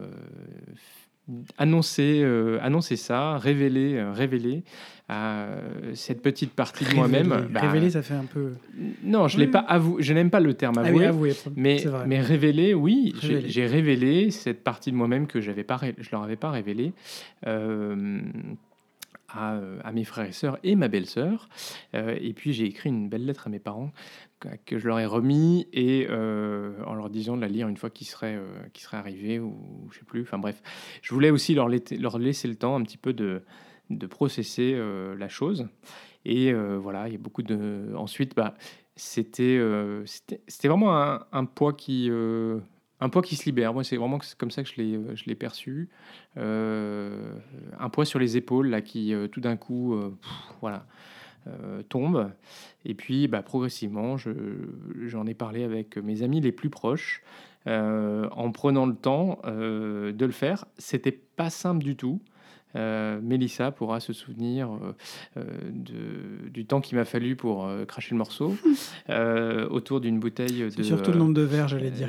annoncer, 1.58 2.20
euh, 2.22 2.58
annoncer 2.62 2.96
ça, 2.96 3.38
révéler, 3.38 3.94
euh, 3.96 4.12
révéler 4.12 4.64
euh, 5.10 5.60
cette 5.94 6.22
petite 6.22 6.52
partie 6.52 6.84
de 6.84 6.94
moi-même. 6.94 7.32
Révéler, 7.32 7.52
Bah, 7.52 7.60
révéler, 7.60 7.90
ça 7.90 8.02
fait 8.02 8.14
un 8.14 8.24
peu. 8.24 8.52
non, 9.02 9.26
je 9.28 9.38
l'ai 9.38 9.48
pas 9.48 9.58
avoué. 9.58 10.02
Je 10.02 10.12
n'aime 10.12 10.30
pas 10.30 10.38
le 10.40 10.54
terme 10.54 10.74
Ah 10.78 10.82
avoué. 10.86 10.98
oui, 11.00 11.04
avoué. 11.06 11.32
Mais, 11.56 11.82
mais 12.06 12.20
révéler, 12.20 12.74
oui, 12.74 13.14
j'ai- 13.20 13.66
révélé 13.66 14.30
cette 14.30 14.62
partie 14.62 14.90
de 14.92 14.96
moi-même 14.96 15.26
que 15.26 15.40
j'avais 15.40 15.64
pas, 15.64 15.76
ré- 15.76 15.96
je 15.98 16.08
leur 16.12 16.22
avais 16.22 16.36
pas 16.36 16.50
révélé 16.50 16.92
euh, 17.46 18.20
à, 19.34 19.54
euh, 19.54 19.78
à 19.84 19.92
mes 19.92 20.04
frères 20.04 20.26
et 20.26 20.32
sœurs 20.32 20.58
et 20.62 20.74
ma 20.76 20.88
belle-sœur. 20.88 21.48
Euh, 21.94 22.16
et 22.20 22.32
puis 22.32 22.52
j'ai 22.52 22.64
écrit 22.64 22.88
une 22.88 23.08
belle 23.08 23.24
lettre 23.24 23.46
à 23.46 23.50
mes 23.50 23.58
parents 23.58 23.92
que, 24.64 24.78
je 24.78 24.86
leur 24.86 24.98
ai 24.98 25.04
remis 25.04 25.68
et 25.72 26.06
euh, 26.08 26.72
en 26.86 26.94
leur 26.94 27.10
disant 27.10 27.36
de 27.36 27.42
la 27.42 27.48
lire 27.48 27.68
une 27.68 27.76
fois 27.76 27.90
qu'ils 27.90 28.06
seraient, 28.06 28.36
euh, 28.36 28.46
qu'ils 28.72 28.84
seraient 28.84 28.96
arrivés 28.96 29.38
ou 29.38 29.88
je 29.90 29.98
sais 29.98 30.04
plus. 30.04 30.22
Enfin 30.22 30.38
bref, 30.38 30.62
je 31.02 31.12
voulais 31.12 31.30
aussi 31.30 31.54
leur, 31.54 31.68
laisser- 31.68 31.98
leur 31.98 32.18
laisser 32.18 32.48
le 32.48 32.54
temps 32.54 32.74
un 32.76 32.82
petit 32.82 32.96
peu 32.96 33.12
de, 33.12 33.42
de 33.90 34.06
processer 34.06 34.80
la 35.18 35.28
chose. 35.28 35.68
Et 36.24 36.52
voilà, 36.52 37.08
il 37.08 37.12
y 37.12 37.16
a 37.16 37.18
beaucoup 37.18 37.42
de. 37.42 37.92
Ensuite, 37.96 38.34
bah, 38.34 38.54
c'était 38.96 39.60
c'était 40.06 40.68
vraiment 40.68 40.94
un, 41.32 41.44
poids 41.44 41.74
qui 41.74 42.10
un 43.00 43.08
poids 43.08 43.22
qui 43.22 43.36
se 43.36 43.44
libère. 43.46 43.72
Moi, 43.72 43.84
c'est 43.84 43.96
vraiment 43.96 44.18
comme 44.38 44.50
ça 44.50 44.62
que 44.62 44.68
je 44.68 44.76
l'ai 44.80 44.94
euh, 44.96 45.34
perçu. 45.34 45.88
Euh, 46.36 47.32
un 47.78 47.88
poids 47.88 48.04
sur 48.04 48.18
les 48.18 48.36
épaules 48.36 48.68
là 48.68 48.80
qui 48.82 49.14
euh, 49.14 49.26
tout 49.28 49.40
d'un 49.40 49.56
coup, 49.56 49.96
voilà, 50.60 50.86
tombe. 51.88 52.30
Et 52.84 52.94
puis, 52.94 53.28
bah, 53.28 53.42
progressivement, 53.42 54.16
je- 54.16 54.30
j'en 55.06 55.26
ai 55.26 55.34
parlé 55.34 55.64
avec 55.64 55.96
mes 55.96 56.22
amis 56.22 56.40
les 56.40 56.52
plus 56.52 56.70
proches. 56.70 57.22
en 57.66 58.52
prenant 58.52 58.86
le 58.86 58.94
temps 58.94 59.40
de 59.46 60.24
le 60.24 60.32
faire, 60.32 60.64
c'était 60.78 61.12
pas 61.12 61.50
simple 61.50 61.84
du 61.84 61.96
tout. 61.96 62.20
Euh, 62.76 63.18
Mélissa 63.22 63.70
pourra 63.70 64.00
se 64.00 64.12
souvenir 64.12 64.68
euh, 64.70 64.92
euh, 65.36 65.42
de, 65.72 66.48
du 66.50 66.64
temps 66.66 66.80
qu'il 66.80 66.96
m'a 66.98 67.04
fallu 67.04 67.36
pour 67.36 67.66
euh, 67.66 67.84
cracher 67.84 68.08
le 68.12 68.18
morceau 68.18 68.56
euh, 69.10 69.68
autour 69.68 70.00
d'une 70.00 70.18
bouteille 70.20 70.68
de. 70.76 70.82
Surtout 70.82 71.12
le 71.12 71.18
nombre 71.18 71.34
de 71.34 71.42
verres, 71.42 71.68
j'allais 71.68 71.90
dire. 71.90 72.08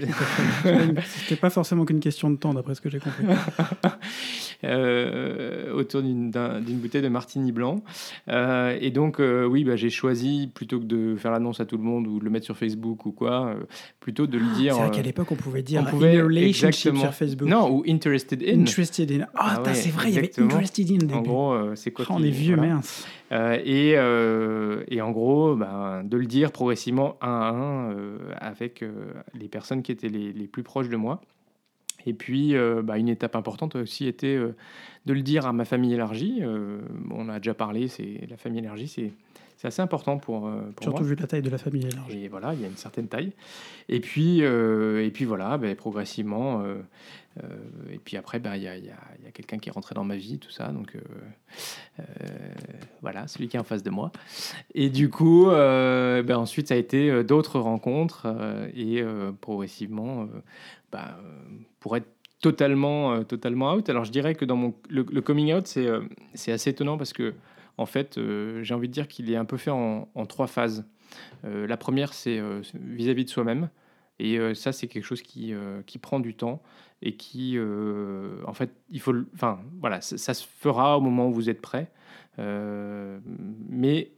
C'était 1.05 1.35
pas 1.35 1.49
forcément 1.49 1.85
qu'une 1.85 1.99
question 1.99 2.29
de 2.29 2.35
temps, 2.37 2.53
d'après 2.53 2.75
ce 2.75 2.81
que 2.81 2.89
j'ai 2.89 2.99
compris. 2.99 3.25
euh, 4.63 5.73
autour 5.73 6.01
d'une 6.01 6.29
d'un- 6.31 6.61
d'une 6.61 6.77
bouteille 6.77 7.01
de 7.01 7.07
martini 7.07 7.51
blanc. 7.51 7.81
Euh, 8.29 8.77
et 8.79 8.91
donc, 8.91 9.19
euh, 9.19 9.45
oui, 9.45 9.63
bah, 9.63 9.75
j'ai 9.75 9.89
choisi, 9.89 10.49
plutôt 10.53 10.79
que 10.79 10.85
de 10.85 11.15
faire 11.15 11.31
l'annonce 11.31 11.59
à 11.59 11.65
tout 11.65 11.77
le 11.77 11.83
monde 11.83 12.07
ou 12.07 12.19
de 12.19 12.23
le 12.23 12.29
mettre 12.29 12.45
sur 12.45 12.57
Facebook 12.57 13.05
ou 13.05 13.11
quoi, 13.11 13.47
euh, 13.47 13.55
plutôt 13.99 14.27
de 14.27 14.37
le 14.37 14.45
dire. 14.55 14.75
C'est 14.75 14.81
vrai 14.81 14.91
qu'à 14.91 15.01
l'époque, 15.01 15.31
on 15.31 15.35
pouvait 15.35 15.63
dire 15.63 15.81
on 15.81 15.89
pouvait- 15.89 16.17
in 16.17 16.21
a 16.21 16.23
relationship 16.23 16.65
exactement. 16.67 17.01
sur 17.01 17.13
Facebook. 17.13 17.49
non, 17.49 17.69
ou 17.71 17.83
interested 17.87 18.43
in. 18.43 18.61
Interested 18.61 19.11
in. 19.11 19.25
Ah, 19.35 19.55
Ah 19.57 19.61
ouais, 19.63 19.73
c'est 19.73 19.89
vrai, 19.89 20.09
il 20.09 20.15
y 20.15 20.17
avait. 20.19 20.31
Interested 20.53 20.91
in. 20.91 21.13
En 21.15 21.21
gros, 21.21 21.53
euh, 21.53 21.75
c'est 21.75 21.91
quoi 21.91 22.05
on 22.09 22.17
qui- 22.17 22.27
est 22.27 22.31
vieux, 22.31 22.55
voilà. 22.55 22.75
mince. 22.75 23.07
Euh, 23.31 23.57
et, 23.63 23.93
euh, 23.97 24.83
et 24.87 25.01
en 25.01 25.11
gros, 25.11 25.55
ben, 25.55 26.03
de 26.03 26.17
le 26.17 26.25
dire 26.25 26.51
progressivement 26.51 27.17
un 27.21 27.27
à 27.29 27.49
un 27.49 27.95
avec 28.39 28.83
les 29.33 29.47
personnes 29.47 29.81
qui 29.83 29.91
étaient 29.91 30.09
les, 30.09 30.31
les 30.33 30.47
plus 30.47 30.63
proches 30.63 30.89
de 30.89 30.97
moi. 30.97 31.21
Et 32.07 32.13
puis, 32.13 32.55
euh, 32.55 32.81
bah, 32.81 32.97
une 32.97 33.09
étape 33.09 33.35
importante 33.35 33.75
a 33.75 33.79
aussi 33.79 34.11
euh, 34.23 34.51
de 35.05 35.13
le 35.13 35.21
dire 35.21 35.45
à 35.45 35.53
ma 35.53 35.65
famille 35.65 35.93
élargie. 35.93 36.39
Euh, 36.41 36.79
on 37.11 37.29
a 37.29 37.37
déjà 37.37 37.53
parlé, 37.53 37.87
c'est 37.87 38.21
la 38.29 38.37
famille 38.37 38.59
élargie, 38.59 38.87
c'est 38.87 39.11
c'est 39.61 39.67
assez 39.67 39.81
important 39.83 40.17
pour, 40.17 40.47
euh, 40.47 40.71
pour 40.75 40.83
Surtout 40.85 41.03
moi. 41.03 41.09
vu 41.09 41.15
la 41.15 41.27
taille 41.27 41.43
de 41.43 41.51
la 41.51 41.59
famille 41.59 41.85
élargie. 41.85 42.23
Et 42.25 42.29
voilà, 42.29 42.55
il 42.55 42.61
y 42.61 42.63
a 42.63 42.67
une 42.67 42.77
certaine 42.77 43.07
taille. 43.07 43.31
Et 43.89 43.99
puis, 43.99 44.43
euh, 44.43 45.05
et 45.05 45.11
puis 45.11 45.23
voilà, 45.25 45.59
ben, 45.59 45.75
progressivement. 45.75 46.61
euh, 46.63 46.77
euh, 47.43 47.47
et 47.93 47.99
puis 47.99 48.17
après, 48.17 48.39
ben, 48.39 48.55
il 48.55 48.63
y 48.63 48.67
a, 48.67 48.75
y 48.75 48.89
a- 48.89 48.95
il 49.19 49.25
y 49.25 49.27
a 49.27 49.31
quelqu'un 49.31 49.59
qui 49.59 49.69
est 49.69 49.71
rentré 49.71 49.93
dans 49.93 50.03
ma 50.03 50.15
vie, 50.15 50.39
tout 50.39 50.49
ça. 50.49 50.69
Donc 50.69 50.97
voilà, 53.01 53.27
celui 53.27 53.47
qui 53.49 53.55
est 53.57 53.59
en 53.59 53.63
face 53.63 53.83
de 53.83 53.89
moi. 53.91 54.11
Et 54.73 54.89
du 54.89 55.09
coup, 55.09 55.45
ben, 55.47 56.35
ensuite, 56.37 56.67
ça 56.69 56.73
a 56.73 56.77
été 56.77 57.23
d'autres 57.23 57.59
rencontres. 57.59 58.25
et 58.75 59.03
progressivement, 59.41 60.27
pour 61.79 61.95
être 61.97 62.07
totalement, 62.41 63.23
totalement 63.23 63.73
out. 63.75 63.87
Alors 63.89 64.03
je 64.05 64.11
dirais 64.11 64.33
que 64.35 64.45
dans 64.45 64.55
mon, 64.55 64.73
le, 64.89 65.05
le 65.11 65.21
coming 65.21 65.53
out, 65.53 65.67
c'est 65.67 65.87
c'est 66.33 66.51
assez 66.51 66.71
étonnant 66.71 66.97
parce 66.97 67.13
que, 67.13 67.33
en 67.77 67.85
fait, 67.85 68.17
euh, 68.17 68.63
j'ai 68.63 68.73
envie 68.73 68.87
de 68.87 68.93
dire 68.93 69.07
qu'il 69.07 69.31
est 69.31 69.35
un 69.35 69.45
peu 69.45 69.57
fait 69.57 69.71
en, 69.71 70.07
trois 70.27 70.47
phases. 70.47 70.85
Euh, 71.45 71.67
la 71.67 71.77
première, 71.77 72.13
c'est 72.13 72.39
euh, 72.39 72.61
vis-à-vis 72.73 73.25
de 73.25 73.29
soi-même. 73.29 73.69
Et 74.19 74.37
ça, 74.53 74.71
c'est 74.71 74.87
quelque 74.87 75.05
chose 75.05 75.23
qui, 75.23 75.51
qui 75.87 75.97
prend 75.97 76.19
du 76.19 76.35
temps 76.35 76.61
et 77.01 77.15
qui, 77.15 77.57
en 78.45 78.53
fait, 78.53 78.69
il 78.91 78.99
faut. 78.99 79.15
Enfin, 79.33 79.59
voilà, 79.79 79.99
ça, 79.99 80.35
se 80.35 80.45
fera 80.59 80.99
au 80.99 81.01
moment 81.01 81.27
où 81.27 81.33
vous 81.33 81.49
êtes 81.49 81.59
prêt. 81.59 81.91
Mais 82.37 84.11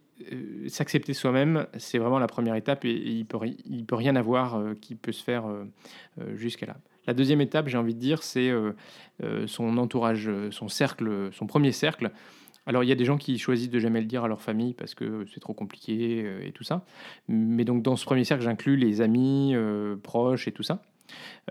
s'accepter 0.68 1.14
soi-même, 1.14 1.68
c'est 1.78 2.00
vraiment 2.00 2.20
la 2.20 2.28
première 2.28 2.56
étape 2.56 2.84
et, 2.84 2.92
il 2.92 3.26
peut, 3.26 3.38
ri- 3.38 3.64
il 3.64 3.86
peut 3.86 3.96
rien 3.96 4.18
avoir 4.18 4.62
qui 4.82 4.96
peut 4.96 5.14
se 5.14 5.24
faire 5.24 5.46
jusqu'à 6.36 6.66
là. 6.66 6.76
La 7.08 7.14
deuxième 7.14 7.40
étape, 7.40 7.70
j'ai 7.70 7.78
envie 7.78 7.96
de 7.96 8.00
dire, 8.00 8.24
c'est 8.24 8.52
son 9.46 9.78
entourage, 9.78 10.30
son 10.52 10.68
cercle, 10.68 11.30
son 11.32 11.48
premier 11.48 11.72
cercle. 11.72 12.12
Alors, 12.66 12.84
il 12.84 12.88
y 12.88 12.92
a 12.92 12.96
des 12.96 13.06
gens 13.06 13.18
qui 13.18 13.38
choisissent 13.38 13.70
de 13.70 13.80
jamais 13.80 14.00
le 14.00 14.08
dire 14.08 14.24
à 14.24 14.28
leur 14.28 14.42
famille 14.42 14.74
parce 14.74 14.96
que 14.96 15.26
c'est 15.34 15.40
trop 15.40 15.54
compliqué 15.54 16.24
euh, 16.24 16.46
et 16.46 16.52
tout 16.52 16.64
ça. 16.64 16.86
Mais 17.28 17.66
donc, 17.66 17.84
dans 17.84 17.96
ce 17.96 18.06
premier 18.06 18.24
cercle, 18.24 18.44
j'inclus 18.44 18.78
les 18.78 19.02
amis, 19.02 19.52
euh, 19.54 19.96
proches 19.98 20.48
et 20.48 20.52
tout 20.52 20.64
ça. 20.64 20.82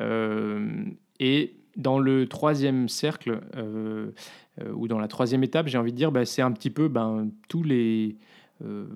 Euh, 0.01 0.85
et 1.21 1.55
dans 1.77 1.99
le 1.99 2.27
troisième 2.27 2.89
cercle, 2.89 3.41
ou 4.75 4.89
dans 4.89 4.99
la 4.99 5.09
troisième 5.09 5.43
étape, 5.43 5.69
j'ai 5.69 5.79
envie 5.79 5.93
de 5.93 5.97
dire, 5.97 6.13
bah, 6.13 6.27
c'est 6.27 6.43
un 6.43 6.53
petit 6.53 6.71
peu 6.71 6.89
ben, 6.89 7.31
tous 7.49 7.63
les. 7.63 8.17
Euh, 8.65 8.87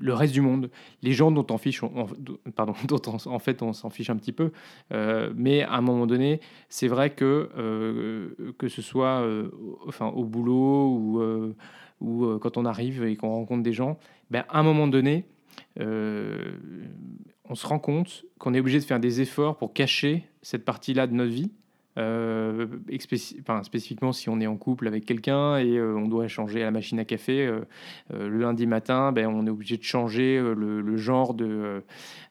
le 0.00 0.12
reste 0.14 0.32
du 0.34 0.40
monde, 0.40 0.70
les 1.02 1.12
gens 1.12 1.30
dont 1.30 1.46
on 1.50 1.58
fiche, 1.58 1.82
on- 1.82 1.92
on- 1.96 2.50
pardon, 2.50 2.74
dont 2.88 3.00
on- 3.06 3.30
en 3.30 3.38
fait 3.38 3.62
on 3.62 3.72
s'en 3.72 3.90
fiche 3.90 4.10
un 4.10 4.16
petit 4.16 4.32
peu, 4.32 4.50
Euh, 4.92 5.32
mais 5.36 5.62
à 5.62 5.74
un 5.74 5.80
moment 5.80 6.06
donné, 6.06 6.40
c'est 6.68 6.88
vrai 6.88 7.10
que 7.14 7.48
euh, 7.56 8.30
que 8.58 8.68
ce 8.68 8.82
soit 8.82 9.26
enfin 9.86 10.06
au 10.08 10.24
boulot 10.24 10.88
ou 10.88 11.22
ou 12.00 12.38
quand 12.38 12.56
on 12.56 12.64
arrive 12.64 13.04
et 13.04 13.16
qu'on 13.16 13.30
rencontre 13.30 13.62
des 13.62 13.72
gens, 13.72 13.98
ben, 14.30 14.44
à 14.48 14.58
un 14.60 14.62
moment 14.62 14.86
donné, 14.88 15.24
on 17.48 17.54
se 17.54 17.66
rend 17.66 17.78
compte 17.78 18.24
qu'on 18.38 18.54
est 18.54 18.60
obligé 18.60 18.78
de 18.78 18.84
faire 18.84 19.00
des 19.00 19.20
efforts 19.20 19.56
pour 19.56 19.72
cacher 19.72 20.24
cette 20.42 20.64
partie-là 20.64 21.06
de 21.06 21.14
notre 21.14 21.32
vie. 21.32 21.50
Euh, 21.96 22.66
spécifiquement 23.62 24.12
si 24.12 24.28
on 24.28 24.40
est 24.40 24.48
en 24.48 24.56
couple 24.56 24.88
avec 24.88 25.04
quelqu'un 25.04 25.58
et 25.58 25.76
euh, 25.76 25.94
on 25.94 26.08
doit 26.08 26.26
changer 26.26 26.60
à 26.62 26.64
la 26.64 26.72
machine 26.72 26.98
à 26.98 27.04
café 27.04 27.46
euh, 27.46 27.60
le 28.12 28.38
lundi 28.38 28.66
matin, 28.66 29.12
ben, 29.12 29.28
on 29.28 29.46
est 29.46 29.50
obligé 29.50 29.76
de 29.76 29.84
changer 29.84 30.40
le, 30.40 30.96
genre 30.96 31.34
de, 31.34 31.82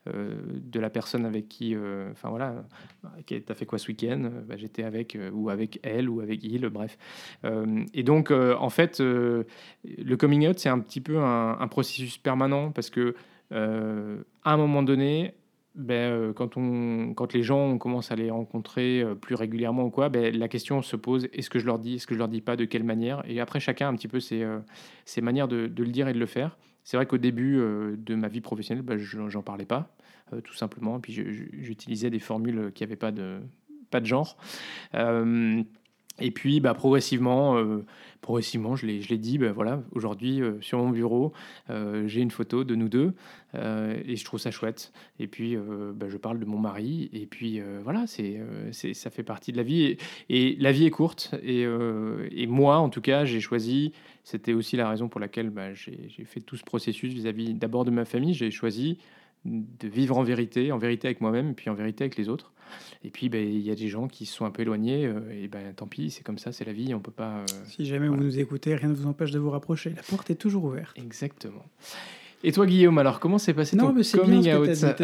de 0.06 0.80
la 0.80 0.90
personne 0.90 1.26
avec 1.26 1.48
qui, 1.48 1.76
enfin 2.12 2.30
voilà, 2.30 2.64
t'as 3.26 3.54
fait 3.54 3.66
quoi 3.66 3.78
ce 3.78 3.88
week-end 3.88 4.30
ben, 4.46 4.58
J'étais 4.58 4.84
avec 4.84 5.18
ou 5.32 5.50
avec 5.50 5.80
elle 5.84 6.10
ou 6.10 6.22
avec 6.22 6.44
il, 6.44 6.68
bref. 6.68 6.98
Et 7.94 8.04
donc 8.04 8.32
en 8.32 8.70
fait, 8.70 9.00
le 9.00 9.46
coming 10.18 10.48
out 10.48 10.60
c'est 10.60 10.70
un 10.70 10.80
petit 10.80 11.02
peu 11.02 11.20
un, 11.20 11.58
un 11.60 11.68
processus 11.68 12.18
permanent 12.18 12.72
parce 12.72 12.90
que 12.90 13.16
à 13.52 14.54
un 14.54 14.58
moment 14.58 14.84
donné, 14.84 15.34
ben, 15.76 16.12
euh, 16.12 16.34
quand, 16.34 16.56
on, 16.56 17.14
quand 17.16 17.34
les 17.34 17.42
gens, 17.42 17.60
on 17.60 17.78
commence 17.78 18.12
à 18.12 18.16
les 18.16 18.30
rencontrer 18.30 19.02
euh, 19.02 19.16
plus 19.16 19.36
régulièrement 19.36 19.86
ou 19.86 19.90
quoi, 19.90 20.10
ben, 20.10 20.36
la 20.36 20.48
question 20.48 20.82
se 20.84 20.96
pose 20.96 21.28
est-ce 21.34 21.50
que 21.50 21.58
je 21.58 21.66
leur 21.66 21.80
dis, 21.80 21.96
est-ce 21.96 22.06
que 22.06 22.14
je 22.14 22.20
leur 22.20 22.28
dis 22.28 22.42
pas, 22.42 22.56
de 22.56 22.66
quelle 22.66 22.84
manière? 22.84 23.24
Et 23.28 23.40
après, 23.40 23.60
chacun 23.60 23.88
a 23.88 23.90
un 23.90 23.96
petit 23.96 24.08
peu 24.08 24.20
ses, 24.20 24.44
euh, 24.44 24.60
ses 25.06 25.22
manières 25.22 25.48
de, 25.48 25.68
de 25.68 25.84
le 25.84 25.90
dire 25.90 26.08
et 26.08 26.14
de 26.14 26.20
le 26.20 26.26
faire. 26.28 26.58
C'est 26.84 26.98
vrai 26.98 27.06
qu'au 27.06 27.18
début 27.18 27.56
de 27.98 28.14
ma 28.14 28.28
vie 28.28 28.42
professionnelle, 28.42 28.84
ben, 28.84 28.98
je 28.98 29.30
j'en 29.30 29.42
parlais 29.42 29.64
pas, 29.64 29.96
tout 30.44 30.54
simplement. 30.54 31.00
Puis 31.00 31.14
j'utilisais 31.14 32.10
des 32.10 32.20
formules 32.20 32.74
qui 32.76 32.84
n'avaient 32.84 32.98
pas 32.98 33.14
de, 33.14 33.40
pas 33.90 34.02
de 34.02 34.06
genre. 34.06 34.36
Et 36.20 36.32
puis, 36.32 36.60
bah, 36.60 36.74
progressivement, 36.76 37.58
euh, 37.58 37.84
progressivement, 38.22 38.76
je 38.76 38.86
l'ai, 38.86 39.18
dit. 39.18 39.40
bah, 39.40 39.52
voilà, 39.52 39.82
aujourd'hui, 39.94 40.42
euh, 40.42 40.62
sur 40.62 40.78
mon 40.78 40.90
bureau, 40.90 41.34
euh, 41.72 42.08
j'ai 42.08 42.22
une 42.22 42.30
photo 42.30 42.64
de 42.64 42.76
nous 42.76 42.88
deux, 42.88 43.14
et 43.56 44.16
je 44.16 44.26
trouve 44.26 44.40
ça 44.40 44.52
chouette. 44.52 44.92
Et 45.20 45.28
puis, 45.28 45.56
bah, 45.96 46.08
je 46.10 46.18
parle 46.18 46.40
de 46.40 46.46
mon 46.46 46.58
mari, 46.58 47.10
et 47.14 47.28
puis 47.28 47.62
voilà, 47.84 48.06
c'est, 48.08 48.42
ça 48.72 49.12
fait 49.12 49.22
partie 49.22 49.52
de 49.52 49.58
la 49.58 49.64
vie. 49.64 49.98
Et, 50.30 50.56
la 50.60 50.72
vie 50.72 50.86
est 50.86 50.90
courte, 50.90 51.36
et, 51.44 51.62
et 52.32 52.48
moi, 52.48 52.78
en 52.78 52.90
tout 52.90 53.02
cas, 53.02 53.26
j'ai 53.26 53.42
choisi. 53.42 53.94
C'était 54.24 54.54
aussi 54.54 54.76
la 54.76 54.90
raison 54.90 55.08
pour 55.08 55.20
laquelle 55.20 55.52
bah, 55.52 55.74
j'ai 55.76 56.26
fait 56.26 56.42
tout 56.42 56.58
ce 56.58 56.64
processus 56.64 57.14
vis-à-vis 57.14 57.54
d'abord 57.54 57.86
de 57.86 57.92
ma 57.92 58.06
famille. 58.06 58.34
J'ai 58.34 58.50
choisi 58.50 58.98
de 59.46 59.88
vivre 59.88 60.18
en 60.18 60.24
vérité, 60.24 60.72
en 60.72 60.78
vérité 60.78 61.08
avec 61.08 61.20
moi-même, 61.22 61.50
et 61.50 61.54
puis 61.54 61.70
en 61.70 61.74
vérité 61.74 62.04
avec 62.06 62.16
les 62.18 62.30
autres. 62.30 62.52
Et 63.04 63.10
puis, 63.10 63.30
ben, 63.30 63.46
il 63.48 63.60
y 63.62 63.70
a 63.72 63.76
des 63.76 63.88
gens 63.90 64.08
qui 64.08 64.26
se 64.26 64.34
sont 64.36 64.46
un 64.46 64.52
peu 64.52 64.62
éloignés, 64.64 65.06
euh, 65.06 65.20
et 65.32 65.48
ben, 65.48 65.74
tant 65.76 65.86
pis, 65.86 66.10
c'est 66.10 66.24
comme 66.24 66.38
ça, 66.40 66.52
c'est 66.52 66.66
la 66.66 66.74
vie, 66.74 66.94
on 66.94 67.00
peut 67.00 67.12
pas. 67.12 67.38
euh, 67.40 67.46
Si 67.66 67.86
jamais 67.86 68.08
vous 68.08 68.16
nous 68.16 68.40
écoutez, 68.40 68.74
rien 68.76 68.90
ne 68.90 68.94
vous 68.96 69.06
empêche 69.06 69.32
de 69.32 69.40
vous 69.40 69.50
rapprocher. 69.52 69.92
La 69.96 70.02
porte 70.04 70.30
est 70.32 70.36
toujours 70.36 70.64
ouverte. 70.66 70.98
Exactement. 70.98 71.66
Et 72.46 72.52
toi, 72.52 72.66
Guillaume, 72.66 72.98
alors, 72.98 73.20
comment 73.22 73.38
s'est 73.38 73.54
passé 73.54 73.76
Non, 73.78 73.88
ton 73.88 73.94
mais 73.94 74.02
bien 74.02 74.22
coming 74.22 74.54
out? 74.54 74.74
ça. 74.74 74.96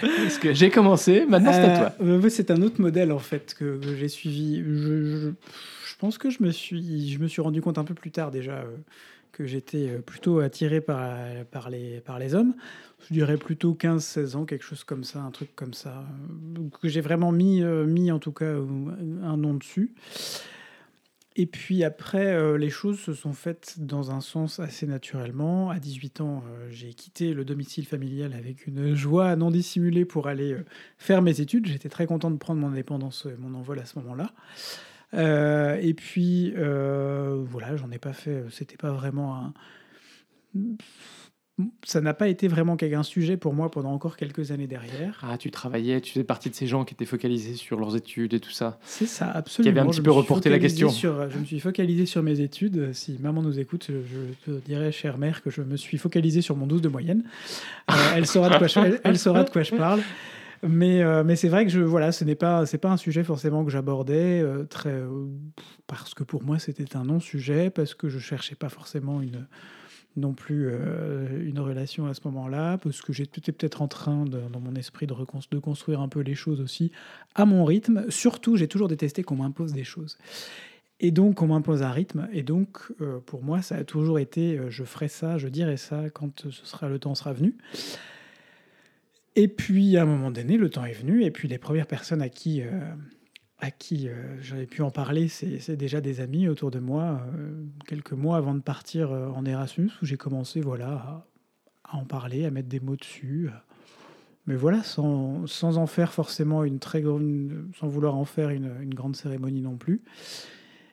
Parce 0.00 0.38
que 0.38 0.52
j'ai 0.52 0.70
commencé, 0.70 1.24
maintenant 1.26 1.52
c'est 1.52 1.60
à 1.60 1.78
toi. 1.78 1.92
Euh, 2.06 2.28
c'est 2.28 2.50
un 2.50 2.60
autre 2.62 2.80
modèle 2.80 3.10
en 3.12 3.18
fait 3.18 3.54
que, 3.58 3.78
que 3.78 3.94
j'ai 3.96 4.08
suivi. 4.08 4.58
Je, 4.60 5.04
je- 5.04 5.30
je 5.88 5.96
pense 5.98 6.18
que 6.18 6.28
je 6.28 6.42
me 6.42 6.50
suis, 6.50 7.08
je 7.10 7.18
me 7.20 7.28
suis 7.28 7.40
rendu 7.40 7.62
compte 7.62 7.78
un 7.78 7.84
peu 7.84 7.94
plus 7.94 8.10
tard 8.10 8.30
déjà 8.30 8.64
que 9.34 9.44
j'étais 9.46 9.90
euh, 9.90 9.98
plutôt 10.00 10.38
attiré 10.40 10.80
par, 10.80 11.16
par, 11.50 11.68
les, 11.70 12.00
par 12.00 12.18
les 12.18 12.34
hommes. 12.34 12.54
Je 13.08 13.12
dirais 13.14 13.36
plutôt 13.36 13.74
15-16 13.74 14.36
ans, 14.36 14.44
quelque 14.46 14.64
chose 14.64 14.84
comme 14.84 15.04
ça, 15.04 15.20
un 15.20 15.30
truc 15.30 15.54
comme 15.54 15.74
ça. 15.74 16.04
euh, 16.58 16.68
Que 16.80 16.88
j'ai 16.88 17.02
vraiment 17.02 17.32
mis, 17.32 17.62
euh, 17.62 17.84
mis 17.84 18.10
en 18.10 18.18
tout 18.18 18.32
cas 18.32 18.46
euh, 18.46 18.64
un 19.22 19.36
nom 19.36 19.54
dessus. 19.54 19.92
Et 21.36 21.46
puis 21.46 21.82
après, 21.82 22.26
euh, 22.32 22.56
les 22.56 22.70
choses 22.70 23.00
se 23.00 23.12
sont 23.12 23.32
faites 23.32 23.74
dans 23.80 24.12
un 24.12 24.20
sens 24.20 24.60
assez 24.60 24.86
naturellement. 24.86 25.68
À 25.70 25.80
18 25.80 26.20
ans, 26.20 26.44
euh, 26.48 26.68
j'ai 26.70 26.94
quitté 26.94 27.34
le 27.34 27.44
domicile 27.44 27.86
familial 27.86 28.34
avec 28.34 28.68
une 28.68 28.94
joie 28.94 29.34
non 29.34 29.50
dissimulée 29.50 30.04
pour 30.04 30.28
aller 30.28 30.52
euh, 30.52 30.64
faire 30.96 31.22
mes 31.22 31.40
études. 31.40 31.66
J'étais 31.66 31.88
très 31.88 32.06
content 32.06 32.30
de 32.30 32.36
prendre 32.36 32.60
mon 32.60 32.68
indépendance, 32.68 33.26
euh, 33.26 33.34
mon 33.40 33.52
envol 33.58 33.80
à 33.80 33.84
ce 33.84 33.98
moment-là. 33.98 34.30
Euh, 35.14 35.78
et 35.80 35.94
puis, 35.94 36.52
euh, 36.56 37.42
voilà, 37.46 37.76
j'en 37.76 37.90
ai 37.90 37.98
pas 37.98 38.12
fait. 38.12 38.44
C'était 38.50 38.76
pas 38.76 38.92
vraiment 38.92 39.36
un. 39.36 39.54
Ça 41.84 42.00
n'a 42.00 42.14
pas 42.14 42.26
été 42.26 42.48
vraiment 42.48 42.76
qu'un 42.76 43.04
sujet 43.04 43.36
pour 43.36 43.54
moi 43.54 43.70
pendant 43.70 43.92
encore 43.92 44.16
quelques 44.16 44.50
années 44.50 44.66
derrière. 44.66 45.20
Ah, 45.22 45.38
tu 45.38 45.52
travaillais, 45.52 46.00
tu 46.00 46.12
faisais 46.12 46.24
partie 46.24 46.50
de 46.50 46.54
ces 46.56 46.66
gens 46.66 46.84
qui 46.84 46.94
étaient 46.94 47.04
focalisés 47.04 47.54
sur 47.54 47.78
leurs 47.78 47.94
études 47.94 48.34
et 48.34 48.40
tout 48.40 48.50
ça. 48.50 48.80
C'est 48.82 49.06
ça, 49.06 49.30
absolument. 49.30 49.72
Qui 49.72 49.78
avait 49.78 49.86
un 49.86 49.90
petit 49.90 49.98
Je 49.98 50.02
peu 50.02 50.10
reporté 50.10 50.50
la 50.50 50.58
question. 50.58 50.88
Sur, 50.88 51.30
je 51.30 51.38
me 51.38 51.44
suis 51.44 51.60
focalisé 51.60 52.06
sur 52.06 52.24
mes 52.24 52.40
études. 52.40 52.92
Si 52.92 53.16
maman 53.20 53.40
nous 53.40 53.60
écoute, 53.60 53.86
je, 53.88 53.94
je 54.04 54.52
te 54.52 54.66
dirais, 54.66 54.90
chère 54.90 55.16
mère, 55.16 55.42
que 55.42 55.50
je 55.50 55.62
me 55.62 55.76
suis 55.76 55.96
focalisé 55.96 56.40
sur 56.40 56.56
mon 56.56 56.66
12 56.66 56.82
de 56.82 56.88
moyenne. 56.88 57.22
Euh, 57.88 57.94
elle, 58.16 58.26
saura 58.26 58.48
de 58.48 58.58
quoi 58.58 58.66
je, 58.66 58.80
elle, 58.80 59.00
elle 59.04 59.18
saura 59.18 59.44
de 59.44 59.50
quoi 59.50 59.62
je 59.62 59.76
parle. 59.76 60.00
Mais, 60.66 61.02
euh, 61.02 61.24
mais 61.24 61.36
c'est 61.36 61.48
vrai 61.48 61.64
que 61.64 61.70
je, 61.70 61.80
voilà, 61.80 62.10
ce 62.10 62.24
n'est 62.24 62.34
pas, 62.34 62.64
c'est 62.64 62.78
pas 62.78 62.90
un 62.90 62.96
sujet 62.96 63.22
forcément 63.22 63.64
que 63.64 63.70
j'abordais 63.70 64.40
euh, 64.40 64.64
très, 64.64 64.90
euh, 64.90 65.26
parce 65.86 66.14
que 66.14 66.24
pour 66.24 66.42
moi 66.42 66.58
c'était 66.58 66.96
un 66.96 67.04
non-sujet, 67.04 67.70
parce 67.70 67.94
que 67.94 68.08
je 68.08 68.18
cherchais 68.18 68.54
pas 68.54 68.70
forcément 68.70 69.20
une, 69.20 69.46
non 70.16 70.32
plus 70.32 70.70
une 71.42 71.58
relation 71.58 72.06
à 72.06 72.14
ce 72.14 72.20
moment-là, 72.26 72.78
parce 72.78 73.02
que 73.02 73.12
j'étais 73.12 73.52
peut-être 73.52 73.82
en 73.82 73.88
train, 73.88 74.24
dans 74.24 74.60
mon 74.60 74.74
esprit, 74.74 75.06
de, 75.06 75.14
de 75.14 75.58
construire 75.58 76.00
un 76.00 76.08
peu 76.08 76.20
les 76.20 76.36
choses 76.36 76.60
aussi 76.60 76.92
à 77.34 77.44
mon 77.44 77.64
rythme. 77.64 78.08
Surtout, 78.10 78.56
j'ai 78.56 78.68
toujours 78.68 78.88
détesté 78.88 79.24
qu'on 79.24 79.36
m'impose 79.36 79.72
des 79.72 79.82
choses. 79.82 80.16
Et 81.00 81.10
donc, 81.10 81.42
on 81.42 81.48
m'impose 81.48 81.82
un 81.82 81.90
rythme. 81.90 82.28
Et 82.32 82.44
donc, 82.44 82.92
pour 83.26 83.42
moi, 83.42 83.60
ça 83.60 83.74
a 83.74 83.82
toujours 83.82 84.20
été 84.20 84.60
je 84.68 84.84
ferai 84.84 85.08
ça, 85.08 85.36
je 85.36 85.48
dirai 85.48 85.76
ça 85.76 86.08
quand 86.10 86.42
ce 86.48 86.64
sera, 86.64 86.88
le 86.88 87.00
temps 87.00 87.16
sera 87.16 87.32
venu. 87.32 87.56
Et 89.36 89.48
puis, 89.48 89.96
à 89.96 90.02
un 90.02 90.06
moment 90.06 90.30
donné, 90.30 90.56
le 90.56 90.70
temps 90.70 90.84
est 90.84 90.92
venu. 90.92 91.24
Et 91.24 91.30
puis, 91.30 91.48
les 91.48 91.58
premières 91.58 91.86
personnes 91.86 92.22
à 92.22 92.28
qui, 92.28 92.62
euh, 92.62 92.68
à 93.58 93.70
qui 93.70 94.08
euh, 94.08 94.40
j'avais 94.40 94.66
pu 94.66 94.82
en 94.82 94.90
parler, 94.90 95.28
c'est 95.28 95.76
déjà 95.76 96.00
des 96.00 96.20
amis 96.20 96.48
autour 96.48 96.70
de 96.70 96.78
moi, 96.78 97.20
euh, 97.36 97.64
quelques 97.86 98.12
mois 98.12 98.36
avant 98.36 98.54
de 98.54 98.60
partir 98.60 99.10
en 99.10 99.44
Erasmus, 99.44 99.90
où 100.02 100.06
j'ai 100.06 100.16
commencé 100.16 100.60
voilà, 100.60 101.24
à, 101.84 101.96
en 101.96 102.04
parler, 102.04 102.44
à 102.44 102.50
mettre 102.50 102.68
des 102.68 102.80
mots 102.80 102.96
dessus. 102.96 103.50
Mais 104.46 104.54
voilà, 104.54 104.82
sans, 104.84 105.46
sans 105.46 105.78
en 105.78 105.86
faire 105.86 106.12
forcément 106.12 106.62
une 106.62 106.78
très 106.78 107.00
grande. 107.00 107.50
sans 107.80 107.88
vouloir 107.88 108.14
en 108.14 108.24
faire 108.24 108.50
une, 108.50 108.70
une 108.82 108.94
grande 108.94 109.16
cérémonie 109.16 109.62
non 109.62 109.76
plus. 109.76 110.02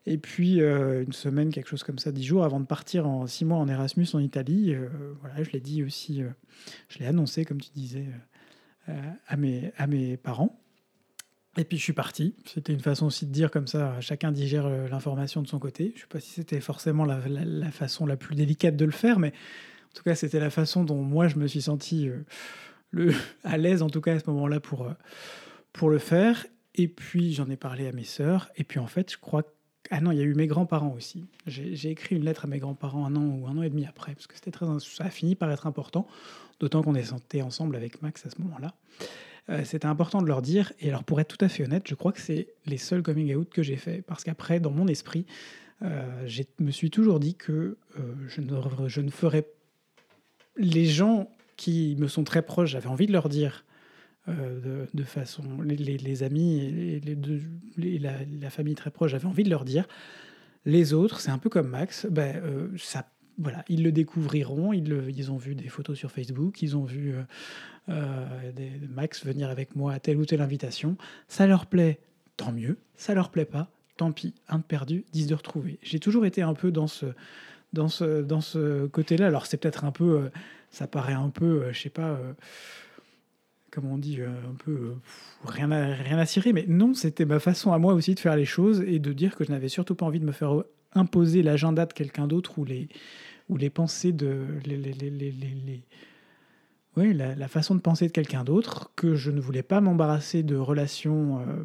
Et 0.07 0.17
puis, 0.17 0.61
une 0.61 1.13
semaine, 1.13 1.51
quelque 1.51 1.69
chose 1.69 1.83
comme 1.83 1.99
ça, 1.99 2.11
dix 2.11 2.23
jours 2.23 2.43
avant 2.43 2.59
de 2.59 2.65
partir 2.65 3.07
en 3.07 3.27
six 3.27 3.45
mois 3.45 3.59
en 3.59 3.67
Erasmus 3.67 4.07
en 4.13 4.19
Italie, 4.19 4.75
voilà, 5.19 5.43
je 5.43 5.51
l'ai 5.51 5.59
dit 5.59 5.83
aussi, 5.83 6.23
je 6.89 6.97
l'ai 6.97 7.05
annoncé, 7.05 7.45
comme 7.45 7.61
tu 7.61 7.69
disais, 7.75 8.07
à, 8.87 9.37
mes, 9.37 9.71
à 9.77 9.87
mes 9.87 10.17
parents. 10.17 10.61
Et 11.57 11.65
puis 11.65 11.77
je 11.77 11.83
suis 11.83 11.93
parti. 11.93 12.35
C'était 12.45 12.73
une 12.73 12.79
façon 12.79 13.07
aussi 13.07 13.25
de 13.25 13.31
dire 13.31 13.51
comme 13.51 13.67
ça, 13.67 13.99
chacun 13.99 14.31
digère 14.31 14.65
euh, 14.65 14.87
l'information 14.87 15.41
de 15.41 15.47
son 15.47 15.59
côté. 15.59 15.91
Je 15.95 15.99
ne 15.99 16.01
sais 16.01 16.07
pas 16.07 16.19
si 16.19 16.31
c'était 16.31 16.61
forcément 16.61 17.03
la, 17.03 17.19
la, 17.27 17.71
façon 17.71 18.05
la 18.05 18.15
plus 18.15 18.35
délicate 18.35 18.77
de 18.77 18.85
le 18.85 18.91
faire, 18.91 19.19
mais 19.19 19.29
en 19.29 19.93
tout 19.95 20.03
cas 20.03 20.15
c'était 20.15 20.39
la 20.39 20.49
façon 20.49 20.85
dont 20.85 21.01
moi 21.01 21.27
je 21.27 21.35
me 21.35 21.47
suis 21.47 21.63
senti 21.63 22.07
euh, 22.07 22.23
le, 22.91 23.13
à 23.43 23.57
l'aise 23.57 23.81
en 23.81 23.89
tout 23.89 24.01
cas 24.01 24.15
à 24.15 24.19
ce 24.19 24.29
moment-là 24.29 24.61
pour, 24.61 24.89
pour 25.73 25.89
le 25.89 25.97
faire. 25.97 26.45
Et 26.75 26.87
puis 26.87 27.33
j'en 27.33 27.49
ai 27.49 27.57
parlé 27.57 27.87
à 27.87 27.91
mes 27.91 28.05
sœurs. 28.05 28.49
Et 28.55 28.63
puis 28.63 28.79
en 28.79 28.87
fait 28.87 29.11
je 29.11 29.17
crois 29.17 29.43
ah 29.93 29.99
non, 29.99 30.11
il 30.11 30.19
y 30.19 30.21
a 30.21 30.23
eu 30.23 30.35
mes 30.35 30.47
grands-parents 30.47 30.93
aussi. 30.95 31.25
J'ai 31.47 31.89
écrit 31.89 32.15
une 32.15 32.23
lettre 32.23 32.45
à 32.45 32.47
mes 32.47 32.59
grands-parents 32.59 33.05
un 33.05 33.13
an 33.17 33.25
ou 33.25 33.47
un 33.47 33.57
an 33.57 33.61
et 33.61 33.69
demi 33.69 33.85
après, 33.85 34.13
parce 34.13 34.25
que 34.25 34.35
c'était 34.35 34.51
très, 34.51 34.65
ça 34.79 35.03
a 35.03 35.09
fini 35.09 35.35
par 35.35 35.51
être 35.51 35.67
important 35.67 36.07
d'autant 36.61 36.83
qu'on 36.83 36.95
est 36.95 37.03
santé 37.03 37.41
ensemble 37.41 37.75
avec 37.75 38.01
Max 38.01 38.25
à 38.25 38.29
ce 38.29 38.39
moment-là. 38.41 38.75
Euh, 39.49 39.63
c'était 39.65 39.87
important 39.87 40.21
de 40.21 40.27
leur 40.27 40.43
dire, 40.43 40.71
et 40.79 40.89
alors 40.89 41.03
pour 41.03 41.19
être 41.19 41.35
tout 41.35 41.43
à 41.43 41.49
fait 41.49 41.63
honnête, 41.63 41.83
je 41.87 41.95
crois 41.95 42.11
que 42.11 42.21
c'est 42.21 42.53
les 42.67 42.77
seuls 42.77 43.01
coming 43.01 43.35
out 43.35 43.49
que 43.49 43.63
j'ai 43.63 43.75
fait, 43.75 44.03
parce 44.03 44.23
qu'après, 44.23 44.59
dans 44.59 44.69
mon 44.69 44.87
esprit, 44.87 45.25
euh, 45.81 46.05
je 46.27 46.43
me 46.59 46.69
suis 46.69 46.91
toujours 46.91 47.19
dit 47.19 47.33
que 47.33 47.51
euh, 47.51 48.13
je, 48.27 48.41
ne, 48.41 48.87
je 48.87 49.01
ne 49.01 49.09
ferais... 49.09 49.47
Les 50.55 50.85
gens 50.85 51.31
qui 51.57 51.95
me 51.97 52.07
sont 52.07 52.23
très 52.23 52.43
proches, 52.43 52.69
j'avais 52.69 52.87
envie 52.87 53.07
de 53.07 53.11
leur 53.11 53.27
dire 53.27 53.65
de, 54.27 55.03
façon... 55.03 55.43
Les, 55.61 56.23
amis 56.23 56.59
et 56.59 57.99
la, 57.99 58.13
la, 58.39 58.49
famille 58.51 58.75
très 58.75 58.91
proche, 58.91 59.11
j'avais 59.11 59.25
envie 59.25 59.43
de 59.43 59.49
leur 59.49 59.65
dire. 59.65 59.87
Les 60.65 60.93
autres, 60.93 61.19
c'est 61.19 61.31
un 61.31 61.39
peu 61.39 61.49
comme 61.49 61.67
Max, 61.67 62.05
ben, 62.05 62.69
ça 62.77 63.07
voilà, 63.41 63.65
ils 63.69 63.83
le 63.83 63.91
découvriront. 63.91 64.73
Ils, 64.73 65.31
ont 65.31 65.37
vu 65.37 65.55
des 65.55 65.67
photos 65.67 65.97
sur 65.97 66.11
Facebook, 66.11 66.61
ils 66.61 66.77
ont 66.77 66.83
vu 66.83 67.13
euh, 67.13 67.21
euh, 67.89 68.25
Max 68.89 69.25
venir 69.25 69.49
avec 69.49 69.75
moi 69.75 69.93
à 69.93 69.99
telle 69.99 70.17
ou 70.17 70.25
telle 70.25 70.41
invitation. 70.41 70.97
Ça 71.27 71.47
leur 71.47 71.65
plaît, 71.65 71.99
tant 72.37 72.51
mieux. 72.51 72.77
Ça 72.95 73.13
leur 73.13 73.29
plaît 73.29 73.45
pas, 73.45 73.69
tant 73.97 74.11
pis. 74.11 74.33
Un 74.47 74.59
de 74.59 74.63
perdu, 74.63 75.05
dix 75.11 75.27
de 75.27 75.35
retrouvé. 75.35 75.79
J'ai 75.81 75.99
toujours 75.99 76.25
été 76.25 76.41
un 76.41 76.53
peu 76.53 76.71
dans 76.71 76.87
ce, 76.87 77.07
côté-là. 78.87 79.27
Alors 79.27 79.45
c'est 79.45 79.57
peut-être 79.57 79.85
un 79.85 79.91
peu, 79.91 80.19
euh, 80.19 80.29
ça 80.69 80.87
paraît 80.87 81.13
un 81.13 81.29
peu, 81.29 81.71
je 81.71 81.79
sais 81.79 81.89
pas 81.89 82.19
comme 83.71 83.89
on 83.89 83.97
dit, 83.97 84.19
un 84.21 84.55
peu 84.65 84.95
rien, 85.45 85.71
à, 85.71 85.93
rien 85.93 86.17
à 86.17 86.25
cirer. 86.25 86.51
Mais 86.51 86.65
non, 86.67 86.93
c'était 86.93 87.23
ma 87.23 87.39
façon 87.39 87.71
à 87.71 87.77
moi 87.77 87.93
aussi 87.93 88.13
de 88.13 88.19
faire 88.19 88.35
les 88.35 88.43
choses 88.43 88.81
et 88.81 88.99
de 88.99 89.13
dire 89.13 89.33
que 89.33 89.45
je 89.45 89.51
n'avais 89.51 89.69
surtout 89.69 89.95
pas 89.95 90.05
envie 90.05 90.19
de 90.19 90.25
me 90.25 90.33
faire 90.33 90.63
imposer 90.93 91.41
l'agenda 91.41 91.85
de 91.85 91.93
quelqu'un 91.93 92.27
d'autre 92.27 92.59
ou 92.59 92.65
les, 92.65 92.89
ou 93.51 93.57
les 93.57 93.69
pensées 93.69 94.13
de. 94.13 94.47
Les, 94.65 94.77
les, 94.77 94.93
les, 94.93 95.83
oui, 96.97 97.13
la, 97.13 97.47
façon 97.47 97.75
de 97.75 97.79
penser 97.79 98.07
de 98.07 98.11
quelqu'un 98.11 98.43
d'autre, 98.43 98.91
que 98.95 99.15
je 99.15 99.31
ne 99.31 99.39
voulais 99.39 99.63
pas 99.63 99.79
m'embarrasser 99.79 100.43
de 100.43 100.55
relations, 100.55 101.39
euh, 101.39 101.63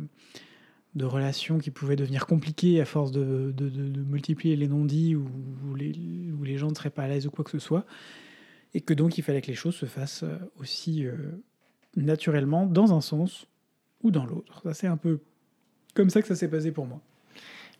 de 0.94 1.04
relations 1.04 1.58
qui 1.58 1.70
pouvaient 1.70 1.96
devenir 1.96 2.26
compliquées 2.26 2.80
à 2.80 2.84
force 2.84 3.10
de, 3.10 3.52
de, 3.56 4.02
multiplier 4.02 4.54
les 4.54 4.68
non-dits 4.68 5.16
ou, 5.16 5.26
ou, 5.68 5.74
les, 5.74 5.92
où 6.38 6.44
les 6.44 6.58
gens 6.58 6.68
ne 6.68 6.74
seraient 6.74 6.90
pas 6.90 7.04
à 7.04 7.08
l'aise 7.08 7.26
ou 7.26 7.30
quoi 7.30 7.44
que 7.44 7.50
ce 7.50 7.58
soit. 7.58 7.86
Et 8.74 8.80
que 8.80 8.94
donc 8.94 9.18
il 9.18 9.22
fallait 9.22 9.40
que 9.40 9.48
les 9.48 9.54
choses 9.54 9.74
se 9.74 9.86
fassent 9.86 10.22
euh, 10.22 10.38
aussi 10.60 11.06
euh, 11.06 11.16
naturellement 11.96 12.66
dans 12.66 12.92
un 12.92 13.00
sens 13.00 13.48
ou 14.02 14.10
dans 14.10 14.26
l'autre. 14.26 14.62
C'est 14.74 14.86
un 14.86 14.96
peu 14.96 15.20
comme 15.94 16.10
ça 16.10 16.20
que 16.20 16.28
ça 16.28 16.36
s'est 16.36 16.50
passé 16.50 16.70
pour 16.70 16.86
moi. 16.86 17.00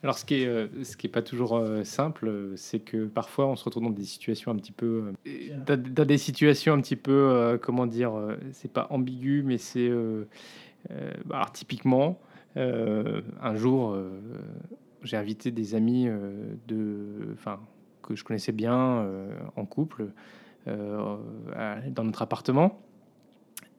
Alors, 0.03 0.19
ce 0.19 0.25
qui 0.25 0.43
est, 0.43 0.47
euh, 0.47 0.69
ce 0.85 0.97
qui 0.97 1.07
est 1.07 1.11
pas 1.11 1.23
toujours 1.23 1.57
euh, 1.57 1.83
simple, 1.83 2.53
c'est 2.57 2.81
que 2.81 3.07
parfois 3.07 3.47
on 3.47 3.57
se 3.57 3.65
retrouve 3.65 3.85
dans 3.85 3.91
des 3.91 4.05
situations 4.05 4.53
un 4.53 4.57
petit 4.57 4.73
peu, 4.73 5.13
euh, 5.27 5.57
dans, 5.67 6.07
des 6.07 6.19
situations 6.19 6.75
un 6.75 6.81
petit 6.81 6.97
peu, 6.97 7.59
comment 7.63 7.87
dire, 7.87 8.13
c'est 8.53 8.71
pas 8.71 8.87
ambigu, 8.91 9.43
mais 9.45 9.59
c'est, 9.59 9.91
bah, 11.25 11.37
alors 11.37 11.53
typiquement, 11.53 12.21
un 12.57 13.57
jour, 13.57 13.97
j'ai 15.03 15.17
invité 15.17 15.51
des 15.51 15.75
amis 15.75 16.09
de, 16.69 17.33
enfin, 17.33 17.61
que 18.03 18.15
je 18.15 18.25
connaissais 18.25 18.53
bien 18.53 19.07
en 19.57 19.65
couple, 19.65 20.07
dans 20.67 22.05
notre 22.05 22.23
appartement. 22.23 22.81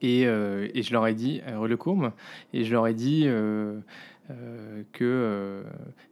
Et, 0.00 0.22
et, 0.22 0.82
je 0.82 0.92
leur 0.92 1.06
ai 1.06 1.14
dit, 1.14 1.40
le 1.46 1.76
courbe, 1.76 2.12
et 2.52 2.64
je 2.64 2.72
leur 2.72 2.86
ai 2.86 2.94
dit, 2.94 3.26
euh, 4.30 4.82
que 4.92 5.04
euh, 5.04 5.62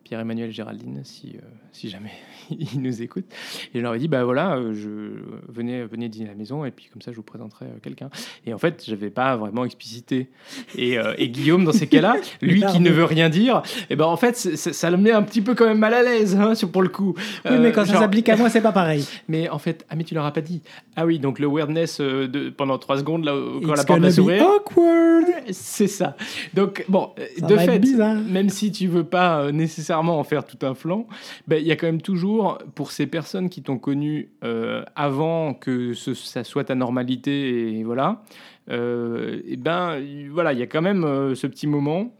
Pierre-Emmanuel 0.02 0.50
Géraldine, 0.50 1.02
si, 1.04 1.34
euh, 1.36 1.44
si 1.72 1.90
jamais 1.90 2.12
il 2.50 2.80
nous 2.80 3.02
écoute. 3.02 3.26
Et 3.74 3.78
je 3.78 3.82
leur 3.82 3.94
ai 3.94 3.98
dit, 3.98 4.08
bah 4.08 4.24
voilà, 4.24 4.58
je, 4.72 5.20
venez, 5.48 5.84
venez 5.84 6.08
dîner 6.08 6.24
à 6.24 6.28
la 6.30 6.34
maison 6.34 6.64
et 6.64 6.70
puis 6.70 6.86
comme 6.90 7.02
ça 7.02 7.10
je 7.10 7.16
vous 7.16 7.22
présenterai 7.22 7.66
quelqu'un. 7.82 8.08
Et 8.46 8.54
en 8.54 8.58
fait, 8.58 8.82
je 8.86 8.92
n'avais 8.92 9.10
pas 9.10 9.36
vraiment 9.36 9.66
explicité. 9.66 10.30
Et, 10.78 10.96
et 11.18 11.28
Guillaume, 11.28 11.66
dans 11.66 11.72
ces 11.72 11.88
cas-là, 11.88 12.16
lui 12.40 12.64
qui 12.64 12.80
ne 12.80 12.90
veut 12.90 13.04
rien 13.04 13.28
dire, 13.28 13.62
et 13.82 13.86
eh 13.90 13.96
ben 13.96 14.06
en 14.06 14.16
fait, 14.16 14.34
ça 14.36 14.90
le 14.90 14.96
met 14.96 15.12
un 15.12 15.22
petit 15.22 15.42
peu 15.42 15.54
quand 15.54 15.66
même 15.66 15.78
mal 15.78 15.92
à 15.92 16.02
l'aise 16.02 16.36
hein, 16.36 16.54
pour 16.72 16.82
le 16.82 16.88
coup. 16.88 17.14
Oui, 17.44 17.58
mais 17.60 17.72
quand 17.72 17.84
ça 17.84 17.98
s'applique 17.98 18.30
à 18.30 18.36
moi, 18.36 18.48
c'est 18.48 18.62
pas 18.62 18.72
pareil. 18.72 19.06
Mais 19.28 19.48
en 19.50 19.58
fait, 19.58 19.84
ah 19.90 19.96
mais 19.96 20.04
tu 20.04 20.14
leur 20.14 20.24
as 20.24 20.32
pas 20.32 20.40
dit. 20.40 20.62
Ah 20.94 21.04
oui, 21.04 21.18
donc 21.18 21.38
le 21.38 21.48
weirdness 21.48 22.00
de, 22.00 22.48
pendant 22.50 22.78
trois 22.78 22.98
secondes 22.98 23.24
là, 23.24 23.34
quand 23.64 23.74
la 23.74 23.84
porte 23.84 24.00
va 24.00 24.10
s'ouvrir. 24.10 24.42
awkward. 24.42 25.26
C'est 25.50 25.88
ça. 25.88 26.16
Donc 26.54 26.84
bon, 26.88 27.10
de 27.40 27.56
fait. 27.56 27.78
Bizarre 27.78 28.05
même 28.14 28.48
si 28.48 28.72
tu 28.72 28.86
veux 28.86 29.04
pas 29.04 29.40
euh, 29.40 29.52
nécessairement 29.52 30.18
en 30.18 30.24
faire 30.24 30.44
tout 30.44 30.64
un 30.66 30.74
flanc, 30.74 31.06
ben, 31.46 31.56
il 31.56 31.66
y 31.66 31.72
a 31.72 31.76
quand 31.76 31.86
même 31.86 32.02
toujours, 32.02 32.58
pour 32.74 32.92
ces 32.92 33.06
personnes 33.06 33.48
qui 33.48 33.62
t'ont 33.62 33.78
connu 33.78 34.30
euh, 34.44 34.84
avant 34.94 35.54
que 35.54 35.94
ça 35.94 36.44
soit 36.44 36.64
ta 36.64 36.74
normalité, 36.74 37.78
et 37.78 37.84
voilà, 37.84 38.22
euh, 38.70 39.40
et 39.46 39.56
ben 39.56 40.00
voilà, 40.30 40.52
il 40.52 40.58
y 40.58 40.62
a 40.62 40.66
quand 40.66 40.82
même 40.82 41.34
ce 41.34 41.46
petit 41.46 41.66
moment 41.66 42.12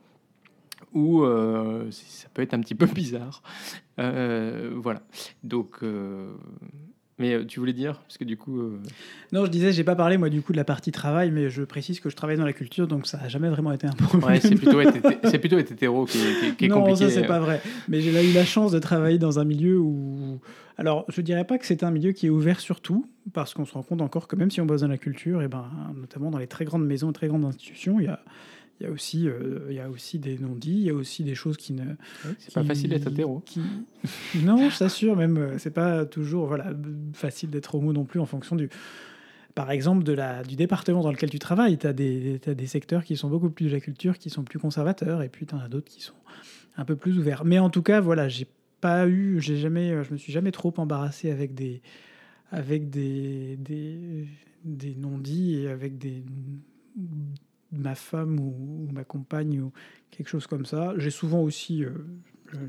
où 0.93 1.25
ça 1.91 2.29
peut 2.33 2.43
être 2.43 2.55
un 2.55 2.61
petit 2.61 2.75
peu 2.75 2.87
bizarre. 2.95 3.43
voilà. 3.99 5.01
Donc 5.43 5.81
mais 7.19 7.33
euh, 7.33 7.45
tu 7.45 7.61
voulais 7.61 7.73
dire? 7.73 8.01
Parce 8.01 8.19
que 8.19 8.25
du 8.25 8.37
coup. 8.37 8.61
Euh, 8.61 8.79
non, 9.33 9.45
je 9.45 9.51
disais, 9.51 9.73
j'ai 9.73 9.85
pas 9.85 9.95
parlé 9.95 10.19
moi 10.19 10.29
du 10.29 10.43
coup 10.43 10.53
de 10.53 10.57
la 10.57 10.65
partie 10.65 10.93
travail, 10.93 11.31
mais 11.31 11.49
je 11.49 11.63
précise 11.63 12.01
que 12.01 12.11
je 12.11 12.17
travaille 12.17 12.37
dans 12.37 12.45
la 12.45 12.53
culture, 12.53 12.87
donc 12.87 13.07
ça 13.07 13.19
a 13.23 13.29
jamais 13.29 13.49
vraiment 13.49 13.73
été 13.73 13.87
un 13.87 13.93
problème. 13.99 14.31
Ouais, 14.31 14.41
c'est 14.41 14.55
plutôt, 14.55 14.81
c'est 15.25 15.39
plutôt 15.39 15.59
être 15.59 15.73
hétéro 15.73 16.05
qui, 16.05 16.19
est, 16.19 16.23
non, 16.23 16.49
compliqué. 16.49 16.69
Non, 16.69 16.95
ça 16.97 17.11
c'est 17.11 17.27
pas 17.27 17.41
vrai. 17.41 17.63
Mais 17.89 18.01
j'ai 18.01 18.11
eu 18.11 18.35
la 18.35 18.45
chance 18.45 18.73
de 18.73 18.79
travailler 18.79 19.19
dans 19.19 19.39
un 19.39 19.45
milieu 19.45 19.79
où. 19.79 20.41
Alors, 20.79 21.07
je 21.09 21.23
dirais 21.23 21.45
pas 21.45 21.57
que 21.57 21.65
c'est 21.65 21.83
un 21.85 21.91
milieu 21.91 22.13
qui 22.13 22.27
est 22.27 22.31
ouvert 22.31 22.61
sur 22.61 22.83
tout, 22.83 23.07
parce 23.33 23.55
qu'on 23.55 23.65
se 23.65 23.73
rend 23.73 23.83
compte 23.83 24.03
encore 24.03 24.29
que 24.29 24.37
même 24.37 24.51
si 24.51 24.61
on 24.61 24.67
bosse 24.67 24.83
dans 24.83 24.89
la 24.89 24.99
culture, 24.99 25.41
et 25.41 25.49
ben, 25.49 25.65
notamment 25.97 26.31
dans 26.31 26.39
les 26.39 26.47
très 26.47 26.67
grandes 26.67 26.85
maisons 26.85 27.11
et 27.11 27.15
très 27.15 27.29
grandes 27.29 27.47
institutions, 27.47 27.99
il 27.99 28.05
y 28.05 28.09
a 28.09 28.21
il 28.81 28.85
y 28.85 28.87
a 28.89 28.93
aussi, 28.93 29.27
euh, 29.29 29.67
il 29.71 29.77
y 29.77 29.81
a 29.81 29.89
aussi 29.89 30.19
des 30.19 30.39
non-dits, 30.39 30.71
il 30.71 30.83
y 30.83 30.91
a 30.91 30.95
aussi 30.95 31.25
des 31.25 31.35
choses 31.35 31.57
qui 31.57 31.73
ne. 31.73 31.85
c'est 32.39 32.53
pas 32.53 32.65
facile 32.65 32.91
d'être 32.91 33.09
hétéro. 33.09 33.43
Qui... 33.47 33.61
non, 34.43 34.69
je 34.69 34.79
t'assure, 34.79 35.17
même, 35.17 35.39
euh, 35.39 35.59
c'est 35.59 35.71
pas 35.71 36.05
toujours 36.05 36.49
voilà, 36.49 36.73
facile 37.15 37.51
d'être 37.51 37.75
homo 37.75 37.93
non 37.93 38.05
plus 38.05 38.21
en 38.21 38.27
fonction 38.27 38.55
du. 38.55 38.69
Par 39.55 39.71
exemple, 39.71 40.05
de 40.05 40.13
la, 40.13 40.43
du 40.43 40.57
département 40.57 41.01
dans 41.01 41.11
lequel 41.11 41.31
tu 41.31 41.39
travailles, 41.39 41.79
tu 41.79 41.87
as 41.87 41.95
des, 41.95 42.39
as 42.47 42.53
des 42.53 42.67
secteurs 42.67 43.05
qui 43.05 43.17
sont 43.17 43.31
beaucoup 43.31 43.49
plus 43.49 43.67
de 43.67 43.73
la 43.73 43.81
culture, 43.81 44.19
qui 44.19 44.29
sont 44.29 44.45
plus 44.45 44.59
conservateurs, 44.59 45.23
et 45.23 45.31
puis 45.31 45.47
tu 45.47 45.55
en 45.55 45.59
as 45.59 45.69
d'autres 45.69 45.91
qui 45.91 46.03
sont 46.03 46.13
un 46.77 46.85
peu 46.85 46.97
plus 46.97 47.19
ouverts. 47.19 47.47
Mais 47.47 47.59
en 47.59 47.71
tout 47.71 47.83
cas, 47.83 48.01
voilà, 48.03 48.29
j'ai 48.29 48.47
pas 48.83 49.09
eu, 49.09 49.41
j'ai 49.41 49.57
jamais, 49.57 50.05
je 50.05 50.13
me 50.13 50.19
suis 50.19 50.35
jamais 50.35 50.53
trop 50.53 50.75
embarrassé 50.77 51.31
avec 51.31 51.55
des, 51.55 51.81
avec 52.51 52.91
des, 52.91 53.57
des, 53.57 54.27
des 54.65 54.95
non-dits 54.95 55.63
et 55.63 55.69
avec 55.69 55.97
des 55.97 56.23
ma 57.73 57.95
femme 57.95 58.39
ou, 58.39 58.89
ma 58.93 59.05
compagne 59.05 59.61
ou 59.61 59.73
quelque 60.11 60.29
chose 60.29 60.47
comme 60.47 60.67
ça. 60.67 60.95
J'ai 60.97 61.11
souvent 61.11 61.41
aussi 61.41 61.85
euh, 61.85 61.91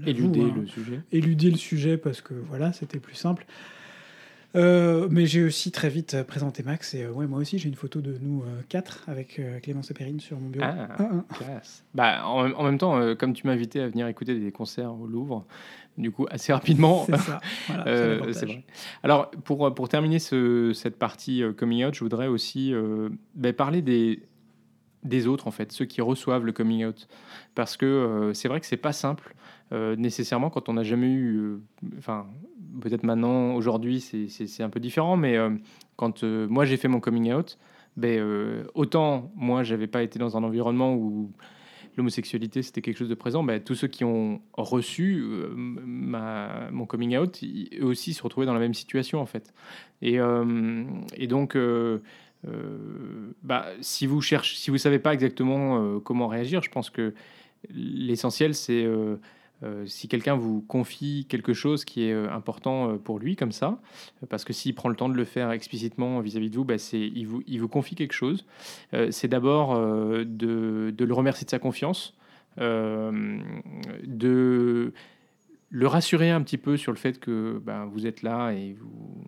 éludé 0.05 0.41
hein, 0.41 0.53
le 0.55 0.67
sujet. 0.67 1.01
Éludé 1.11 1.51
le 1.51 1.57
sujet 1.57 1.97
parce 1.97 2.21
que 2.21 2.33
voilà, 2.33 2.73
c'était 2.73 2.99
plus 2.99 3.15
simple. 3.15 3.45
Euh, 4.55 5.07
mais 5.11 5.25
j'ai 5.25 5.43
aussi 5.43 5.71
très 5.71 5.89
vite 5.89 6.23
présenté 6.23 6.63
Max 6.63 6.93
et 6.95 7.05
ouais, 7.05 7.27
moi 7.27 7.39
aussi 7.39 7.59
j'ai 7.59 7.67
une 7.67 7.75
photo 7.75 7.99
de 7.99 8.17
nous 8.19 8.43
quatre 8.69 9.03
avec 9.07 9.39
Clémence 9.61 9.91
et 9.91 9.93
Perrine 9.93 10.19
sur 10.19 10.39
mon 10.39 10.49
bureau. 10.49 10.65
Ah, 10.67 10.87
ah, 10.97 11.09
ah. 11.11 11.33
Classe. 11.33 11.83
Bah, 11.93 12.25
en, 12.25 12.51
en, 12.53 12.63
même 12.63 12.77
temps, 12.77 13.15
comme 13.15 13.33
tu 13.33 13.45
m'as 13.45 13.53
invité 13.53 13.81
à 13.81 13.89
venir 13.89 14.07
écouter 14.07 14.39
des 14.39 14.51
concerts 14.51 14.93
au 14.93 15.05
Louvre, 15.05 15.45
du 15.97 16.11
coup, 16.11 16.25
assez 16.31 16.53
rapidement. 16.53 17.05
C'est 17.09 17.17
ça. 17.17 17.39
euh, 17.87 18.19
vrai. 18.19 18.63
Alors, 19.03 19.29
pour, 19.31 19.75
pour 19.75 19.89
terminer 19.89 20.17
ce, 20.17 20.71
cette 20.73 20.97
partie 20.97 21.43
coming 21.57 21.85
out, 21.85 21.93
je 21.93 21.99
voudrais 21.99 22.27
aussi 22.27 22.73
bah, 23.35 23.53
parler 23.53 23.81
des, 23.81 24.21
des 25.07 25.27
autres, 25.27 25.47
en 25.47 25.51
fait, 25.51 25.71
ceux 25.71 25.85
qui 25.85 26.01
reçoivent 26.01 26.45
le 26.45 26.51
coming 26.51 26.85
out. 26.85 27.07
Parce 27.55 27.77
que 27.77 28.31
c'est 28.33 28.47
vrai 28.47 28.59
que 28.59 28.65
c'est 28.65 28.77
pas 28.77 28.93
simple, 28.93 29.35
nécessairement, 29.71 30.49
quand 30.49 30.69
on 30.69 30.73
n'a 30.73 30.83
jamais 30.83 31.11
eu. 31.11 31.59
Enfin, 31.97 32.27
peut-être 32.81 33.03
maintenant, 33.03 33.55
aujourd'hui, 33.55 33.99
c'est 34.01 34.63
un 34.63 34.69
peu 34.69 34.79
différent, 34.79 35.17
mais 35.17 35.37
quand 35.95 36.23
moi 36.23 36.65
j'ai 36.65 36.77
fait 36.77 36.87
mon 36.87 36.99
coming 36.99 37.33
out, 37.33 37.57
ben, 37.95 38.65
autant 38.75 39.31
moi, 39.35 39.63
j'avais 39.63 39.87
pas 39.87 40.03
été 40.03 40.19
dans 40.19 40.37
un 40.37 40.43
environnement 40.43 40.93
où 40.93 41.31
l'homosexualité 41.97 42.61
c'était 42.61 42.83
quelque 42.83 42.97
chose 42.97 43.09
de 43.09 43.15
présent, 43.15 43.43
ben, 43.43 43.59
tous 43.59 43.73
ceux 43.73 43.87
qui 43.87 44.03
ont 44.03 44.39
reçu 44.53 45.23
ma, 45.55 46.69
mon 46.71 46.85
coming 46.85 47.17
out, 47.17 47.41
eux 47.43 47.85
aussi 47.85 48.13
se 48.13 48.21
retrouvaient 48.21 48.45
dans 48.45 48.53
la 48.53 48.59
même 48.59 48.75
situation 48.75 49.19
en 49.19 49.25
fait. 49.25 49.51
Et, 50.03 50.19
et 51.15 51.27
donc, 51.27 51.57
bah, 53.43 53.67
si 53.81 54.07
vous 54.07 54.21
cherchez, 54.21 54.57
si 54.57 54.71
vous 54.71 54.77
savez 54.77 54.99
pas 54.99 55.13
exactement 55.13 55.99
comment 55.99 56.27
réagir, 56.27 56.61
je 56.61 56.69
pense 56.69 56.89
que 56.89 57.13
l'essentiel 57.69 58.55
c'est 58.55 58.85
euh, 59.63 59.87
si 59.87 60.07
quelqu'un 60.07 60.35
vous 60.35 60.61
confie 60.61 61.25
quelque 61.27 61.53
chose 61.53 61.83
qui 61.83 62.03
est 62.03 62.13
euh, 62.13 62.31
important 62.31 62.91
euh, 62.91 62.97
pour 62.97 63.17
lui, 63.17 63.35
comme 63.35 63.51
ça, 63.51 63.79
parce 64.29 64.45
que 64.45 64.53
s'il 64.53 64.75
prend 64.75 64.89
le 64.89 64.95
temps 64.95 65.09
de 65.09 65.15
le 65.15 65.25
faire 65.25 65.51
explicitement 65.51 66.19
vis-à-vis 66.19 66.51
de 66.51 66.55
vous, 66.55 66.63
bah, 66.63 66.77
c'est, 66.77 66.99
il, 66.99 67.25
vous, 67.25 67.67
confie 67.67 67.95
quelque 67.95 68.13
chose. 68.13 68.45
c'est 69.09 69.27
d'abord 69.27 69.77
de, 69.77 70.93
le 70.97 71.13
remercier 71.13 71.45
de 71.45 71.49
sa 71.49 71.59
confiance, 71.59 72.13
de 72.57 73.43
le 75.69 75.87
rassurer 75.87 76.31
un 76.31 76.41
petit 76.41 76.57
peu 76.57 76.77
sur 76.77 76.91
le 76.91 76.97
fait 76.97 77.19
que 77.19 77.61
ben, 77.63 77.85
vous 77.85 78.07
êtes 78.07 78.21
là 78.21 78.51
et 78.51 78.73
vous, 78.73 79.23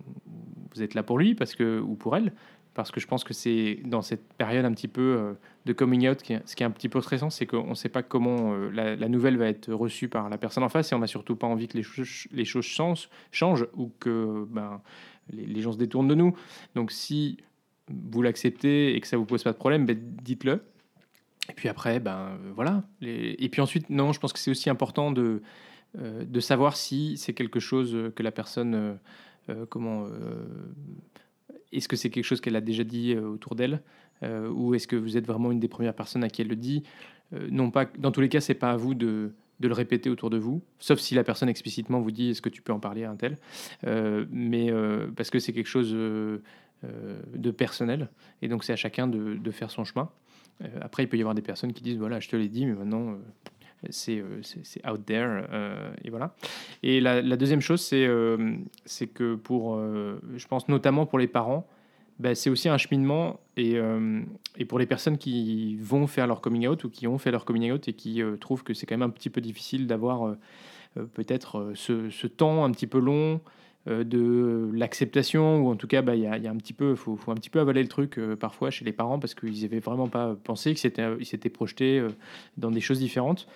vous 0.74 0.82
êtes 0.82 0.93
là 0.93 1.03
pour 1.03 1.20
lui 1.20 1.36
parce 1.36 1.55
que, 1.55 1.80
ou 1.80 1.95
pour 1.95 2.15
elle, 2.15 2.34
parce 2.80 2.91
que 2.91 3.01
je 3.01 3.07
pense 3.07 3.25
que 3.25 3.34
c'est 3.34 3.80
dans 3.84 4.01
cette 4.01 4.23
période 4.36 4.63
un 4.63 4.71
petit 4.71 4.88
peu 4.88 5.01
euh, 5.01 5.34
de 5.65 5.73
coming 5.73 6.07
out, 6.07 6.21
ce 6.21 6.55
qui 6.55 6.63
est 6.63 6.65
un 6.65 6.71
petit 6.71 6.88
peu 6.88 7.01
stressant, 7.01 7.30
c'est 7.30 7.45
qu'on 7.45 7.71
ne 7.71 7.73
sait 7.73 7.89
pas 7.89 8.03
comment 8.03 8.53
euh, 8.53 8.69
la, 8.71 9.09
nouvelle 9.09 9.36
va 9.36 9.47
être 9.47 9.73
reçue 9.73 10.07
par 10.07 10.30
la 10.30 10.38
personne 10.38 10.63
en 10.63 10.69
face 10.69 10.93
et 10.93 10.95
on 10.95 10.99
n'a 10.99 11.07
surtout 11.07 11.36
pas 11.36 11.45
envie 11.45 11.67
que 11.67 11.75
les, 11.77 11.84
choses, 12.45 13.09
changent, 13.34 13.67
ou 13.75 13.91
que 13.99 14.47
ben, 14.49 14.80
les, 15.34 15.61
gens 15.61 15.73
se 15.73 15.77
détournent 15.77 16.07
de 16.07 16.15
nous. 16.15 16.34
Donc 16.73 16.93
si 16.93 17.36
vous 17.89 18.21
l'acceptez 18.21 18.95
et 18.95 19.01
que 19.01 19.07
ça 19.07 19.17
vous 19.17 19.25
pose 19.25 19.43
pas 19.43 19.51
de 19.51 19.57
problème, 19.57 19.86
ben, 19.86 19.99
dites-le. 20.23 20.63
Et 21.49 21.53
puis 21.53 21.67
après, 21.67 21.99
ben 21.99 22.38
voilà. 22.55 22.84
Et 23.01 23.49
puis 23.49 23.59
ensuite, 23.59 23.89
non, 23.89 24.13
je 24.13 24.21
pense 24.21 24.32
que 24.32 24.39
c'est 24.39 24.51
aussi 24.51 24.69
important 24.69 25.11
de, 25.11 25.41
euh, 25.97 26.23
de 26.23 26.39
savoir 26.39 26.77
si 26.77 27.17
c'est 27.17 27.34
quelque 27.34 27.59
chose 27.59 28.13
que 28.15 28.23
la 28.23 28.32
personne, 28.32 28.97
comment 29.67 30.07
est-ce 31.72 31.88
que 31.88 31.95
c'est 31.95 32.10
quelque 32.10 32.26
chose 32.26 32.41
qu'elle 32.41 32.56
a 32.56 32.62
déjà 32.62 32.84
dit 32.84 33.14
euh, 33.14 33.22
autour 33.22 33.56
d'elle 33.56 33.82
euh, 34.24 34.50
ou 34.50 34.76
est-ce 34.76 34.88
que 34.88 34.95
vous 34.95 35.18
êtes 35.18 35.26
vraiment 35.26 35.52
une 35.52 35.60
des 35.60 35.68
premières 35.68 35.93
personnes 35.93 36.24
à 36.24 36.30
qui 36.30 36.41
elle 36.41 36.47
le 36.47 36.56
dit? 36.56 36.84
Euh, 37.34 37.47
Non 37.52 37.72
pas, 37.72 37.86
dans 37.97 38.12
tous 38.12 38.22
les 38.22 38.30
cas, 38.30 38.41
c'est 38.41 38.54
pas 38.54 38.72
à 38.72 38.76
vous 38.76 38.93
de, 38.93 39.32
de, 39.60 39.68
le 39.68 39.74
répéter 39.74 40.10
autour 40.10 40.30
de 40.30 40.38
vous, 40.38 40.62
sauf 40.80 41.00
si 41.00 41.16
la 41.16 41.24
personne 41.24 41.50
explicitement 41.50 42.02
vous 42.02 42.12
dit 42.12 42.32
est-ce 42.32 42.41
que 42.41 42.50
tu 42.50 42.62
peux 42.62 42.74
en 42.74 42.80
parler 42.80 43.04
à 43.04 43.12
un 43.12 43.16
tel, 43.16 43.38
mais 44.32 44.72
parce 45.16 45.30
que 45.30 45.39
c'est 45.39 45.54
quelque 45.54 45.68
chose 45.68 45.91
de 45.91 47.52
personnel 47.52 48.10
et 48.41 48.47
donc 48.47 48.64
c'est 48.64 48.74
à 48.74 48.78
chacun 48.78 49.08
de, 49.08 49.36
de, 49.36 49.52
faire 49.52 49.70
son 49.70 49.84
chemin. 49.84 50.10
après, 50.82 51.04
il 51.04 51.08
peut 51.08 51.18
y 51.18 51.22
avoir 51.22 51.36
des 51.36 51.41
personnes 51.41 51.74
qui 51.74 51.84
disent 51.84 51.97
voilà, 51.97 52.20
je 52.20 52.30
te 52.30 52.36
l'ai 52.36 52.50
dit, 52.50 52.66
mais 52.66 52.74
maintenant 52.74 53.18
c'est 53.89 54.21
out 54.88 55.05
there 55.05 55.43
et 56.03 56.09
voilà. 56.09 56.36
Et 56.84 56.99
la, 57.01 57.21
deuxième 57.38 57.61
chose, 57.61 57.82
c'est 57.82 58.07
c'est 58.86 59.07
que 59.07 59.36
pour, 59.36 59.77
je 59.77 60.47
pense 60.47 60.67
notamment 60.67 61.05
pour 61.05 61.19
les 61.19 61.27
parents, 61.27 61.67
ben, 62.19 62.36
c'est 62.36 62.49
aussi 62.49 62.67
un 62.67 62.77
cheminement 62.77 63.39
et, 63.55 63.77
et, 64.57 64.65
pour 64.65 64.80
les 64.80 64.86
personnes 64.86 65.17
qui 65.17 65.77
vont 65.77 66.07
faire 66.07 66.27
leur 66.27 66.41
coming 66.41 66.67
out 66.67 66.84
ou 66.84 66.89
qui 66.89 67.07
ont 67.07 67.17
fait 67.17 67.32
leur 67.32 67.45
coming 67.45 67.71
out 67.71 67.88
et 67.88 67.93
qui 67.93 68.21
trouvent 68.41 68.63
que 68.63 68.73
c'est 68.73 68.86
quand 68.86 68.97
même 68.97 69.09
un 69.09 69.11
petit 69.11 69.30
peu 69.30 69.41
difficile 69.41 69.88
d'avoir 69.88 70.36
peut-être 71.13 71.71
ce, 71.75 72.09
ce, 72.09 72.27
temps 72.27 72.65
un 72.65 72.71
petit 72.71 72.88
peu 72.88 72.99
long 72.99 73.39
de 73.90 74.70
l'acceptation 74.74 75.62
ou 75.62 75.72
en 75.72 75.76
tout 75.76 75.88
cas 75.88 76.02
bah, 76.02 76.16
il 76.16 76.22
y, 76.22 76.28
a, 76.28 76.38
y, 76.38 76.48
a 76.48 76.52
un 76.52 76.58
petit 76.58 76.74
peu 76.74 76.96
faut, 76.96 77.16
faut, 77.16 77.32
un 77.32 77.36
petit 77.36 77.50
peu 77.50 77.60
avaler 77.60 77.82
le 77.82 77.90
truc 77.90 78.20
parfois 78.40 78.70
chez 78.70 78.86
les 78.86 78.94
parents 78.94 79.20
parce 79.20 79.34
qu'ils 79.34 79.62
n'avaient 79.62 79.80
vraiment 79.80 80.08
pas 80.08 80.36
pensé 80.44 80.74
que 80.74 80.80
c'était 80.80 81.08
ils 81.20 81.26
s'étaient 81.26 81.50
projetés 81.50 82.06
dans 82.58 82.72
des 82.72 82.82
choses 82.82 83.00
différentes 83.00 83.48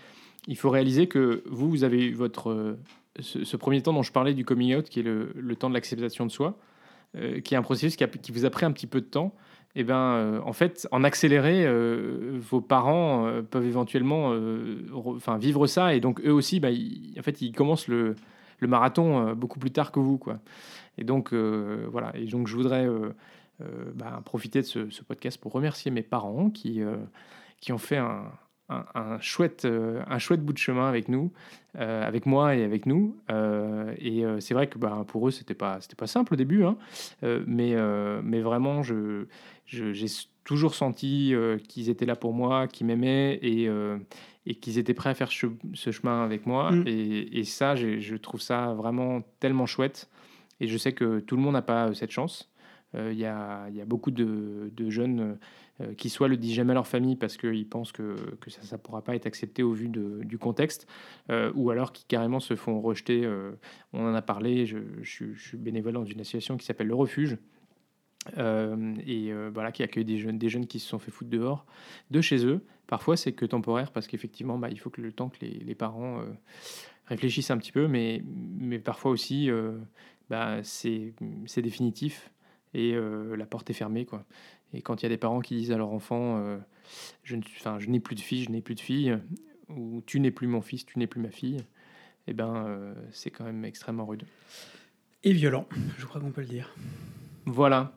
il 0.47 0.57
faut 0.57 0.69
réaliser 0.69 1.07
que 1.07 1.43
vous, 1.49 1.69
vous 1.69 1.83
avez 1.83 2.05
eu 2.05 2.13
votre, 2.13 2.51
euh, 2.51 2.77
ce, 3.19 3.57
premier 3.57 3.81
temps 3.81 3.93
dont 3.93 4.03
je 4.03 4.11
parlais 4.11 4.33
du 4.33 4.45
coming 4.45 4.75
out, 4.75 4.89
qui 4.89 4.99
est 4.99 5.03
le, 5.03 5.31
le 5.35 5.55
temps 5.55 5.69
de 5.69 5.73
l'acceptation 5.73 6.25
de 6.25 6.31
soi, 6.31 6.57
euh, 7.15 7.39
qui 7.39 7.53
est 7.53 7.57
un 7.57 7.61
processus 7.61 7.95
qui, 7.95 8.31
vous 8.31 8.45
a 8.45 8.49
pris 8.49 8.65
un 8.65 8.71
petit 8.71 8.87
peu 8.87 9.01
de 9.01 9.05
temps. 9.05 9.33
Eh 9.75 9.83
ben, 9.83 9.95
euh, 9.95 10.39
en 10.45 10.53
fait, 10.53 10.87
en 10.91 11.03
accéléré, 11.03 11.65
vos 12.37 12.61
parents 12.61 13.27
peuvent 13.49 13.65
éventuellement 13.65 14.33
vivre 15.39 15.65
ça. 15.65 15.95
Et 15.95 15.99
donc, 15.99 16.21
eux 16.25 16.31
aussi, 16.33 16.59
bah, 16.59 16.69
en 17.17 17.23
fait, 17.23 17.41
ils 17.41 17.53
commencent 17.53 17.87
le, 17.87 18.15
le 18.59 18.67
marathon 18.67 19.33
beaucoup 19.33 19.59
plus 19.59 19.71
tard 19.71 19.91
que 19.91 19.99
vous. 19.99 20.17
Quoi. 20.17 20.39
Et 20.97 21.03
donc, 21.03 21.33
voilà. 21.33 22.11
Et 22.15 22.25
donc, 22.25 22.47
je 22.47 22.55
voudrais 22.55 22.87
bah, 23.95 24.21
profiter 24.25 24.61
de 24.61 24.65
ce, 24.65 25.03
podcast 25.03 25.39
pour 25.39 25.51
remercier 25.51 25.91
mes 25.91 26.03
parents 26.03 26.49
qui, 26.49 26.81
qui 27.59 27.71
ont 27.71 27.77
fait 27.77 27.97
un, 27.97 28.31
un, 28.69 29.19
chouette, 29.19 29.65
euh, 29.65 30.01
un 30.07 30.19
chouette 30.19 30.41
bout 30.41 30.53
de 30.53 30.57
chemin 30.57 30.87
avec 30.87 31.09
nous, 31.09 31.31
euh, 31.77 32.05
avec 32.05 32.25
moi 32.25 32.55
et 32.55 32.63
avec 32.63 32.85
nous. 32.85 33.17
Euh, 33.29 33.93
et 33.97 34.23
c'est 34.39 34.53
vrai 34.53 34.67
que 34.67 34.77
bah, 34.77 35.03
pour 35.07 35.27
eux, 35.27 35.31
c'était 35.31 35.53
pas, 35.53 35.79
c'était 35.81 35.95
pas 35.95 36.07
simple 36.07 36.33
au 36.33 36.37
début, 36.37 36.63
hein. 36.63 36.77
mais, 37.21 37.75
mais 38.23 38.41
vraiment, 38.41 38.83
je, 38.83 39.25
j'ai 39.65 40.07
toujours 40.43 40.75
senti 40.75 41.33
qu'ils 41.67 41.89
étaient 41.89 42.05
là 42.05 42.15
pour 42.15 42.33
moi, 42.33 42.67
qu'ils 42.67 42.87
m'aimaient 42.87 43.39
et, 43.41 43.69
et 44.45 44.55
qu'ils 44.55 44.77
étaient 44.77 44.93
prêts 44.93 45.09
à 45.09 45.13
faire 45.13 45.31
ce 45.31 45.91
chemin 45.91 46.23
avec 46.23 46.45
moi. 46.45 46.71
Mm. 46.71 46.83
Et, 46.87 47.39
et, 47.39 47.43
ça, 47.43 47.75
je 47.75 48.15
trouve 48.15 48.41
ça 48.41 48.73
vraiment 48.73 49.21
tellement 49.39 49.65
chouette. 49.65 50.09
Et 50.59 50.67
je 50.67 50.77
sais 50.77 50.93
que 50.93 51.19
tout 51.19 51.35
le 51.35 51.41
monde 51.41 51.53
n'a 51.53 51.61
pas 51.61 51.93
cette 51.93 52.11
chance. 52.11 52.49
Il 52.95 53.17
y, 53.17 53.25
a, 53.25 53.69
y, 53.69 53.81
a, 53.81 53.85
beaucoup 53.85 54.11
de, 54.11 54.69
de 54.75 54.89
jeunes 54.89 55.37
euh, 55.81 55.95
qui 55.95 56.09
soit 56.09 56.27
le 56.27 56.37
disent 56.37 56.53
jamais 56.53 56.69
à 56.69 56.73
leur 56.75 56.85
famille 56.85 57.15
parce 57.15 57.35
qu'ils 57.35 57.67
pensent 57.67 57.91
que, 57.91 58.15
que 58.39 58.51
ça 58.51 58.61
ne 58.75 58.79
pourra 58.79 59.01
pas 59.01 59.15
être 59.15 59.25
accepté 59.25 59.63
au 59.63 59.71
vu 59.71 59.87
de, 59.87 60.21
du 60.23 60.37
contexte, 60.37 60.85
euh, 61.31 61.51
ou 61.55 61.71
alors 61.71 61.91
qui 61.91 62.05
carrément 62.05 62.39
se 62.39 62.55
font 62.55 62.79
rejeter. 62.79 63.25
Euh, 63.25 63.53
on 63.91 64.05
en 64.05 64.13
a 64.13 64.21
parlé, 64.21 64.67
je, 64.67 64.77
je, 65.01 65.33
suis 65.33 65.57
bénévole 65.57 65.93
dans 65.93 66.05
une 66.05 66.21
association 66.21 66.57
qui 66.57 66.65
s'appelle 66.67 66.87
Le 66.87 66.93
Refuge. 66.93 67.39
Et 68.37 69.33
voilà, 69.53 69.71
qui 69.71 69.83
accueille 69.83 70.05
des 70.05 70.17
jeunes, 70.17 70.37
des 70.37 70.49
jeunes 70.49 70.67
qui 70.67 70.79
se 70.79 70.87
sont 70.87 70.99
fait 70.99 71.11
foutre 71.11 71.29
dehors 71.29 71.65
de 72.11 72.21
chez 72.21 72.45
eux. 72.45 72.61
Parfois, 72.87 73.17
c'est 73.17 73.33
que 73.33 73.45
temporaire 73.45 73.91
parce 73.91 74.07
qu'effectivement, 74.07 74.57
bah, 74.57 74.69
il 74.69 74.79
faut 74.79 74.89
que 74.89 75.01
le 75.01 75.11
temps 75.11 75.29
que 75.29 75.37
les, 75.41 75.75
parents 75.75 76.23
réfléchissent 77.07 77.51
un 77.51 77.57
petit 77.57 77.71
peu, 77.71 77.87
mais, 77.87 78.23
mais 78.59 78.79
parfois 78.79 79.11
aussi, 79.11 79.49
bah, 80.29 80.63
c'est 80.63 81.13
définitif 81.57 82.31
et 82.73 82.95
la 82.95 83.45
porte 83.45 83.69
est 83.69 83.73
fermée. 83.73 84.05
Quoi. 84.05 84.25
Et 84.73 84.81
quand 84.81 85.01
il 85.01 85.03
y 85.03 85.05
a 85.05 85.09
des 85.09 85.17
parents 85.17 85.39
qui 85.39 85.55
disent 85.55 85.71
à 85.71 85.77
leur 85.77 85.91
enfant 85.91 86.37
euh, 86.37 86.57
je, 87.23 87.35
n'ai 87.87 87.99
plus 87.99 88.15
de 88.15 88.21
fille, 88.21 88.43
je 88.43 88.49
n'ai 88.49 88.61
plus 88.61 88.75
de 88.75 88.79
fille, 88.79 89.17
ou 89.69 90.01
tu 90.05 90.19
n'es 90.19 90.31
plus 90.31 90.47
mon 90.47 90.61
fils, 90.61 90.85
tu 90.85 90.99
n'es 90.99 91.07
plus 91.07 91.21
ma 91.21 91.29
fille, 91.29 91.57
eh 92.27 92.33
ben, 92.33 92.65
euh, 92.67 92.93
c'est 93.11 93.29
quand 93.29 93.43
même 93.43 93.63
extrêmement 93.65 94.05
rude. 94.05 94.23
Et 95.23 95.31
violent, 95.31 95.67
je 95.97 96.05
crois 96.05 96.19
qu'on 96.19 96.31
peut 96.31 96.41
le 96.41 96.47
dire. 96.47 96.75
Voilà. 97.45 97.91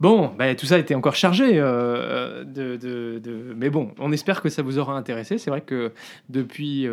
Bon, 0.00 0.32
bah, 0.38 0.54
tout 0.54 0.66
ça 0.66 0.76
a 0.76 0.78
été 0.78 0.94
encore 0.94 1.16
chargé. 1.16 1.52
Euh, 1.54 2.44
de, 2.44 2.76
de, 2.76 3.54
Mais 3.56 3.68
bon, 3.68 3.92
on 3.98 4.12
espère 4.12 4.42
que 4.42 4.48
ça 4.48 4.62
vous 4.62 4.78
aura 4.78 4.94
intéressé. 4.94 5.38
C'est 5.38 5.50
vrai 5.50 5.60
que 5.60 5.92
depuis 6.28 6.86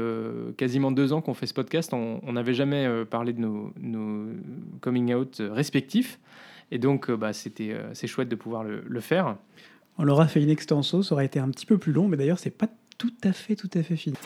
quasiment 0.58 0.92
deux 0.92 1.14
ans 1.14 1.22
qu'on 1.22 1.36
fait 1.36 1.46
ce 1.46 1.54
podcast, 1.54 1.94
on 1.94 2.34
n'avait 2.34 2.56
jamais 2.56 3.06
parlé 3.06 3.34
de 3.34 3.42
nos, 3.42 3.72
nos, 3.80 4.26
coming 4.82 5.14
out 5.14 5.42
respectifs. 5.52 6.20
Et 6.72 6.78
donc, 6.78 7.10
euh, 7.10 7.18
bah, 7.18 7.34
c'était, 7.34 7.72
euh, 7.72 7.94
c'est 7.94 8.08
chouette 8.08 8.30
de 8.30 8.36
pouvoir 8.36 8.64
le, 8.64 9.00
faire. 9.00 9.38
On 9.98 10.04
l'aura 10.04 10.28
fait 10.28 10.42
une 10.42 10.50
extenso, 10.50 11.04
ça 11.04 11.14
aurait 11.14 11.26
été 11.26 11.40
un 11.40 11.50
petit 11.50 11.66
peu 11.66 11.78
plus 11.78 11.94
long, 11.94 12.08
mais 12.08 12.18
d'ailleurs, 12.18 12.40
c'est 12.40 12.50
pas 12.50 12.68
tout 12.98 13.14
à 13.24 13.34
fait, 13.34 13.56
tout 13.56 13.70
à 13.74 13.84
fait 13.84 13.96
fini. 13.96 14.18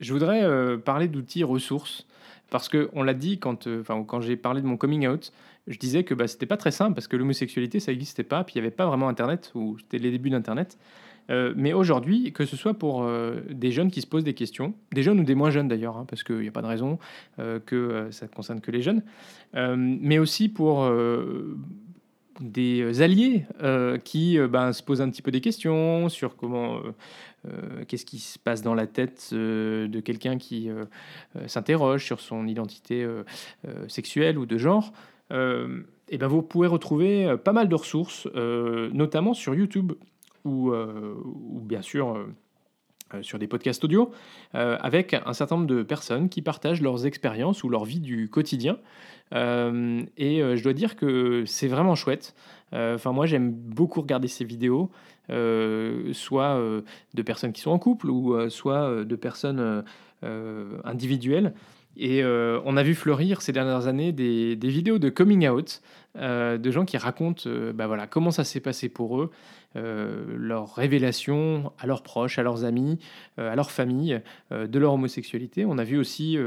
je 0.00 0.12
voudrais 0.12 0.42
euh, 0.42 0.76
parler 0.76 1.08
d'outils 1.08 1.44
ressources. 1.44 2.06
Parce 2.48 2.68
qu'on 2.68 3.02
l'a 3.02 3.14
dit 3.14 3.40
quand, 3.40 3.66
euh, 3.66 3.82
quand 3.82 4.20
j'ai 4.20 4.36
parlé 4.36 4.62
de 4.62 4.66
mon 4.66 4.76
coming 4.76 5.08
out, 5.08 5.32
je 5.66 5.78
disais 5.78 6.04
que 6.04 6.14
bah, 6.14 6.28
c'était 6.28 6.46
pas 6.46 6.56
très 6.56 6.70
simple 6.70 6.94
parce 6.94 7.08
que 7.08 7.16
l'homosexualité, 7.16 7.80
ça 7.80 7.92
n'existait 7.92 8.24
pas, 8.24 8.44
puis 8.44 8.54
il 8.54 8.58
n'y 8.58 8.66
avait 8.66 8.74
pas 8.74 8.86
vraiment 8.86 9.08
Internet, 9.08 9.50
ou 9.54 9.78
c'était 9.78 9.98
les 9.98 10.10
débuts 10.10 10.30
d'Internet. 10.30 10.78
Euh, 11.30 11.52
mais 11.56 11.72
aujourd'hui, 11.72 12.32
que 12.32 12.44
ce 12.44 12.56
soit 12.56 12.74
pour 12.74 13.02
euh, 13.02 13.40
des 13.50 13.72
jeunes 13.72 13.90
qui 13.90 14.00
se 14.00 14.06
posent 14.06 14.24
des 14.24 14.34
questions, 14.34 14.74
des 14.92 15.02
jeunes 15.02 15.20
ou 15.20 15.24
des 15.24 15.34
moins 15.34 15.50
jeunes 15.50 15.68
d'ailleurs, 15.68 15.96
hein, 15.96 16.06
parce 16.08 16.22
qu'il 16.22 16.38
n'y 16.38 16.48
a 16.48 16.52
pas 16.52 16.62
de 16.62 16.66
raison 16.66 16.98
euh, 17.38 17.58
que 17.58 18.08
ça 18.10 18.26
ne 18.26 18.30
concerne 18.30 18.60
que 18.60 18.70
les 18.70 18.82
jeunes, 18.82 19.02
mais 19.54 20.18
aussi 20.18 20.48
pour 20.48 20.88
des 22.40 23.02
alliés 23.02 23.46
qui 24.04 24.38
ben, 24.38 24.72
se 24.72 24.82
posent 24.82 25.00
un 25.00 25.10
petit 25.10 25.22
peu 25.22 25.30
des 25.30 25.40
questions 25.40 26.08
sur 26.08 26.36
comment, 26.36 26.80
qu'est-ce 27.88 28.04
qui 28.04 28.18
se 28.18 28.38
passe 28.38 28.62
dans 28.62 28.74
la 28.74 28.86
tête 28.86 29.30
de 29.32 30.00
quelqu'un 30.00 30.36
qui 30.36 30.68
s'interroge 31.46 32.04
sur 32.04 32.20
son 32.20 32.46
identité 32.46 33.06
sexuelle 33.88 34.36
ou 34.38 34.44
de 34.44 34.58
genre. 34.58 34.92
Et 35.30 36.18
ben 36.18 36.28
vous 36.28 36.42
pouvez 36.42 36.68
retrouver 36.68 37.36
pas 37.44 37.52
mal 37.52 37.68
de 37.68 37.74
ressources, 37.74 38.26
notamment 38.34 39.34
sur 39.34 39.54
YouTube 39.54 39.92
ou, 40.46 40.72
euh, 40.72 41.14
bien 41.62 41.82
sûr 41.82 42.16
euh, 42.16 42.26
euh, 43.14 43.22
sur 43.22 43.38
des 43.38 43.46
podcasts 43.46 43.84
audio, 43.84 44.10
avec 44.52 45.14
un 45.14 45.32
certain 45.32 45.56
nombre 45.56 45.68
de 45.68 45.82
personnes 45.82 46.28
qui 46.28 46.42
partagent 46.42 46.80
leurs 46.80 47.06
expériences 47.06 47.62
ou 47.62 47.68
leur 47.68 47.84
vie 47.84 48.00
du 48.00 48.28
quotidien. 48.28 48.78
et 49.32 49.36
je 49.36 50.62
dois 50.62 50.72
dire 50.72 50.96
que 50.96 51.44
c'est 51.46 51.68
vraiment 51.68 51.94
chouette. 51.94 52.34
Enfin, 52.72 53.12
moi, 53.12 53.26
j'aime 53.26 53.52
beaucoup 53.52 54.00
regarder 54.00 54.26
ces 54.26 54.44
vidéos, 54.44 54.90
soit 55.28 56.60
de 57.14 57.22
personnes 57.22 57.52
qui 57.52 57.60
sont 57.60 57.70
en 57.70 57.78
couple 57.78 58.10
ou 58.10 58.50
soit 58.50 59.04
de 59.04 59.16
personnes 59.16 59.84
individuelles. 60.82 61.54
Et 61.98 62.22
on 62.24 62.76
a 62.76 62.82
vu 62.82 62.94
fleurir 62.94 63.40
ces 63.42 63.52
dernières 63.52 63.86
années 63.86 64.12
des, 64.12 64.56
vidéos 64.62 64.98
de 64.98 65.08
coming 65.08 65.48
out, 65.48 65.80
de 66.14 66.70
gens 66.70 66.84
qui 66.84 66.98
racontent 66.98 67.48
bah 67.74 67.86
voilà, 67.86 68.06
comment 68.06 68.30
ça 68.30 68.44
s'est 68.44 68.60
passé 68.60 68.88
pour 68.88 69.20
eux, 69.20 69.30
euh, 69.76 70.24
leurs 70.38 70.74
révélations 70.74 71.72
à 71.78 71.86
leurs 71.86 72.02
proches, 72.02 72.38
à 72.38 72.42
leurs 72.42 72.64
amis, 72.64 72.98
euh, 73.38 73.52
à 73.52 73.56
leur 73.56 73.70
famille 73.70 74.20
euh, 74.50 74.66
de 74.66 74.78
leur 74.78 74.94
homosexualité. 74.94 75.66
On 75.66 75.76
a 75.76 75.84
vu 75.84 75.98
aussi 75.98 76.38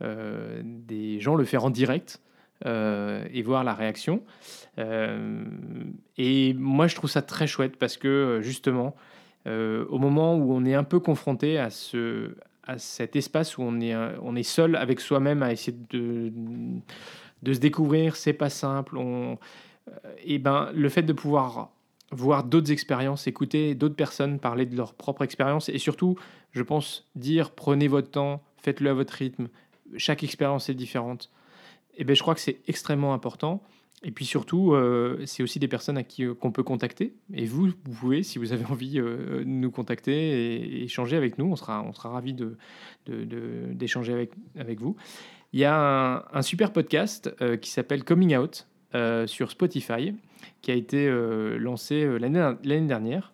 des 0.00 1.20
gens 1.20 1.34
le 1.34 1.44
faire 1.44 1.64
en 1.64 1.70
direct. 1.70 2.20
et 2.64 3.42
voir 3.42 3.62
la 3.62 3.74
réaction. 3.74 4.22
et 6.18 6.54
moi, 6.54 6.86
je 6.86 6.94
trouve 6.94 7.10
ça 7.10 7.22
très 7.22 7.46
chouette 7.46 7.76
parce 7.76 7.96
que 7.96 8.40
justement, 8.42 8.96
au 9.46 9.98
moment 9.98 10.36
où 10.36 10.52
on 10.52 10.64
est 10.64 10.74
un 10.74 10.84
peu 10.84 10.98
confronté 10.98 11.58
à, 11.58 11.70
ce, 11.70 12.34
à 12.66 12.78
cet 12.78 13.16
espace 13.16 13.58
où 13.58 13.62
on 13.62 13.80
est, 13.80 13.94
on 14.22 14.36
est 14.36 14.42
seul 14.42 14.76
avec 14.76 15.00
soi-même 15.00 15.42
à 15.42 15.52
essayer 15.52 15.76
de, 15.90 16.32
de 17.42 17.52
se 17.52 17.58
découvrir, 17.58 18.16
c'est 18.16 18.32
pas 18.32 18.50
simple. 18.50 18.96
On, 18.96 19.38
et 20.22 20.38
ben, 20.38 20.70
le 20.74 20.88
fait 20.88 21.02
de 21.02 21.12
pouvoir 21.12 21.70
voir 22.10 22.44
d'autres 22.44 22.70
expériences, 22.70 23.26
écouter 23.26 23.74
d'autres 23.74 23.96
personnes 23.96 24.38
parler 24.38 24.66
de 24.66 24.76
leur 24.76 24.94
propre 24.94 25.22
expérience 25.22 25.68
et 25.68 25.78
surtout, 25.78 26.16
je 26.52 26.62
pense, 26.62 27.08
dire 27.16 27.50
prenez 27.50 27.88
votre 27.88 28.10
temps, 28.10 28.42
faites-le 28.58 28.90
à 28.90 28.94
votre 28.94 29.12
rythme, 29.14 29.48
chaque 29.96 30.22
expérience 30.22 30.68
est 30.68 30.74
différente. 30.74 31.30
Et 31.96 32.02
eh 32.02 32.04
ben, 32.04 32.16
je 32.16 32.22
crois 32.22 32.34
que 32.34 32.40
c'est 32.40 32.60
extrêmement 32.66 33.14
important. 33.14 33.62
Et 34.04 34.10
puis 34.10 34.26
surtout, 34.26 34.74
euh, 34.74 35.22
c'est 35.24 35.42
aussi 35.42 35.58
des 35.58 35.68
personnes 35.68 35.96
à 35.96 36.02
qui 36.02 36.24
euh, 36.24 36.34
qu'on 36.34 36.52
peut 36.52 36.62
contacter. 36.62 37.14
Et 37.32 37.46
vous, 37.46 37.68
vous 37.68 37.94
pouvez, 37.98 38.22
si 38.22 38.38
vous 38.38 38.52
avez 38.52 38.64
envie, 38.66 38.98
euh, 38.98 39.42
nous 39.46 39.70
contacter 39.70 40.12
et, 40.12 40.84
échanger 40.84 41.16
avec 41.16 41.38
nous. 41.38 41.46
On 41.46 41.56
sera, 41.56 41.82
on 41.82 41.92
sera 41.92 42.10
ravis 42.10 42.34
de, 42.34 42.56
d'échanger 43.06 44.12
avec, 44.12 44.32
avec 44.58 44.80
vous. 44.80 44.96
Il 45.52 45.60
y 45.60 45.64
a 45.64 45.74
un, 45.74 46.24
un 46.32 46.42
super 46.42 46.72
podcast 46.72 47.34
qui 47.60 47.70
s'appelle 47.70 48.04
Coming 48.04 48.36
Out 48.36 48.66
sur 49.26 49.50
Spotify 49.50 50.12
qui 50.62 50.70
a 50.70 50.74
été 50.74 51.06
euh, 51.06 51.58
lancé 51.58 52.04
euh, 52.04 52.18
l'année 52.18 52.86
dernière 52.86 53.32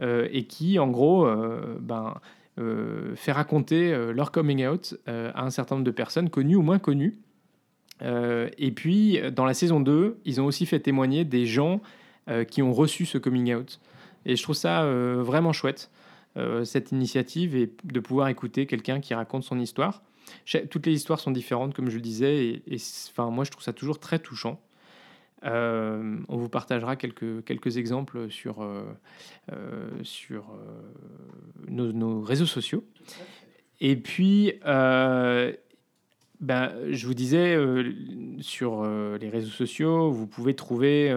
euh, 0.00 0.28
et 0.32 0.44
qui, 0.44 0.78
en 0.78 0.88
gros, 0.88 1.28
ben, 1.80 2.14
fait 3.14 3.32
raconter 3.32 3.94
leur 4.12 4.32
coming 4.32 4.66
out 4.66 4.94
à 5.06 5.44
un 5.44 5.50
certain 5.50 5.76
nombre 5.76 5.86
de 5.86 5.90
personnes 5.90 6.28
connues 6.28 6.56
ou 6.56 6.62
moins 6.62 6.78
connues. 6.78 7.18
Et 8.02 8.70
puis, 8.72 9.20
dans 9.32 9.44
la 9.44 9.54
saison 9.54 9.80
2, 9.80 10.18
ils 10.24 10.40
ont 10.40 10.46
aussi 10.46 10.66
fait 10.66 10.80
témoigner 10.80 11.24
des 11.24 11.46
gens 11.46 11.80
qui 12.48 12.62
ont 12.62 12.72
reçu 12.72 13.06
ce 13.06 13.18
coming 13.18 13.54
out. 13.54 13.80
Et 14.26 14.36
je 14.36 14.42
trouve 14.42 14.56
ça 14.56 14.84
vraiment 14.84 15.52
chouette, 15.52 15.90
cette 16.64 16.92
initiative, 16.92 17.56
et 17.56 17.72
de 17.84 18.00
pouvoir 18.00 18.28
écouter 18.28 18.66
quelqu'un 18.66 19.00
qui 19.00 19.14
raconte 19.14 19.44
son 19.44 19.60
histoire. 19.60 20.02
Toutes 20.70 20.86
les 20.86 20.92
histoires 20.92 21.20
sont 21.20 21.30
différentes, 21.30 21.74
comme 21.74 21.90
je 21.90 21.96
le 21.96 22.02
disais, 22.02 22.62
et, 22.66 22.76
moi 23.18 23.44
je 23.44 23.50
trouve 23.50 23.62
ça 23.62 23.72
toujours 23.72 23.98
très 23.98 24.18
touchant. 24.18 24.60
Euh, 25.44 26.18
on 26.28 26.36
vous 26.36 26.48
partagera 26.50 26.96
quelques, 26.96 27.44
quelques 27.44 27.78
exemples 27.78 28.28
sur, 28.30 28.62
euh, 28.62 28.84
euh, 29.52 29.88
sur 30.02 30.52
nos, 31.68 32.20
réseaux 32.20 32.46
sociaux. 32.46 32.84
Et 33.80 33.96
puis, 33.96 34.52
ben, 36.40 36.72
je 36.90 37.06
vous 37.06 37.14
disais, 37.14 37.56
sur 38.40 38.84
les 38.84 39.28
réseaux 39.28 39.50
sociaux, 39.50 40.10
vous 40.10 40.26
pouvez 40.26 40.54
trouver 40.54 41.12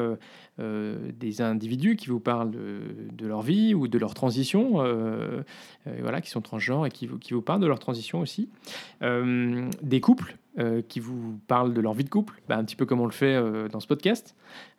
euh, 0.60 1.12
des 1.20 1.42
individus 1.42 1.96
qui 1.96 2.10
vous 2.10 2.20
parlent 2.20 2.52
de, 2.52 3.26
leur 3.26 3.42
vie 3.42 3.74
ou 3.74 3.88
de 3.88 3.98
leur 3.98 4.14
transition, 4.14 4.82
euh, 4.82 5.42
euh, 5.88 5.98
voilà, 6.02 6.22
qui 6.22 6.30
sont 6.30 6.42
transgenres 6.42 6.86
et 6.86 6.92
qui, 6.92 7.10
qui, 7.20 7.34
vous 7.34 7.42
parlent 7.42 7.62
de 7.62 7.66
leur 7.66 7.80
transition 7.80 8.20
aussi. 8.20 8.50
des 9.02 10.02
couples 10.02 10.38
qui 10.88 11.00
vous 11.00 11.40
parlent 11.48 11.74
de 11.74 11.82
leur 11.82 11.94
vie 11.94 12.04
de 12.04 12.10
couple, 12.10 12.40
bah, 12.48 12.58
un 12.58 12.64
petit 12.64 12.76
peu 12.76 12.86
comme 12.86 13.02
on 13.02 13.08
le 13.08 13.12
fait 13.12 13.36
dans 13.70 13.80
ce 13.80 13.88
podcast. 13.88 14.36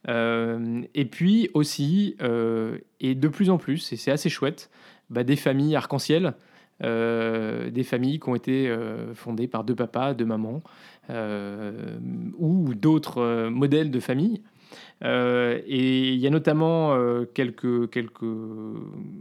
et 0.07 1.05
puis 1.11 1.51
aussi, 1.55 2.16
et 3.01 3.14
de 3.16 3.28
plus 3.28 3.51
en 3.51 3.59
plus, 3.59 3.92
et 3.92 3.97
c'est 3.97 4.12
assez 4.12 4.28
chouette, 4.28 4.70
bah, 5.11 5.24
des 5.24 5.36
familles 5.36 5.74
arc-en-ciel. 5.74 6.34
Des 6.80 7.84
familles 7.84 8.20
qui 8.20 8.28
ont 8.28 8.34
été 8.34 8.74
fondées 9.14 9.46
par 9.46 9.64
deux 9.64 9.74
papas, 9.74 10.14
deux 10.14 10.24
mamans, 10.24 10.62
ou 12.38 12.74
d'autres 12.74 13.48
modèles 13.48 13.90
de 13.90 14.00
famille. 14.00 14.42
Euh, 15.02 15.60
et 15.66 16.12
il 16.12 16.18
y 16.18 16.26
a 16.26 16.30
notamment 16.30 16.94
euh, 16.94 17.24
quelques, 17.32 17.90
quelques, 17.90 18.22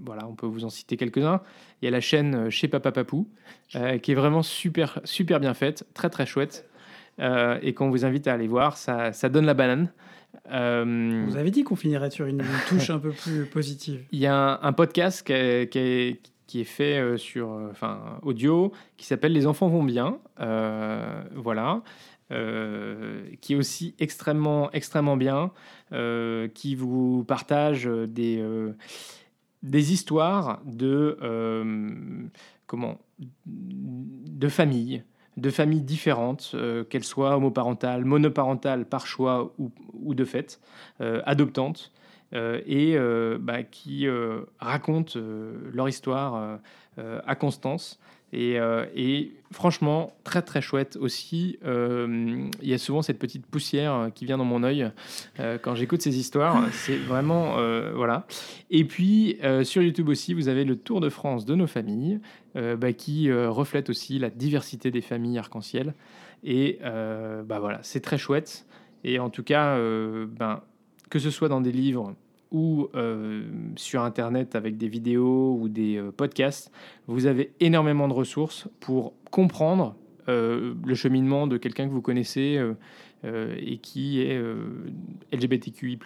voilà, 0.05 0.27
on 0.27 0.35
peut 0.35 0.45
vous 0.45 0.65
en 0.65 0.69
citer 0.69 0.97
quelques-uns. 0.97 1.41
Il 1.81 1.85
y 1.85 1.87
a 1.87 1.91
la 1.91 2.01
chaîne 2.01 2.35
euh, 2.35 2.49
Chez 2.49 2.67
Papa 2.67 2.91
Papou, 2.91 3.27
qui 3.69 4.11
est 4.11 4.15
vraiment 4.15 4.43
super, 4.43 4.99
super 5.03 5.39
bien 5.39 5.53
faite, 5.53 5.85
très 5.93 6.09
très 6.09 6.25
chouette, 6.25 6.69
et 7.19 7.73
qu'on 7.73 7.89
vous 7.89 8.05
invite 8.05 8.27
à 8.27 8.33
aller 8.33 8.47
voir. 8.47 8.77
Ça, 8.77 9.13
ça 9.13 9.29
donne 9.29 9.45
la 9.45 9.53
banane. 9.53 9.89
Vous 10.45 11.37
avez 11.37 11.51
dit 11.51 11.63
qu'on 11.63 11.75
finirait 11.75 12.11
sur 12.11 12.25
une, 12.25 12.43
touche 12.67 12.89
un 12.89 12.99
peu 12.99 13.11
plus 13.11 13.45
positive. 13.45 14.03
Il 14.11 14.19
y 14.19 14.27
a 14.27 14.59
un, 14.61 14.73
podcast 14.73 15.25
qui 15.25 15.33
est, 15.33 15.71
qui 15.71 15.79
est, 15.79 16.19
qui 16.53 16.61
est 16.61 16.65
fait 16.65 17.17
sur, 17.17 17.47
enfin, 17.71 18.19
audio, 18.21 18.71
qui 18.95 19.07
s'appelle 19.07 19.33
Les 19.33 19.47
enfants 19.47 19.69
vont 19.69 19.81
bien. 19.81 20.19
voilà. 20.37 21.81
Euh, 22.31 23.21
qui 23.41 23.53
est 23.53 23.55
aussi 23.55 23.95
extrêmement, 23.99 24.71
extrêmement 24.71 25.17
bien, 25.17 25.51
euh, 25.91 26.47
qui 26.47 26.73
vous 26.73 27.23
partage 27.25 27.85
des, 27.85 28.39
euh, 28.39 28.71
des 29.61 29.93
histoires 29.93 30.61
de, 30.65 31.17
comment, 32.65 32.99
de 33.45 34.47
familles, 34.47 35.03
de 35.37 35.49
familles 35.49 35.81
différentes, 35.81 36.55
qu'elles 36.89 37.03
soient 37.03 37.35
homoparentales, 37.35 38.05
monoparentales 38.05 38.85
par 38.85 39.05
choix 39.05 39.53
ou, 39.59 39.71
ou 39.93 40.15
de 40.15 40.25
fait, 40.25 40.59
adoptantes, 40.99 41.91
et 42.34 42.97
bah, 43.39 43.63
qui 43.63 44.07
racontent 44.59 45.19
leur 45.71 45.88
histoire 45.89 46.59
à 46.97 47.36
Constance. 47.36 47.99
Euh, 48.34 48.86
et, 48.95 49.31
franchement, 49.51 50.13
très 50.23 50.41
très 50.41 50.61
chouette 50.61 50.97
aussi. 50.99 51.59
Euh, 51.65 52.49
il 52.61 52.67
y 52.67 52.73
a 52.73 52.77
souvent 52.77 53.01
cette 53.01 53.19
petite 53.19 53.45
poussière 53.45 53.93
euh, 53.93 54.09
qui 54.09 54.25
vient 54.25 54.38
dans 54.38 54.45
mon 54.45 54.63
œil 54.63 54.91
quand 55.61 55.75
j'écoute 55.75 56.01
ces 56.01 56.17
histoires. 56.17 56.67
C'est 56.71 56.97
vraiment 56.97 57.55
voilà. 57.95 58.25
Et 58.69 58.86
puis 58.86 59.38
sur 59.63 59.81
YouTube 59.81 60.09
aussi, 60.09 60.34
vous 60.34 60.47
avez 60.47 60.63
le 60.63 60.75
Tour 60.75 61.01
de 61.01 61.09
France 61.09 61.45
de 61.45 61.55
nos 61.55 61.67
familles, 61.67 62.19
bah, 62.55 62.93
qui 62.93 63.31
reflète 63.31 63.89
aussi 63.89 64.19
la 64.19 64.29
diversité 64.29 64.91
des 64.91 65.01
familles 65.01 65.38
arc-en-ciel. 65.38 65.93
Et 66.43 66.79
bah 66.81 67.59
voilà, 67.59 67.79
c'est 67.84 68.01
très 68.01 68.17
chouette. 68.17 68.65
Et 69.03 69.19
en 69.19 69.29
tout 69.29 69.43
cas, 69.43 69.77
ben, 69.77 70.61
que 71.09 71.19
ce 71.19 71.29
soit 71.29 71.49
dans 71.49 71.61
des 71.61 71.71
livres 71.71 72.15
ou 72.53 72.87
euh, 72.93 73.43
sur 73.75 74.03
Internet 74.03 74.55
avec 74.55 74.77
des 74.77 74.87
vidéos 74.87 75.57
ou 75.59 75.67
des 75.67 75.97
euh, 75.97 76.11
podcasts, 76.11 76.71
vous 77.07 77.25
avez 77.25 77.51
énormément 77.59 78.07
de 78.07 78.13
ressources 78.13 78.67
pour 78.79 79.13
comprendre 79.31 79.95
euh, 80.29 80.75
le 80.85 80.95
cheminement 80.95 81.47
de 81.47 81.57
quelqu'un 81.57 81.87
que 81.87 81.91
vous 81.91 82.01
connaissez 82.01 82.61
et 83.25 83.77
qui 83.77 84.21
est 84.21 84.37
LGBTQI+, 85.31 85.97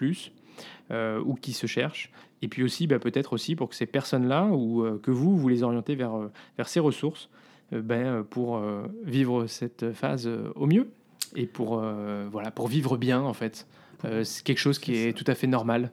ou 1.26 1.34
qui 1.34 1.52
se 1.52 1.66
cherche. 1.66 2.12
Et 2.44 2.48
puis 2.48 2.62
aussi, 2.62 2.86
bah, 2.86 3.00
peut-être 3.00 3.34
aussi 3.34 3.56
pour 3.56 3.70
que 3.70 3.76
ces 3.76 3.88
personnes-là, 3.88 4.46
ou 4.46 5.00
que 5.02 5.10
vous, 5.10 5.36
vous 5.36 5.50
les 5.50 5.64
orientez 5.64 5.96
vers, 5.96 6.30
vers 6.58 6.68
ces 6.68 6.80
ressources, 6.80 7.30
ben, 7.72 8.24
pour 8.24 8.62
vivre 9.04 9.48
cette 9.48 9.94
phase 9.94 10.30
au 10.56 10.68
mieux 10.68 10.92
et 11.36 11.48
pour, 11.48 11.84
voilà, 12.32 12.52
pour 12.52 12.68
vivre 12.68 12.98
bien 12.98 13.22
en 13.22 13.34
fait. 13.34 13.66
C'est 14.02 14.44
quelque 14.44 14.60
chose 14.60 14.80
qui 14.80 14.96
est, 14.96 15.18
tout 15.18 15.26
à 15.28 15.36
fait 15.36 15.48
normal. 15.48 15.92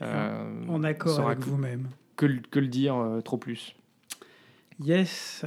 en 0.00 0.82
accord 0.82 1.20
avec 1.20 1.40
vous-même. 1.40 1.88
Que, 2.16 2.26
que, 2.26 2.60
le 2.60 2.68
dire 2.68 2.96
trop 3.24 3.38
plus. 3.38 3.74
Yes. 4.80 5.44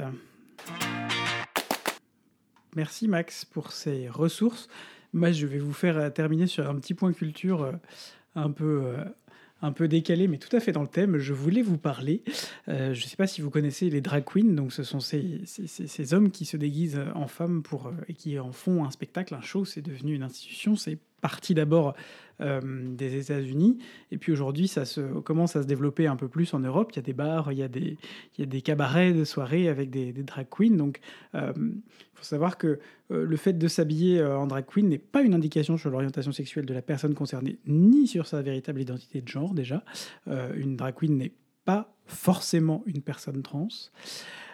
Merci 2.76 3.08
Max 3.08 3.44
pour 3.44 3.72
ces 3.72 4.08
ressources. 4.08 4.68
Moi, 5.12 5.32
je 5.32 5.46
vais 5.46 5.58
vous 5.58 5.72
faire 5.72 6.12
terminer 6.12 6.46
sur 6.46 6.68
un 6.68 6.74
petit 6.76 6.94
point 6.94 7.12
culture 7.12 7.72
un 8.34 8.50
peu 8.50 8.94
un 9.62 9.72
peu 9.72 9.88
décalé, 9.88 10.28
mais 10.28 10.38
tout 10.38 10.54
à 10.56 10.60
fait 10.60 10.72
dans 10.72 10.82
le 10.82 10.88
thème, 10.88 11.18
je 11.18 11.32
voulais 11.32 11.62
vous 11.62 11.78
parler. 11.78 12.22
Euh, 12.68 12.94
je 12.94 13.04
ne 13.04 13.08
sais 13.08 13.16
pas 13.16 13.26
si 13.26 13.40
vous 13.40 13.50
connaissez 13.50 13.90
les 13.90 14.00
drag 14.00 14.24
queens, 14.24 14.54
donc 14.54 14.72
ce 14.72 14.82
sont 14.82 15.00
ces, 15.00 15.40
ces, 15.44 16.14
hommes 16.14 16.30
qui 16.30 16.44
se 16.44 16.56
déguisent 16.56 17.00
en 17.14 17.26
femmes 17.26 17.62
pour, 17.62 17.88
euh, 17.88 17.92
et 18.08 18.14
qui 18.14 18.38
en 18.38 18.52
font 18.52 18.84
un 18.84 18.90
spectacle, 18.90 19.34
un 19.34 19.40
show, 19.40 19.64
c'est 19.64 19.82
devenu 19.82 20.14
une 20.14 20.22
institution, 20.22 20.76
c'est 20.76 20.98
parti 21.20 21.54
d'abord 21.54 21.94
euh, 22.40 22.60
des 22.62 23.18
États-Unis. 23.18 23.78
Et 24.12 24.18
puis 24.18 24.30
aujourd'hui, 24.30 24.68
ça 24.68 24.84
se, 24.84 25.00
commence 25.00 25.56
à 25.56 25.62
se 25.62 25.66
développer 25.66 26.06
un 26.06 26.14
peu 26.14 26.28
plus 26.28 26.54
en 26.54 26.60
Europe. 26.60 26.92
Il 26.92 26.96
y 26.96 26.98
a 27.00 27.02
des 27.02 27.12
bars, 27.12 27.50
il 27.50 27.58
y 27.58 27.62
a 27.64 27.68
des, 27.68 27.96
il 28.36 28.40
y 28.40 28.42
a 28.42 28.46
des 28.46 28.62
cabarets 28.62 29.12
de 29.12 29.24
soirée 29.24 29.68
avec 29.68 29.90
des, 29.90 30.12
drag 30.12 30.46
queens. 30.48 30.76
Donc 30.76 31.00
faut 32.18 32.24
savoir 32.24 32.58
que 32.58 32.78
euh, 33.10 33.24
le 33.24 33.36
fait 33.36 33.52
de 33.52 33.68
s'habiller 33.68 34.22
en 34.22 34.46
drag 34.46 34.64
queen 34.66 34.88
n'est 34.88 34.98
pas 34.98 35.22
une 35.22 35.34
indication 35.34 35.76
sur 35.76 35.90
l'orientation 35.90 36.32
sexuelle 36.32 36.66
de 36.66 36.74
la 36.74 36.82
personne 36.82 37.14
concernée, 37.14 37.58
ni 37.66 38.06
sur 38.06 38.26
sa 38.26 38.42
véritable 38.42 38.80
identité 38.80 39.20
de 39.20 39.28
genre 39.28 39.54
déjà. 39.54 39.84
une 40.26 40.76
drag 40.76 40.94
queen 40.94 41.16
n'est 41.16 41.32
pas 41.64 41.94
forcément 42.06 42.82
une 42.86 43.02
personne 43.02 43.42
trans. 43.42 43.68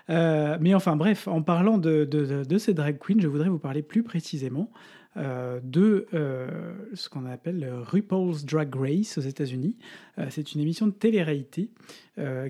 mais 0.08 0.74
enfin 0.74 0.96
bref, 0.96 1.28
en 1.28 1.42
parlant 1.42 1.78
de, 1.78 2.04
de, 2.04 2.44
de, 2.44 2.58
ces 2.58 2.74
drag 2.74 2.98
queens, 2.98 3.20
je 3.20 3.28
voudrais 3.28 3.48
vous 3.48 3.58
parler 3.58 3.82
plus 3.82 4.02
précisément 4.02 4.70
euh, 5.16 5.60
de 5.62 6.06
euh, 6.12 6.72
ce 6.94 7.08
qu'on 7.08 7.24
appelle 7.24 7.70
RuPaul's 7.72 8.44
Drag 8.44 8.74
Race 8.74 9.16
aux 9.16 9.20
États-Unis. 9.20 9.76
Euh, 10.18 10.26
c'est 10.30 10.54
une 10.54 10.60
émission 10.60 10.86
de 10.86 10.92
télé-réalité 10.92 11.70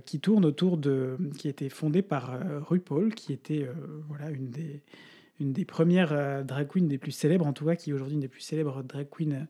qui 0.05 0.21
tourne 0.21 0.45
autour 0.45 0.77
de, 0.77 1.17
qui 1.39 1.47
a 1.47 1.51
été 1.51 1.71
fondée 1.71 2.03
par 2.03 2.39
RuPaul, 2.69 3.15
qui 3.15 3.33
était 3.33 3.67
voilà 4.09 4.31
une 4.31 4.51
des 4.51 4.83
une 5.41 5.55
des 5.55 5.65
premières 5.65 6.45
drag 6.45 6.69
queens 6.69 6.87
des 6.87 6.99
plus 6.99 7.13
célèbres, 7.13 7.47
en 7.47 7.55
tout 7.55 7.65
cas 7.65 7.75
qui 7.75 7.89
est 7.89 7.93
aujourd'hui 7.95 8.15
une 8.15 8.21
des 8.21 8.29
plus 8.29 8.43
célèbres 8.43 8.83
drag 8.83 9.07
queens 9.09 9.47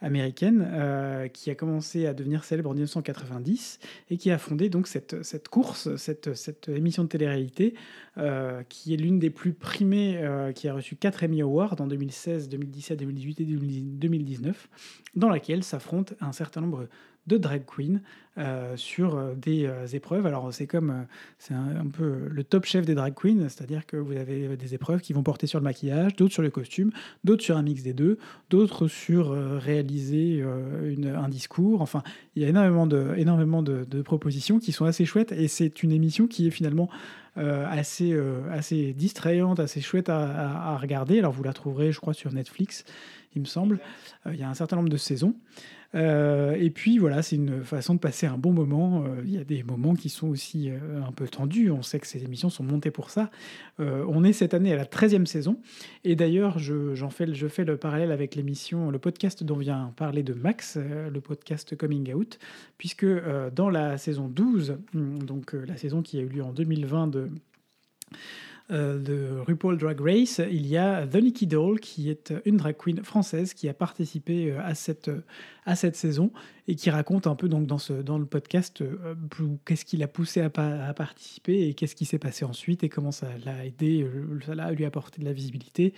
américaine 0.00 0.66
euh, 0.72 1.28
qui 1.28 1.50
a 1.50 1.54
commencé 1.54 2.06
à 2.06 2.14
devenir 2.14 2.44
célèbre 2.44 2.70
en 2.70 2.74
1990 2.74 3.78
et 4.10 4.16
qui 4.16 4.30
a 4.30 4.38
fondé 4.38 4.68
donc 4.68 4.86
cette, 4.86 5.22
cette 5.22 5.48
course, 5.48 5.94
cette, 5.96 6.34
cette 6.34 6.68
émission 6.68 7.04
de 7.04 7.08
télé-réalité 7.08 7.74
euh, 8.18 8.62
qui 8.68 8.94
est 8.94 8.96
l'une 8.96 9.18
des 9.18 9.30
plus 9.30 9.52
primées, 9.52 10.18
euh, 10.18 10.52
qui 10.52 10.68
a 10.68 10.74
reçu 10.74 10.96
4 10.96 11.24
Emmy 11.24 11.42
Awards 11.42 11.76
en 11.80 11.86
2016, 11.86 12.48
2017, 12.48 12.98
2018 12.98 13.40
et 13.40 13.44
2019, 13.44 14.68
dans 15.16 15.28
laquelle 15.28 15.62
s'affrontent 15.62 16.14
un 16.20 16.32
certain 16.32 16.60
nombre 16.60 16.88
de 17.26 17.36
drag 17.36 17.64
queen 17.64 18.00
euh, 18.38 18.76
sur 18.76 19.16
euh, 19.16 19.34
des 19.34 19.66
euh, 19.66 19.86
épreuves. 19.88 20.24
Alors 20.24 20.52
c'est 20.52 20.66
comme 20.66 21.06
c'est 21.38 21.52
un, 21.52 21.86
peu 21.92 22.28
le 22.30 22.44
top 22.44 22.64
chef 22.64 22.86
des 22.86 22.94
drag 22.94 23.12
queens, 23.14 23.48
c'est-à-dire 23.48 23.86
que 23.86 23.96
vous 23.96 24.16
avez 24.16 24.56
des 24.56 24.74
épreuves 24.74 25.00
qui 25.00 25.12
vont 25.12 25.22
porter 25.22 25.46
sur 25.46 25.58
le 25.58 25.64
maquillage, 25.64 26.16
d'autres 26.16 26.32
sur 26.32 26.42
le 26.42 26.50
costume, 26.50 26.90
d'autres 27.24 27.42
sur 27.42 27.56
un 27.56 27.62
mix 27.62 27.82
des 27.82 27.92
deux, 27.92 28.18
d'autres 28.48 28.88
sur 28.88 29.30
réaliser 29.60 30.44
une, 30.84 31.08
un 31.08 31.28
discours. 31.28 31.82
Enfin, 31.82 32.02
il 32.36 32.42
y 32.42 32.44
a 32.46 32.48
énormément 32.48 32.86
de 32.86 33.14
énormément 33.16 33.62
de, 33.62 34.02
propositions 34.02 34.58
qui 34.58 34.72
sont 34.72 34.84
assez 34.84 35.04
chouettes 35.04 35.32
et 35.32 35.48
c'est 35.48 35.82
une 35.82 35.92
émission 35.92 36.26
qui 36.26 36.46
est 36.46 36.50
finalement 36.50 36.88
assez, 37.36 38.18
assez 38.50 38.92
distrayante, 38.92 39.60
assez 39.60 39.80
chouette 39.80 40.08
à, 40.08 40.72
à, 40.72 40.76
regarder. 40.78 41.18
Alors 41.18 41.32
vous 41.32 41.42
la 41.42 41.52
trouverez, 41.52 41.92
je 41.92 42.00
crois, 42.00 42.14
sur 42.14 42.32
Netflix, 42.32 42.84
il 43.34 43.42
me 43.42 43.46
semble. 43.46 43.80
il 44.26 44.36
y 44.36 44.42
a 44.42 44.48
un 44.48 44.54
certain 44.54 44.76
nombre 44.76 44.88
de 44.88 44.96
saisons. 44.96 45.34
Euh, 45.94 46.54
et 46.54 46.70
puis 46.70 46.98
voilà, 46.98 47.22
c'est 47.22 47.36
une 47.36 47.64
façon 47.64 47.94
de 47.94 47.98
passer 47.98 48.26
un 48.26 48.38
bon 48.38 48.52
moment. 48.52 49.04
Euh, 49.04 49.22
il 49.24 49.32
y 49.32 49.38
a 49.38 49.44
des 49.44 49.62
moments 49.62 49.94
qui 49.94 50.08
sont 50.08 50.28
aussi 50.28 50.70
euh, 50.70 51.02
un 51.06 51.12
peu 51.12 51.26
tendus. 51.26 51.70
On 51.70 51.82
sait 51.82 51.98
que 51.98 52.06
ces 52.06 52.22
émissions 52.22 52.50
sont 52.50 52.64
montées 52.64 52.90
pour 52.90 53.10
ça. 53.10 53.30
on 53.78 54.24
est 54.24 54.32
cette 54.32 54.54
année 54.54 54.72
à 54.72 54.76
la 54.76 54.84
13e 54.84 55.26
saison. 55.26 55.58
Et 56.04 56.16
d'ailleurs, 56.16 56.58
je, 56.58 56.94
fais, 57.10 57.32
je 57.32 57.48
fais 57.48 57.64
le 57.64 57.76
parallèle 57.76 58.12
avec 58.12 58.34
l'émission, 58.34 58.90
le 58.90 58.98
podcast 58.98 59.42
dont 59.42 59.56
vient 59.56 59.92
parler 59.96 60.22
de 60.22 60.34
Max, 60.34 60.76
le 60.76 61.20
podcast 61.20 61.76
Coming 61.76 62.12
Out, 62.14 62.38
puisque 62.78 63.06
dans 63.54 63.70
la 63.70 63.98
saison 63.98 64.28
12, 64.28 64.78
donc 64.94 65.54
la 65.54 65.76
saison 65.76 66.02
qui 66.02 66.18
a 66.18 66.20
eu 66.20 66.28
lieu 66.28 66.42
en 66.42 66.52
2020 66.52 67.08
de 67.08 67.28
de 68.70 69.40
RuPaul 69.46 69.78
Drag 69.78 70.00
Race, 70.00 70.40
il 70.50 70.66
y 70.66 70.76
a 70.76 71.06
The 71.06 71.16
Nikki 71.16 71.46
Doll, 71.46 71.80
qui 71.80 72.08
est 72.08 72.32
une 72.44 72.56
drag 72.56 72.76
queen 72.76 73.02
française 73.02 73.52
qui 73.52 73.68
a 73.68 73.74
participé 73.74 74.52
euh, 74.52 74.60
à 74.62 74.74
cette, 74.74 75.10
à 75.66 75.74
cette 75.74 75.96
saison 75.96 76.30
et 76.68 76.76
qui 76.76 76.90
raconte 76.90 77.26
un 77.26 77.34
peu 77.34 77.48
donc 77.48 77.66
dans, 77.66 77.78
ce, 77.78 77.92
dans 77.92 78.18
le 78.18 78.26
podcast 78.26 78.80
euh, 78.82 79.14
qu'est-ce 79.64 79.84
qui 79.84 79.96
l'a 79.96 80.08
poussé 80.08 80.40
à, 80.40 80.50
à, 80.86 80.94
participer 80.94 81.66
et 81.66 81.74
qu'est-ce 81.74 81.96
qui 81.96 82.04
s'est 82.04 82.18
passé 82.18 82.44
ensuite 82.44 82.84
et 82.84 82.88
comment 82.88 83.10
ça 83.10 83.26
l'a 83.44 83.64
aidé, 83.66 84.06
ça 84.46 84.54
l'a 84.54 84.70
lui 84.70 84.84
apporté 84.84 85.20
de 85.20 85.26
la 85.26 85.32
visibilité. 85.32 85.92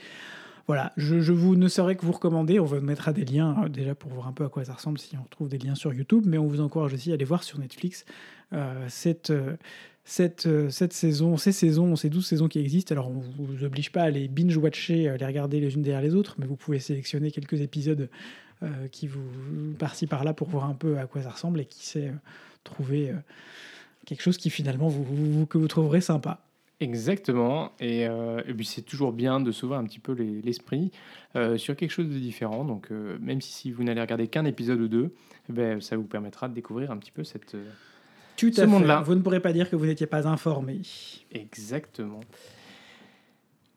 Voilà, 0.66 0.92
je, 0.96 1.20
je, 1.20 1.32
vous 1.32 1.56
ne 1.56 1.68
saurais 1.68 1.96
que 1.96 2.06
vous 2.06 2.12
recommander. 2.12 2.60
On 2.60 2.64
vous 2.64 2.80
mettra 2.80 3.12
des 3.12 3.24
liens 3.24 3.68
déjà 3.68 3.94
pour 3.94 4.12
voir 4.12 4.28
un 4.28 4.32
peu 4.32 4.44
à 4.44 4.48
quoi 4.48 4.64
ça 4.64 4.74
ressemble 4.74 4.98
si 4.98 5.16
on 5.18 5.22
retrouve 5.24 5.48
des 5.48 5.58
liens 5.58 5.74
sur 5.74 5.92
YouTube, 5.92 6.24
mais 6.26 6.38
on 6.38 6.46
vous 6.46 6.60
encourage 6.60 6.94
aussi 6.94 7.10
à 7.10 7.14
aller 7.14 7.24
voir 7.24 7.42
sur 7.42 7.58
Netflix 7.58 8.04
cette, 8.86 9.32
cette, 10.04 10.46
euh, 10.46 10.68
cette 10.70 10.92
saison, 10.92 11.36
ces 11.36 11.52
saisons, 11.52 11.94
ces 11.96 12.10
12 12.10 12.26
saisons 12.26 12.48
qui 12.48 12.58
existent. 12.58 12.92
Alors, 12.92 13.10
on 13.10 13.14
ne 13.14 13.46
vous 13.46 13.64
oblige 13.64 13.92
pas 13.92 14.02
à 14.02 14.10
les 14.10 14.28
binge-watcher, 14.28 15.08
à 15.08 15.16
les 15.16 15.26
regarder 15.26 15.60
les 15.60 15.74
unes 15.74 15.82
derrière 15.82 16.02
les 16.02 16.14
autres, 16.14 16.36
mais 16.38 16.46
vous 16.46 16.56
pouvez 16.56 16.80
sélectionner 16.80 17.30
quelques 17.30 17.60
épisodes 17.60 18.08
euh, 18.62 18.88
qui 18.90 19.06
vous, 19.06 19.74
par-ci 19.78 20.06
par-là, 20.06 20.34
pour 20.34 20.48
voir 20.48 20.64
un 20.64 20.74
peu 20.74 20.98
à 20.98 21.06
quoi 21.06 21.22
ça 21.22 21.30
ressemble 21.30 21.60
et 21.60 21.66
qui 21.66 21.86
sait 21.86 22.08
euh, 22.08 22.12
trouver 22.64 23.12
quelque 24.06 24.22
chose 24.22 24.36
qui 24.36 24.50
finalement 24.50 24.88
vous, 24.88 25.46
que 25.46 25.58
vous 25.58 25.68
trouverez 25.68 26.00
sympa. 26.00 26.40
Exactement, 26.80 27.70
et, 27.78 28.08
puis 28.56 28.66
c'est 28.66 28.82
toujours 28.82 29.12
bien 29.12 29.38
de 29.38 29.52
s'ouvrir 29.52 29.78
un 29.78 29.84
petit 29.84 30.00
peu 30.00 30.12
l'esprit 30.12 30.90
sur 31.56 31.76
quelque 31.76 31.90
chose 31.90 32.08
de 32.08 32.18
différent. 32.18 32.64
Donc, 32.64 32.90
même 32.90 33.40
si, 33.40 33.70
vous 33.70 33.84
n'allez 33.84 34.00
regarder 34.00 34.26
qu'un 34.26 34.44
épisode 34.44 34.80
ou 34.80 34.88
deux, 34.88 35.14
ben, 35.48 35.80
ça 35.80 35.96
vous 35.96 36.04
permettra 36.04 36.48
de 36.48 36.54
découvrir 36.54 36.90
un 36.90 36.96
petit 36.96 37.12
peu 37.12 37.22
cette 37.22 37.56
tout 38.50 38.60
ce 38.60 38.66
monde-là. 38.66 39.02
Vous 39.02 39.14
ne 39.14 39.20
pourrez 39.20 39.40
pas 39.40 39.52
dire 39.52 39.70
que 39.70 39.76
vous 39.76 39.86
n'étiez 39.86 40.06
pas 40.06 40.26
informé. 40.26 40.80
Exactement. 41.32 42.20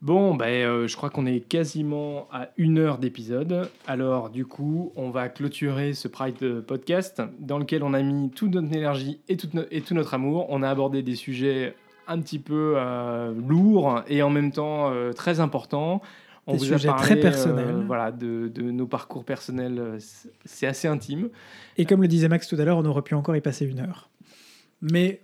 Bon, 0.02 0.36
ben, 0.36 0.46
euh, 0.46 0.88
je 0.88 0.96
crois 0.96 1.10
qu'on 1.10 1.26
est 1.26 1.40
quasiment 1.40 2.28
à 2.32 2.50
une 2.58 2.78
heure 2.78 3.00
d'épisode. 3.00 3.70
Alors, 3.88 4.30
du 4.30 4.46
coup, 4.46 4.92
on 4.96 5.10
va 5.10 5.30
clôturer 5.30 5.94
ce 5.94 6.08
Pride 6.08 6.62
podcast 6.62 7.24
dans 7.40 7.58
lequel 7.58 7.82
on 7.82 7.94
a 7.94 8.02
mis 8.04 8.30
toute 8.30 8.54
notre 8.54 8.76
énergie 8.76 9.20
et, 9.30 9.38
et 9.72 9.82
tout 9.82 9.96
notre 9.96 10.14
amour. 10.14 10.46
On 10.50 10.62
a 10.62 10.70
abordé 10.70 11.02
des 11.02 11.16
sujets 11.16 11.76
un 12.08 12.20
petit 12.20 12.40
peu 12.40 12.76
euh, 12.78 13.34
lourds 13.48 14.04
et 14.08 14.22
en 14.22 14.30
même 14.30 14.52
temps 14.52 14.92
euh, 14.92 15.12
très 15.12 15.40
importants. 15.40 16.02
On 16.46 16.52
des 16.52 16.60
vous 16.60 16.66
sujets 16.66 16.90
a 16.90 16.92
parlé, 16.92 17.08
très 17.08 17.16
personnels. 17.20 17.84
voilà, 17.88 18.12
de, 18.12 18.52
de, 18.54 18.62
nos 18.70 18.86
parcours 18.86 19.24
personnels. 19.24 19.98
C'est 20.44 20.68
assez 20.68 20.88
intime. 20.88 21.30
Et 21.78 21.86
comme 21.86 22.04
le 22.04 22.08
disait 22.08 22.28
Max 22.28 22.48
tout 22.48 22.58
à 22.60 22.64
l'heure, 22.64 22.78
on 22.78 22.86
aurait 22.86 23.02
pu 23.02 23.16
encore 23.16 23.36
y 23.36 23.42
passer 23.42 23.66
une 23.66 23.80
heure. 23.80 24.10
Mais 24.92 25.22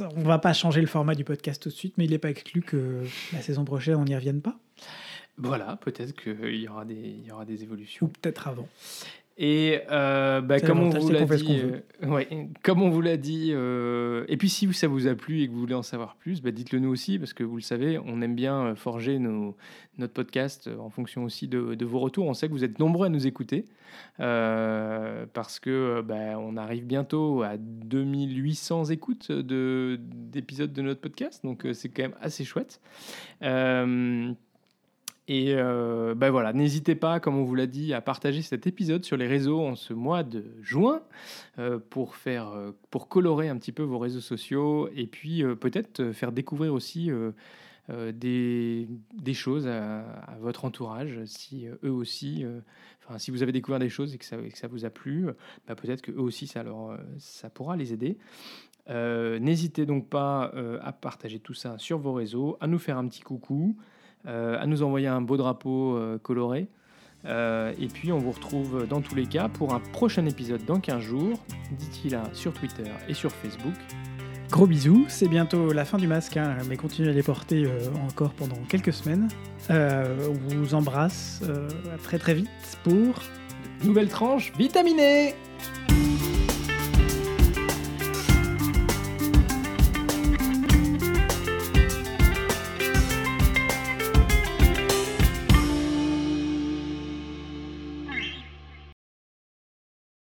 on 0.00 0.22
va 0.22 0.38
pas 0.38 0.52
changer 0.52 0.80
le 0.80 0.86
format 0.86 1.14
du 1.14 1.24
podcast 1.24 1.60
tout 1.60 1.70
de 1.70 1.74
suite, 1.74 1.94
mais 1.98 2.04
il 2.04 2.10
n'est 2.12 2.18
pas 2.18 2.30
exclu 2.30 2.62
que 2.62 3.02
la 3.32 3.42
saison 3.42 3.64
prochaine, 3.64 3.96
on 3.96 4.04
n'y 4.04 4.14
revienne 4.14 4.40
pas. 4.40 4.58
Voilà, 5.38 5.76
peut-être 5.76 6.14
qu'il 6.14 6.54
y, 6.54 6.68
aura 6.68 6.84
des, 6.84 6.94
il 6.94 7.26
y 7.26 7.32
aura 7.32 7.44
des 7.44 7.62
évolutions. 7.62 8.06
Ou 8.06 8.08
peut-être 8.08 8.46
avant. 8.46 8.68
Et 9.38 9.80
euh, 9.90 10.40
bah, 10.40 10.60
comme, 10.60 10.80
on 10.80 10.88
vous 10.88 11.10
l'a 11.10 11.24
dit, 11.26 11.60
euh, 11.62 12.46
comme 12.62 12.80
on 12.80 12.88
vous 12.88 13.02
l'a 13.02 13.18
dit, 13.18 13.50
euh, 13.52 14.24
et 14.28 14.38
puis 14.38 14.48
si 14.48 14.72
ça 14.72 14.88
vous 14.88 15.08
a 15.08 15.14
plu 15.14 15.42
et 15.42 15.46
que 15.46 15.52
vous 15.52 15.60
voulez 15.60 15.74
en 15.74 15.82
savoir 15.82 16.16
plus, 16.16 16.40
bah, 16.40 16.52
dites-le 16.52 16.78
nous 16.78 16.88
aussi, 16.88 17.18
parce 17.18 17.34
que 17.34 17.44
vous 17.44 17.56
le 17.56 17.62
savez, 17.62 17.98
on 17.98 18.22
aime 18.22 18.34
bien 18.34 18.74
forger 18.76 19.18
nos, 19.18 19.54
notre 19.98 20.14
podcast 20.14 20.70
en 20.78 20.88
fonction 20.88 21.24
aussi 21.24 21.48
de, 21.48 21.74
de, 21.74 21.84
vos 21.84 21.98
retours. 21.98 22.26
On 22.26 22.32
sait 22.32 22.48
que 22.48 22.52
vous 22.52 22.64
êtes 22.64 22.78
nombreux 22.78 23.06
à 23.06 23.10
nous 23.10 23.26
écouter, 23.26 23.66
parce 24.16 25.60
que 25.60 26.00
bah, 26.00 26.38
on 26.38 26.56
arrive 26.56 26.86
bientôt 26.86 27.42
à 27.42 27.58
2800 27.58 28.86
écoutes 28.86 29.30
d'épisodes 29.30 30.72
de, 30.72 30.80
de, 30.80 30.86
notre 30.86 31.02
podcast, 31.02 31.44
donc 31.44 31.66
c'est 31.74 31.90
quand 31.90 32.04
même 32.04 32.16
assez 32.22 32.44
chouette. 32.44 32.80
Et 35.28 35.54
euh, 35.56 36.14
ben 36.14 36.30
voilà, 36.30 36.52
n'hésitez 36.52 36.94
pas, 36.94 37.18
comme 37.18 37.36
on 37.36 37.42
vous 37.42 37.56
l'a 37.56 37.66
dit, 37.66 37.92
à 37.92 38.00
partager 38.00 38.42
cet 38.42 38.66
épisode 38.68 39.04
sur 39.04 39.16
les 39.16 39.26
réseaux 39.26 39.60
en 39.60 39.74
ce 39.74 39.92
mois 39.92 40.22
de 40.22 40.44
juin 40.62 41.02
euh, 41.58 41.80
pour, 41.90 42.14
faire, 42.14 42.50
euh, 42.50 42.70
pour 42.90 43.08
colorer 43.08 43.48
un 43.48 43.56
petit 43.56 43.72
peu 43.72 43.82
vos 43.82 43.98
réseaux 43.98 44.20
sociaux 44.20 44.88
et 44.94 45.06
puis 45.06 45.42
peut-être 45.60 46.12
faire 46.12 46.30
découvrir 46.30 46.72
aussi 46.72 47.10
des, 47.88 48.86
choses 49.32 49.66
à, 49.66 50.04
votre 50.40 50.64
entourage 50.64 51.24
si 51.24 51.66
eux 51.82 51.90
aussi, 51.90 52.44
enfin 53.04 53.18
si 53.18 53.32
vous 53.32 53.42
avez 53.42 53.52
découvert 53.52 53.80
des 53.80 53.88
choses 53.88 54.14
et 54.14 54.18
que 54.18 54.24
ça, 54.24 54.36
que 54.36 54.56
ça 54.56 54.68
vous 54.68 54.84
a 54.84 54.90
plu, 54.90 55.26
bah, 55.66 55.74
peut-être 55.74 56.02
que 56.02 56.12
eux 56.12 56.20
aussi 56.20 56.46
ça, 56.46 56.62
leur, 56.62 56.98
ça 57.18 57.50
pourra 57.50 57.76
les 57.76 57.92
aider. 57.92 58.16
N'hésitez 58.88 59.86
donc 59.86 60.08
pas 60.08 60.52
à 60.82 60.92
partager 60.92 61.40
tout 61.40 61.54
ça 61.54 61.78
sur 61.78 61.98
vos 61.98 62.12
réseaux, 62.12 62.56
à 62.60 62.68
nous 62.68 62.78
faire 62.78 62.96
un 62.96 63.08
petit 63.08 63.22
coucou, 63.22 63.76
à 64.26 64.66
nous 64.66 64.82
envoyer 64.82 65.06
un 65.06 65.20
beau 65.20 65.36
drapeau 65.36 65.96
euh, 65.96 66.18
coloré. 66.18 66.68
Euh, 67.24 67.72
et 67.80 67.88
puis 67.88 68.12
on 68.12 68.18
vous 68.18 68.30
retrouve 68.30 68.86
dans 68.86 69.00
tous 69.00 69.14
les 69.14 69.26
cas 69.26 69.48
pour 69.48 69.74
un 69.74 69.80
prochain 69.80 70.26
épisode 70.26 70.64
dans 70.64 70.80
15 70.80 71.00
jours. 71.00 71.38
D'ici 71.72 72.08
là 72.08 72.22
sur 72.32 72.52
Twitter 72.52 72.90
et 73.08 73.14
sur 73.14 73.32
Facebook. 73.32 73.74
Gros 74.50 74.66
bisous, 74.66 75.06
c'est 75.08 75.28
bientôt 75.28 75.72
la 75.72 75.84
fin 75.84 75.98
du 75.98 76.06
masque, 76.06 76.36
hein, 76.36 76.56
mais 76.68 76.76
continuez 76.76 77.10
à 77.10 77.12
les 77.12 77.22
porter 77.22 77.64
euh, 77.64 77.80
encore 78.06 78.32
pendant 78.32 78.56
quelques 78.68 78.92
semaines. 78.92 79.28
Euh, 79.70 80.28
on 80.28 80.54
vous 80.54 80.74
embrasse 80.74 81.40
euh, 81.44 81.68
à 81.92 81.98
très 81.98 82.18
très 82.18 82.34
vite 82.34 82.48
pour 82.84 83.14
Nouvelle 83.82 84.08
tranche 84.08 84.52
vitaminée 84.56 85.34